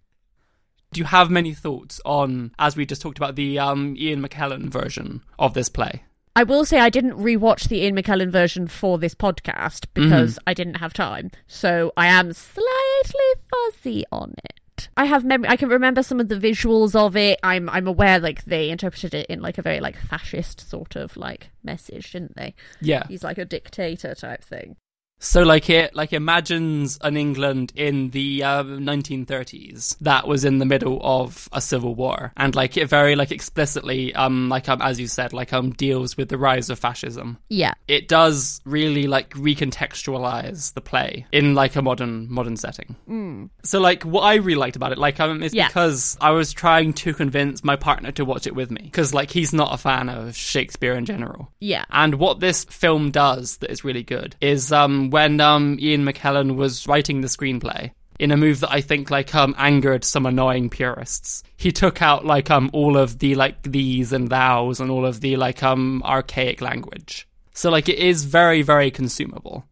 Do 0.91 0.99
you 0.99 1.05
have 1.05 1.31
many 1.31 1.53
thoughts 1.53 1.99
on, 2.05 2.51
as 2.59 2.75
we 2.75 2.85
just 2.85 3.01
talked 3.01 3.17
about, 3.17 3.35
the 3.35 3.57
um, 3.59 3.95
Ian 3.97 4.21
McKellen 4.21 4.69
version 4.69 5.21
of 5.39 5.53
this 5.55 5.67
play? 5.69 6.03
I 6.35 6.43
will 6.43 6.65
say 6.65 6.79
I 6.79 6.89
didn't 6.89 7.13
rewatch 7.13 7.67
the 7.67 7.77
Ian 7.77 7.95
McKellen 7.95 8.31
version 8.31 8.67
for 8.67 8.97
this 8.97 9.13
podcast 9.13 9.81
mm-hmm. 9.81 10.03
because 10.03 10.39
I 10.47 10.53
didn't 10.53 10.75
have 10.75 10.93
time. 10.93 11.29
So 11.47 11.93
I 11.95 12.07
am 12.07 12.33
slightly 12.33 13.33
fuzzy 13.49 14.03
on 14.11 14.33
it. 14.43 14.89
I 14.97 15.05
have 15.05 15.23
mem- 15.23 15.45
I 15.47 15.55
can 15.55 15.69
remember 15.69 16.01
some 16.01 16.19
of 16.19 16.29
the 16.29 16.35
visuals 16.35 16.95
of 16.95 17.15
it. 17.15 17.39
I'm 17.43 17.69
I'm 17.69 17.87
aware 17.87 18.19
like 18.19 18.43
they 18.45 18.69
interpreted 18.69 19.13
it 19.13 19.27
in 19.27 19.41
like 19.41 19.57
a 19.57 19.61
very 19.61 19.79
like 19.79 19.95
fascist 19.95 20.67
sort 20.67 20.95
of 20.95 21.15
like 21.15 21.49
message, 21.63 22.11
didn't 22.11 22.35
they? 22.35 22.55
Yeah. 22.81 23.03
He's 23.07 23.23
like 23.23 23.37
a 23.37 23.45
dictator 23.45 24.15
type 24.15 24.43
thing. 24.43 24.75
So 25.23 25.41
like 25.43 25.69
it 25.69 25.95
like 25.95 26.11
imagines 26.11 26.97
an 27.01 27.15
England 27.17 27.71
in 27.75 28.09
the 28.09 28.43
um, 28.43 28.81
1930s 28.81 29.97
that 30.01 30.27
was 30.27 30.43
in 30.43 30.59
the 30.59 30.65
middle 30.65 30.99
of 31.01 31.47
a 31.53 31.61
civil 31.61 31.95
war 31.95 32.33
and 32.35 32.53
like 32.55 32.75
it 32.75 32.87
very 32.89 33.15
like 33.15 33.31
explicitly 33.31 34.13
um 34.15 34.49
like 34.49 34.67
um 34.67 34.81
as 34.81 34.99
you 34.99 35.07
said 35.07 35.31
like 35.31 35.53
um 35.53 35.71
deals 35.71 36.17
with 36.17 36.27
the 36.29 36.37
rise 36.37 36.69
of 36.69 36.77
fascism. 36.77 37.37
Yeah. 37.49 37.73
It 37.87 38.07
does 38.07 38.59
really 38.65 39.07
like 39.07 39.29
recontextualize 39.33 40.73
the 40.73 40.81
play 40.81 41.25
in 41.31 41.55
like 41.55 41.75
a 41.75 41.81
modern 41.81 42.31
modern 42.31 42.57
setting. 42.57 43.49
So 43.63 43.79
like 43.79 44.03
what 44.03 44.21
I 44.21 44.35
really 44.35 44.55
liked 44.59 44.75
about 44.75 44.91
it 44.91 44.97
like 44.97 45.19
um 45.19 45.41
is 45.43 45.53
Yeah. 45.53 45.67
because 45.67 46.17
I 46.19 46.31
was 46.31 46.51
trying 46.51 46.93
to 46.93 47.13
convince 47.13 47.63
my 47.63 47.75
partner 47.75 48.11
to 48.13 48.25
watch 48.25 48.47
it 48.47 48.55
with 48.55 48.71
me 48.71 48.81
because 48.83 49.13
like 49.13 49.31
he's 49.31 49.53
not 49.53 49.73
a 49.73 49.77
fan 49.77 50.09
of 50.09 50.35
Shakespeare 50.35 50.93
in 50.93 51.05
general. 51.05 51.51
Yeah. 51.59 51.85
And 51.91 52.15
what 52.15 52.39
this 52.39 52.65
film 52.65 53.11
does 53.11 53.57
that 53.57 53.71
is 53.71 53.83
really 53.83 54.03
good 54.03 54.35
is 54.41 54.71
um, 54.71 55.09
when 55.13 55.39
um, 55.39 55.77
Ian 55.79 56.03
McKellen 56.03 56.55
was 56.55 56.87
writing 56.87 57.21
the 57.21 57.27
screenplay, 57.27 57.91
in 58.19 58.31
a 58.31 58.37
move 58.37 58.61
that 58.61 58.71
I 58.71 58.81
think 58.81 59.11
like 59.11 59.35
um 59.35 59.53
angered 59.59 60.03
some 60.03 60.25
annoying 60.25 60.71
purists, 60.71 61.43
he 61.55 61.71
took 61.71 62.01
out 62.01 62.25
like 62.25 62.49
um 62.49 62.71
all 62.73 62.97
of 62.97 63.19
the 63.19 63.35
like 63.35 63.61
these 63.61 64.11
and 64.11 64.27
thous 64.27 64.79
and 64.79 64.89
all 64.89 65.05
of 65.05 65.21
the 65.21 65.35
like 65.35 65.61
um 65.61 66.01
archaic 66.03 66.61
language. 66.61 67.27
So 67.53 67.69
like 67.69 67.89
it 67.89 67.99
is 67.99 68.23
very 68.23 68.63
very 68.63 68.89
consumable. 68.89 69.65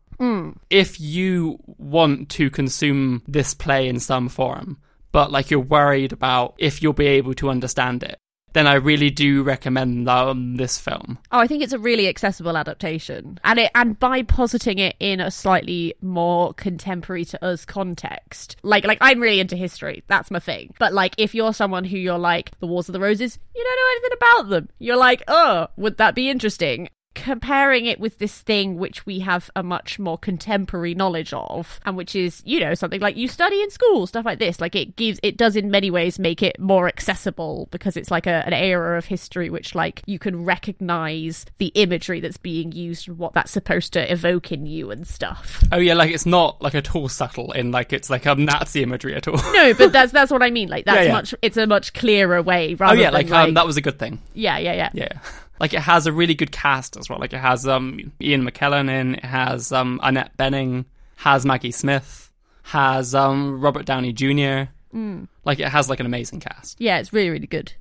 If 0.69 0.99
you 1.01 1.57
want 1.79 2.29
to 2.37 2.51
consume 2.51 3.23
this 3.27 3.55
play 3.55 3.87
in 3.87 3.99
some 3.99 4.29
form, 4.29 4.77
but 5.11 5.31
like 5.31 5.49
you're 5.49 5.59
worried 5.59 6.13
about 6.13 6.53
if 6.59 6.83
you'll 6.83 6.93
be 6.93 7.07
able 7.07 7.33
to 7.35 7.49
understand 7.49 8.03
it, 8.03 8.19
then 8.53 8.67
I 8.67 8.75
really 8.75 9.09
do 9.09 9.43
recommend 9.43 10.07
um, 10.09 10.57
this 10.57 10.79
film. 10.79 11.17
Oh, 11.31 11.39
I 11.39 11.47
think 11.47 11.63
it's 11.63 11.73
a 11.73 11.79
really 11.79 12.07
accessible 12.07 12.57
adaptation, 12.57 13.39
and 13.43 13.59
it 13.59 13.71
and 13.75 13.99
by 13.99 14.23
positing 14.23 14.79
it 14.79 14.95
in 14.99 15.19
a 15.19 15.31
slightly 15.31 15.95
more 16.01 16.53
contemporary 16.53 17.25
to 17.25 17.43
us 17.43 17.65
context, 17.65 18.57
like 18.63 18.85
like 18.85 18.99
I'm 19.01 19.19
really 19.19 19.39
into 19.39 19.55
history, 19.55 20.03
that's 20.07 20.31
my 20.31 20.39
thing. 20.39 20.73
But 20.79 20.93
like 20.93 21.15
if 21.17 21.35
you're 21.35 21.53
someone 21.53 21.83
who 21.83 21.97
you're 21.97 22.17
like 22.17 22.57
the 22.59 22.67
Wars 22.67 22.89
of 22.89 22.93
the 22.93 22.99
Roses, 22.99 23.39
you 23.55 23.63
don't 23.63 23.75
know 23.75 23.91
anything 23.91 24.17
about 24.17 24.49
them, 24.49 24.69
you're 24.79 24.97
like, 24.97 25.23
oh, 25.27 25.67
would 25.77 25.97
that 25.97 26.15
be 26.15 26.29
interesting? 26.29 26.89
Comparing 27.13 27.85
it 27.85 27.99
with 27.99 28.17
this 28.19 28.39
thing 28.41 28.77
which 28.77 29.05
we 29.05 29.19
have 29.19 29.49
a 29.55 29.63
much 29.63 29.99
more 29.99 30.17
contemporary 30.17 30.95
knowledge 30.95 31.33
of, 31.33 31.79
and 31.85 31.97
which 31.97 32.15
is, 32.15 32.41
you 32.45 32.59
know, 32.59 32.73
something 32.73 33.01
like 33.01 33.17
you 33.17 33.27
study 33.27 33.61
in 33.61 33.69
school, 33.69 34.07
stuff 34.07 34.25
like 34.25 34.39
this. 34.39 34.61
Like 34.61 34.75
it 34.75 34.95
gives, 34.95 35.19
it 35.21 35.37
does 35.37 35.55
in 35.55 35.69
many 35.69 35.91
ways 35.91 36.19
make 36.19 36.41
it 36.41 36.59
more 36.59 36.87
accessible 36.87 37.67
because 37.71 37.97
it's 37.97 38.11
like 38.11 38.27
a, 38.27 38.45
an 38.45 38.53
era 38.53 38.97
of 38.97 39.05
history 39.05 39.49
which, 39.49 39.75
like, 39.75 40.01
you 40.05 40.19
can 40.19 40.45
recognize 40.45 41.45
the 41.57 41.67
imagery 41.67 42.19
that's 42.19 42.37
being 42.37 42.71
used 42.71 43.07
and 43.07 43.17
what 43.17 43.33
that's 43.33 43.51
supposed 43.51 43.93
to 43.93 44.11
evoke 44.11 44.51
in 44.51 44.65
you 44.65 44.91
and 44.91 45.07
stuff. 45.07 45.63
Oh 45.71 45.77
yeah, 45.77 45.93
like 45.93 46.11
it's 46.11 46.25
not 46.25 46.61
like 46.61 46.75
at 46.75 46.95
all 46.95 47.09
subtle 47.09 47.51
in 47.51 47.71
like 47.71 47.93
it's 47.93 48.09
like 48.09 48.25
a 48.25 48.35
Nazi 48.35 48.83
imagery 48.83 49.15
at 49.15 49.27
all. 49.27 49.37
No, 49.53 49.73
but 49.73 49.91
that's 49.91 50.11
that's 50.13 50.31
what 50.31 50.43
I 50.43 50.49
mean. 50.49 50.69
Like 50.69 50.85
that's 50.85 50.97
Yeah, 50.99 51.03
yeah. 51.03 51.11
much. 51.11 51.35
It's 51.41 51.57
a 51.57 51.67
much 51.67 51.93
clearer 51.93 52.41
way. 52.41 52.75
oh 52.79 52.93
yeah, 52.93 53.11
than, 53.11 53.13
like, 53.13 53.31
um, 53.31 53.53
that 53.55 53.65
was 53.65 53.77
a 53.77 53.81
good 53.81 53.99
thing. 53.99 54.19
yeah, 54.33 54.57
yeah, 54.57 54.73
yeah, 54.73 54.89
Yeah. 54.93 55.19
Like 55.61 55.75
it 55.75 55.81
has 55.81 56.07
a 56.07 56.11
really 56.11 56.33
good 56.33 56.51
cast 56.51 56.97
as 56.97 57.07
well. 57.07 57.19
Like 57.19 57.33
it 57.33 57.39
has 57.39 57.67
um 57.67 58.11
Ian 58.19 58.43
McKellen 58.43 58.89
in, 58.89 59.15
it 59.15 59.25
has 59.25 59.71
um 59.71 59.99
Annette 60.01 60.35
Bening, 60.35 60.85
has 61.17 61.45
Maggie 61.45 61.71
Smith, 61.71 62.31
has 62.63 63.13
um 63.13 63.61
Robert 63.61 63.85
Downey 63.85 64.11
Jr. 64.11 64.71
Mm. 64.91 65.27
Like 65.45 65.59
it 65.59 65.67
has 65.69 65.87
like 65.87 65.99
an 65.99 66.07
amazing 66.07 66.39
cast. 66.39 66.81
Yeah, 66.81 66.97
it's 66.97 67.13
really, 67.13 67.29
really 67.29 67.45
good. 67.45 67.73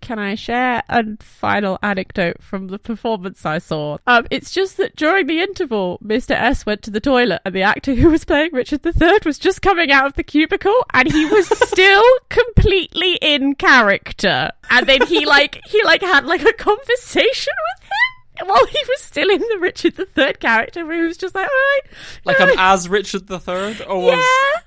Can 0.00 0.18
I 0.18 0.34
share 0.34 0.82
a 0.90 1.02
final 1.20 1.78
anecdote 1.82 2.42
from 2.42 2.68
the 2.68 2.78
performance 2.78 3.46
I 3.46 3.56
saw? 3.58 3.96
Um, 4.06 4.26
it's 4.30 4.50
just 4.50 4.76
that 4.76 4.96
during 4.96 5.26
the 5.26 5.40
interval, 5.40 5.98
Mr. 6.04 6.32
S 6.32 6.66
went 6.66 6.82
to 6.82 6.90
the 6.90 7.00
toilet, 7.00 7.40
and 7.46 7.54
the 7.54 7.62
actor 7.62 7.94
who 7.94 8.10
was 8.10 8.22
playing 8.24 8.50
Richard 8.52 8.84
III 8.84 9.20
was 9.24 9.38
just 9.38 9.62
coming 9.62 9.90
out 9.90 10.06
of 10.06 10.12
the 10.14 10.22
cubicle, 10.22 10.84
and 10.92 11.10
he 11.10 11.24
was 11.24 11.48
still 11.68 12.04
completely 12.28 13.14
in 13.22 13.54
character. 13.54 14.50
And 14.70 14.86
then 14.86 15.06
he 15.06 15.24
like 15.24 15.60
he 15.66 15.82
like 15.84 16.02
had 16.02 16.26
like 16.26 16.44
a 16.44 16.52
conversation 16.52 17.54
with 17.78 17.88
him 17.88 18.48
while 18.48 18.66
he 18.66 18.78
was 18.88 19.00
still 19.00 19.30
in 19.30 19.40
the 19.40 19.58
Richard 19.58 19.98
III 19.98 20.34
character, 20.34 20.84
where 20.84 20.96
he 21.00 21.06
was 21.06 21.16
just 21.16 21.34
like, 21.34 21.46
all 21.46 21.52
right, 21.54 21.80
Like 22.26 22.40
all 22.40 22.46
right." 22.48 22.56
as 22.58 22.90
Richard 22.90 23.30
III 23.30 23.84
or 23.86 24.02
was 24.02 24.18
yeah. 24.18 24.60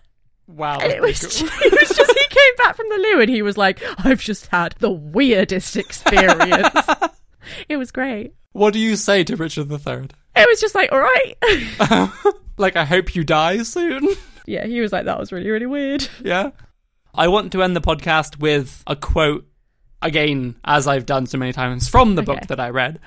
Wow. 0.48 0.80
And 0.80 0.92
it 0.92 1.02
was, 1.02 1.20
just, 1.20 1.42
it 1.62 1.72
was 1.72 1.98
just, 1.98 2.12
he 2.12 2.28
came 2.30 2.56
back 2.58 2.76
from 2.76 2.90
the 2.90 2.96
loo 2.98 3.22
and 3.22 3.30
he 3.30 3.42
was 3.42 3.58
like, 3.58 3.82
"I've 4.06 4.22
just 4.22 4.48
had 4.48 4.76
the 4.80 4.90
weirdest 4.92 5.78
experience." 5.78 6.68
it 7.70 7.78
was 7.78 7.92
great. 7.92 8.34
What 8.54 8.74
do 8.74 8.80
you 8.80 8.96
say 8.96 9.24
to 9.26 9.36
Richard 9.36 9.72
III? 9.72 10.08
It 10.36 10.48
was 10.50 10.60
just 10.60 10.76
like, 10.76 10.92
"All 10.92 11.00
right." 11.00 12.12
Like 12.60 12.76
I 12.76 12.86
hope 12.86 13.14
you 13.14 13.24
die 13.24 13.62
soon. 13.62 14.08
yeah, 14.48 14.66
he 14.66 14.82
was 14.82 14.92
like, 14.92 15.06
"That 15.06 15.20
was 15.20 15.32
really, 15.32 15.52
really 15.52 15.68
weird." 15.68 16.08
Yeah. 16.24 16.50
I 17.14 17.28
want 17.28 17.52
to 17.52 17.62
end 17.62 17.76
the 17.76 17.82
podcast 17.82 18.40
with 18.40 18.84
a 18.88 18.96
quote, 18.96 19.48
again, 20.02 20.56
as 20.66 20.88
I've 20.88 21.06
done 21.06 21.28
so 21.28 21.38
many 21.38 21.54
times, 21.54 21.88
from 21.88 22.16
the 22.16 22.24
book 22.24 22.48
that 22.48 22.60
I 22.60 22.70
read. 22.70 23.00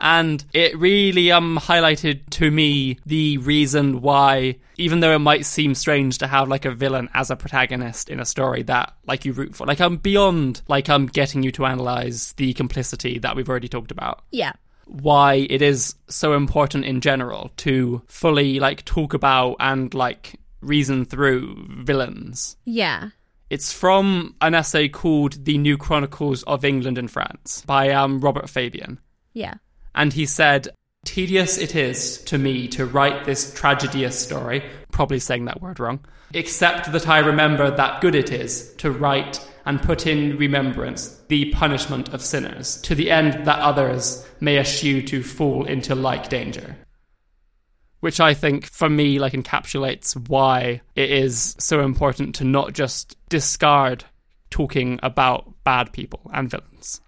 And 0.00 0.44
it 0.52 0.78
really 0.78 1.32
um 1.32 1.58
highlighted 1.60 2.28
to 2.30 2.50
me 2.50 2.98
the 3.06 3.38
reason 3.38 4.00
why, 4.00 4.56
even 4.76 5.00
though 5.00 5.14
it 5.14 5.18
might 5.18 5.44
seem 5.44 5.74
strange 5.74 6.18
to 6.18 6.26
have 6.26 6.48
like 6.48 6.64
a 6.64 6.70
villain 6.74 7.08
as 7.14 7.30
a 7.30 7.36
protagonist 7.36 8.08
in 8.08 8.20
a 8.20 8.24
story 8.24 8.62
that 8.64 8.94
like 9.06 9.24
you 9.24 9.32
root 9.32 9.54
for, 9.56 9.66
like 9.66 9.80
I'm 9.80 9.96
beyond 9.96 10.62
like 10.68 10.88
I'm 10.88 11.06
getting 11.06 11.42
you 11.42 11.50
to 11.52 11.66
analyze 11.66 12.32
the 12.34 12.52
complicity 12.54 13.18
that 13.18 13.34
we've 13.36 13.48
already 13.48 13.68
talked 13.68 13.90
about 13.90 14.22
Yeah. 14.30 14.52
why 14.86 15.46
it 15.50 15.62
is 15.62 15.94
so 16.08 16.34
important 16.34 16.84
in 16.84 17.00
general 17.00 17.50
to 17.58 18.02
fully 18.06 18.60
like 18.60 18.84
talk 18.84 19.14
about 19.14 19.56
and 19.58 19.92
like 19.94 20.38
reason 20.60 21.04
through 21.04 21.66
villains. 21.82 22.56
Yeah. 22.64 23.10
It's 23.50 23.72
from 23.72 24.34
an 24.40 24.54
essay 24.54 24.88
called 24.88 25.44
The 25.44 25.56
New 25.58 25.76
Chronicles 25.78 26.42
of 26.44 26.64
England 26.64 26.98
and 26.98 27.10
France 27.10 27.62
by 27.66 27.90
um, 27.90 28.20
Robert 28.20 28.44
Fabyan. 28.46 28.98
Yeah. 29.32 29.54
And 29.94 30.12
he 30.12 30.26
said, 30.26 30.68
Tedious 31.04 31.58
it 31.58 31.74
is 31.74 32.18
to 32.24 32.38
me 32.38 32.68
to 32.68 32.84
write 32.84 33.24
this 33.24 33.54
tragedious 33.54 34.18
story, 34.18 34.62
probably 34.92 35.18
saying 35.18 35.46
that 35.46 35.60
word 35.60 35.80
wrong, 35.80 36.00
except 36.34 36.92
that 36.92 37.08
I 37.08 37.20
remember 37.20 37.70
that 37.70 38.00
good 38.00 38.14
it 38.14 38.30
is 38.30 38.74
to 38.76 38.90
write 38.90 39.44
and 39.64 39.80
put 39.80 40.06
in 40.06 40.36
remembrance 40.36 41.20
the 41.28 41.52
punishment 41.52 42.12
of 42.12 42.22
sinners, 42.22 42.80
to 42.82 42.94
the 42.94 43.10
end 43.10 43.46
that 43.46 43.60
others 43.60 44.26
may 44.40 44.58
eschew 44.58 45.02
to 45.02 45.22
fall 45.22 45.64
into 45.64 45.94
like 45.94 46.28
danger. 46.28 46.76
Which 48.00 48.20
I 48.20 48.34
think, 48.34 48.66
for 48.66 48.88
me, 48.88 49.18
like 49.18 49.32
encapsulates 49.32 50.14
why 50.28 50.82
it 50.94 51.10
is 51.10 51.56
so 51.58 51.80
important 51.80 52.34
to 52.36 52.44
not 52.44 52.72
just 52.72 53.16
discard 53.28 54.04
talking 54.50 55.00
about 55.02 55.52
bad 55.64 55.92
people 55.92 56.30
and 56.32 56.50
villains 56.50 57.00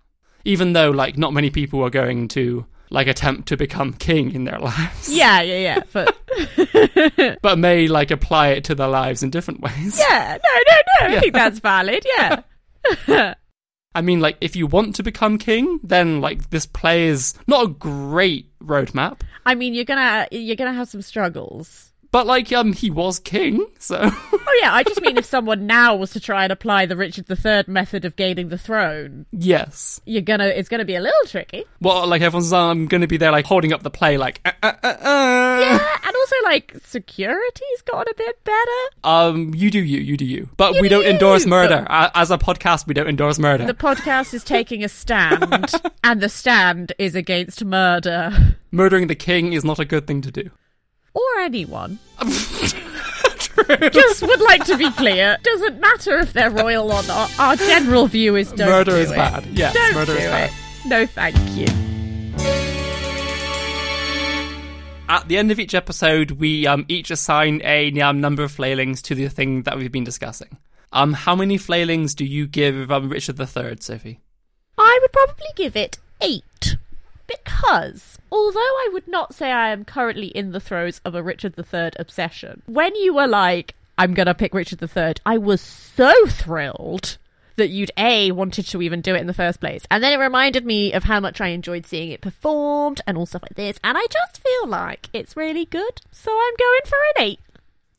even 0.45 0.73
though 0.73 0.91
like 0.91 1.17
not 1.19 1.33
many 1.33 1.51
people 1.51 1.83
are 1.83 1.91
going 1.91 2.29
to 2.29 2.65
like 2.91 3.07
attempt 3.07 3.47
to 3.49 3.57
become 3.57 3.93
king 3.95 4.33
in 4.35 4.45
their 4.45 4.59
lives 4.71 5.09
Yeah, 5.09 5.41
yeah, 5.43 5.59
yeah. 5.59 5.83
But 5.93 7.39
but 7.43 7.59
may 7.59 7.87
like 7.89 8.11
apply 8.11 8.49
it 8.49 8.65
to 8.65 8.75
their 8.75 8.89
lives 8.89 9.23
in 9.23 9.31
different 9.31 9.61
ways 9.61 9.99
yeah, 9.99 10.39
no, 10.43 10.61
no, 10.69 10.77
no. 11.01 11.07
I 11.09 11.13
Yeah. 11.15 11.21
think 11.21 11.33
that's 11.35 11.59
valid. 11.61 12.05
Yeah. 12.17 12.43
i 13.95 14.01
mean 14.01 14.21
like 14.21 14.37
if 14.41 14.55
you 14.57 14.67
want 14.67 14.95
to 14.97 15.03
become 15.03 15.37
king 15.37 15.81
then 15.83 16.21
like 16.21 16.51
this 16.51 16.65
play 16.65 17.07
is 17.09 17.35
not 17.49 17.65
a 17.67 17.69
great 17.69 18.49
roadmap 18.61 19.21
I 19.47 19.55
mean, 19.55 19.73
you're 19.75 19.85
gonna 19.87 20.29
you're 20.31 20.55
gonna 20.55 20.75
have 20.75 20.89
some 20.89 21.01
struggles. 21.03 21.90
But 22.13 22.27
like 22.27 22.53
um 22.53 22.73
he 22.73 22.91
was 22.91 23.19
king 23.19 23.65
so 23.79 23.99
Oh 24.53 24.59
yeah, 24.63 24.75
I 24.75 24.83
just 24.83 25.01
mean 25.01 25.17
if 25.17 25.25
someone 25.25 25.67
now 25.67 25.95
was 25.95 26.11
to 26.13 26.21
try 26.21 26.43
and 26.45 26.53
apply 26.53 26.87
the 26.87 26.97
Richard 26.97 27.27
III 27.31 27.65
method 27.67 28.05
of 28.05 28.17
gaining 28.17 28.49
the 28.49 28.59
throne, 28.59 29.27
yes 29.33 30.01
you're 30.07 30.23
gonna 30.23 30.47
it's 30.47 30.69
gonna 30.69 30.85
be 30.85 30.97
a 30.97 31.01
little 31.01 31.27
tricky. 31.27 31.65
well 31.81 32.07
like 32.07 32.21
everyone's 32.23 32.53
um 32.53 32.87
gonna 32.87 33.07
be 33.07 33.17
there 33.17 33.31
like 33.33 33.47
holding 33.47 33.73
up 33.73 33.83
the 33.83 33.91
play 33.91 34.17
like 34.19 34.41
uh, 34.45 34.53
uh, 34.63 34.73
uh, 34.83 34.87
uh. 34.89 35.61
Yeah, 35.61 35.97
and 36.05 36.17
also 36.17 36.37
like 36.45 36.75
security's 36.85 37.83
gotten 37.85 38.11
a 38.11 38.15
bit 38.17 38.43
better. 38.45 38.81
Um, 39.05 39.53
you 39.55 39.71
do 39.71 39.79
you, 39.79 40.01
you 40.01 40.17
do 40.17 40.25
you. 40.25 40.49
But 40.57 40.75
You 40.75 40.81
we 40.83 40.89
do 40.89 40.97
don't 40.97 41.05
you. 41.05 41.11
endorse 41.11 41.45
murder. 41.47 41.87
A- 41.89 42.11
As 42.15 42.31
a 42.31 42.39
podcast, 42.39 42.87
we 42.87 42.95
don't 42.95 43.09
endorse 43.09 43.39
murder. 43.39 43.67
The 43.67 43.75
podcast 43.75 44.33
is 44.35 44.43
taking 44.43 44.83
a 44.83 44.89
stand, 44.89 45.73
and 46.05 46.21
the 46.21 46.29
stand 46.29 46.93
is 46.99 47.15
against 47.15 47.65
murder 47.65 48.57
Murdering 48.73 49.07
the 49.09 49.15
king 49.15 49.53
is 49.53 49.65
not 49.65 49.79
a 49.79 49.85
good 49.85 50.07
thing 50.07 50.23
to 50.23 50.31
do. 50.31 50.51
Or 51.15 51.23
anyone. 51.41 51.99
Just 53.93 54.23
would 54.23 54.41
like 54.41 54.65
to 54.67 54.77
be 54.77 54.91
clear. 54.93 55.37
Doesn't 55.43 55.81
matter 55.81 56.19
if 56.19 56.33
they're 56.33 56.51
royal 56.51 56.91
or 56.93 57.03
not. 57.05 57.39
Our 57.39 57.57
general 57.57 58.07
view 58.07 58.37
is 58.37 58.53
don't 58.53 58.69
Murder 58.69 58.93
do 58.93 58.97
is 58.99 59.11
it. 59.11 59.17
bad. 59.17 59.45
Yes, 59.47 59.75
don't 59.75 59.95
murder 59.95 60.13
do 60.15 60.19
is 60.19 60.25
bad. 60.27 60.51
it. 60.51 60.89
No, 60.89 61.07
thank 61.07 61.37
you. 61.57 61.67
At 65.09 65.27
the 65.27 65.39
end 65.39 65.51
of 65.51 65.59
each 65.59 65.75
episode, 65.75 66.31
we 66.33 66.67
um, 66.69 66.85
each 66.89 67.11
assign 67.11 67.61
a 67.65 67.91
um, 68.01 68.21
number 68.21 68.45
of 68.45 68.53
flailings 68.53 69.03
to 69.03 69.15
the 69.17 69.29
thing 69.29 69.63
that 69.63 69.77
we've 69.77 69.91
been 69.91 70.05
discussing. 70.05 70.57
Um, 70.93 71.13
how 71.15 71.35
many 71.35 71.59
flailings 71.59 72.15
do 72.15 72.25
you 72.25 72.47
give 72.47 72.91
um, 72.93 73.09
Richard 73.09 73.39
III, 73.41 73.77
Sophie? 73.81 74.21
I 74.79 74.99
would 75.03 75.13
probably 75.13 75.47
give 75.57 75.75
it 75.77 75.99
eight. 76.21 76.77
Because, 77.31 78.19
although 78.31 78.59
I 78.59 78.91
would 78.93 79.09
not 79.09 79.35
say 79.35 79.51
I 79.51 79.71
am 79.71 79.85
currently 79.85 80.29
in 80.29 80.53
the 80.53 80.61
throes 80.61 81.01
of 81.05 81.15
a 81.15 81.23
Richard 81.23 81.55
III 81.57 81.91
obsession, 81.97 82.63
when 82.67 82.95
you 82.97 83.15
were 83.15 83.29
like, 83.29 83.75
I'm 83.97 84.15
gonna 84.15 84.35
pick 84.35 84.55
Richard 84.55 84.83
III, 84.83 85.15
I 85.25 85.39
was 85.39 85.61
so 85.61 86.13
thrilled 86.27 87.19
that 87.57 87.69
you'd 87.69 87.91
A, 87.97 88.33
wanted 88.33 88.67
to 88.69 88.83
even 88.83 89.01
do 89.03 89.15
it 89.15 89.21
in 89.21 89.27
the 89.27 89.35
first 89.35 89.61
place. 89.61 89.85
And 89.91 90.03
then 90.03 90.13
it 90.13 90.23
reminded 90.23 90.65
me 90.65 90.93
of 90.93 91.05
how 91.05 91.21
much 91.21 91.41
I 91.41 91.49
enjoyed 91.49 91.87
seeing 91.87 92.11
it 92.11 92.23
performed 92.23 93.01
and 93.07 93.19
all 93.19 93.27
stuff 93.27 93.43
like 93.43 93.55
this. 93.55 93.79
And 93.85 93.97
I 93.99 94.07
just 94.11 94.43
feel 94.43 94.69
like 94.69 95.09
it's 95.13 95.37
really 95.37 95.67
good. 95.67 96.01
So 96.11 96.31
I'm 96.33 96.55
going 96.59 96.81
for 96.87 96.97
an 96.97 97.23
eight. 97.23 97.41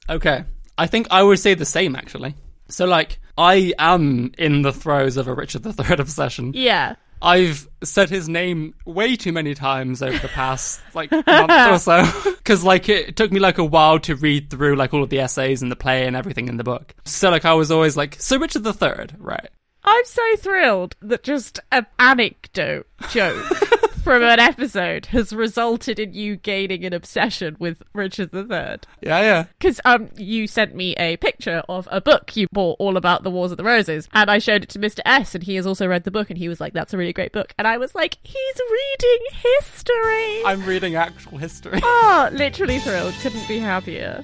Okay. 0.10 0.44
I 0.78 0.88
think 0.88 1.08
I 1.12 1.22
would 1.22 1.40
say 1.40 1.54
the 1.54 1.66
same, 1.66 1.96
actually. 1.96 2.36
So, 2.70 2.86
like, 2.86 3.20
I 3.38 3.74
am 3.78 4.32
in 4.38 4.64
the 4.64 4.74
throes 4.74 5.18
of 5.18 5.28
a 5.28 5.34
Richard 5.34 5.66
III 5.66 5.96
obsession. 6.00 6.54
Yeah. 6.56 6.96
I've 7.22 7.68
said 7.84 8.10
his 8.10 8.28
name 8.28 8.74
way 8.86 9.16
too 9.16 9.32
many 9.32 9.54
times 9.54 10.02
over 10.02 10.18
the 10.18 10.28
past 10.28 10.82
like 10.94 11.12
month 11.12 11.52
or 11.52 11.78
so 11.78 12.04
because 12.38 12.64
like 12.64 12.90
it 12.90 13.16
took 13.16 13.32
me 13.32 13.40
like 13.40 13.58
a 13.58 13.64
while 13.64 14.00
to 14.00 14.16
read 14.16 14.50
through 14.50 14.76
like 14.76 14.94
all 14.94 15.04
of 15.04 15.10
the 15.10 15.20
essays 15.20 15.62
and 15.62 15.72
the 15.72 15.76
play 15.76 16.08
and 16.08 16.16
everything 16.16 16.48
in 16.48 16.58
the 16.58 16.64
book. 16.64 16.96
So 17.06 17.30
like 17.30 17.46
I 17.46 17.54
was 17.54 17.72
always 17.72 17.96
like, 17.96 18.16
so 18.20 18.38
Richard 18.38 18.64
the 18.64 18.74
Third, 18.74 19.16
right? 19.20 19.50
I'm 19.84 20.06
so 20.06 20.36
thrilled 20.38 20.96
that 21.02 21.24
just 21.24 21.60
an 21.72 21.86
anecdote 22.00 22.88
joke 23.10 23.46
from 24.02 24.24
an 24.24 24.40
episode 24.40 25.08
has 25.08 25.32
resulted 25.32 26.00
in 26.00 26.14
you 26.14 26.36
gaining 26.36 26.84
an 26.86 26.94
obsession 26.94 27.56
with 27.60 27.84
Richard 27.94 28.34
III. 28.34 28.80
Yeah, 29.02 29.22
yeah. 29.22 29.46
Because 29.60 29.80
um, 29.86 30.10
you 30.18 30.48
sent 30.48 30.76
me 30.76 30.96
a 30.96 31.18
picture 31.18 31.62
of 31.70 31.88
a 31.92 32.02
book 32.02 32.36
you 32.36 32.48
bought 32.52 32.78
all 32.80 32.98
about 32.98 33.24
the 33.24 33.30
Wars 33.30 33.52
of 33.52 33.58
the 33.58 33.64
Roses, 33.64 34.10
and 34.14 34.30
I 34.30 34.40
showed 34.40 34.64
it 34.64 34.70
to 34.70 34.80
Mr. 34.80 35.00
S, 35.06 35.36
and 35.36 35.44
he 35.44 35.56
has 35.56 35.68
also 35.68 35.88
read 35.88 36.04
the 36.04 36.12
book, 36.12 36.30
and 36.30 36.38
he 36.38 36.50
was 36.50 36.60
like, 36.60 36.74
"That's 36.74 36.94
a 36.94 36.98
really 36.98 37.14
great 37.14 37.32
book," 37.32 37.54
and 37.58 37.68
I 37.68 37.78
was 37.78 37.94
like, 37.94 38.18
"He's 38.24 38.62
reading 38.72 39.26
history." 39.60 40.46
I'm 40.46 40.66
reading 40.66 40.96
actual 40.96 41.38
history. 41.38 41.80
oh, 41.84 42.30
literally 42.34 42.80
thrilled. 42.80 43.14
Couldn't 43.22 43.48
be 43.48 43.60
happier. 43.60 44.24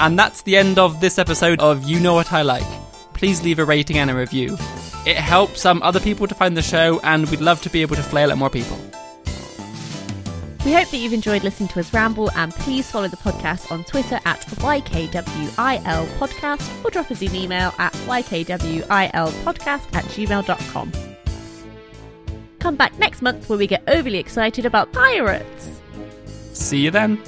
And 0.00 0.16
that's 0.16 0.42
the 0.42 0.56
end 0.56 0.78
of 0.78 1.00
this 1.00 1.18
episode 1.18 1.60
of 1.60 1.82
You 1.82 1.98
Know 1.98 2.14
What 2.14 2.32
I 2.32 2.42
Like. 2.42 2.87
Please 3.18 3.42
leave 3.42 3.58
a 3.58 3.64
rating 3.64 3.98
and 3.98 4.10
a 4.10 4.14
review. 4.14 4.56
It 5.04 5.16
helps 5.16 5.60
some 5.60 5.82
other 5.82 6.00
people 6.00 6.26
to 6.28 6.34
find 6.34 6.56
the 6.56 6.62
show, 6.62 7.00
and 7.02 7.28
we'd 7.28 7.40
love 7.40 7.60
to 7.62 7.70
be 7.70 7.82
able 7.82 7.96
to 7.96 8.02
flail 8.02 8.30
at 8.30 8.38
more 8.38 8.48
people. 8.48 8.78
We 10.64 10.72
hope 10.72 10.88
that 10.90 10.98
you've 10.98 11.12
enjoyed 11.12 11.42
listening 11.42 11.68
to 11.70 11.80
us 11.80 11.92
ramble, 11.92 12.30
and 12.36 12.52
please 12.52 12.88
follow 12.90 13.08
the 13.08 13.16
podcast 13.16 13.72
on 13.72 13.84
Twitter 13.84 14.20
at 14.24 14.40
YKWIL 14.42 16.06
Podcast 16.18 16.84
or 16.84 16.90
drop 16.90 17.10
us 17.10 17.22
an 17.22 17.34
email 17.34 17.74
at 17.78 17.92
YKWILPodcast 17.92 19.94
at 19.94 20.04
gmail.com. 20.04 20.92
Come 22.60 22.76
back 22.76 22.98
next 22.98 23.22
month 23.22 23.48
where 23.48 23.58
we 23.58 23.66
get 23.66 23.82
overly 23.88 24.18
excited 24.18 24.66
about 24.66 24.92
pirates. 24.92 25.80
See 26.52 26.84
you 26.84 26.90
then. 26.90 27.20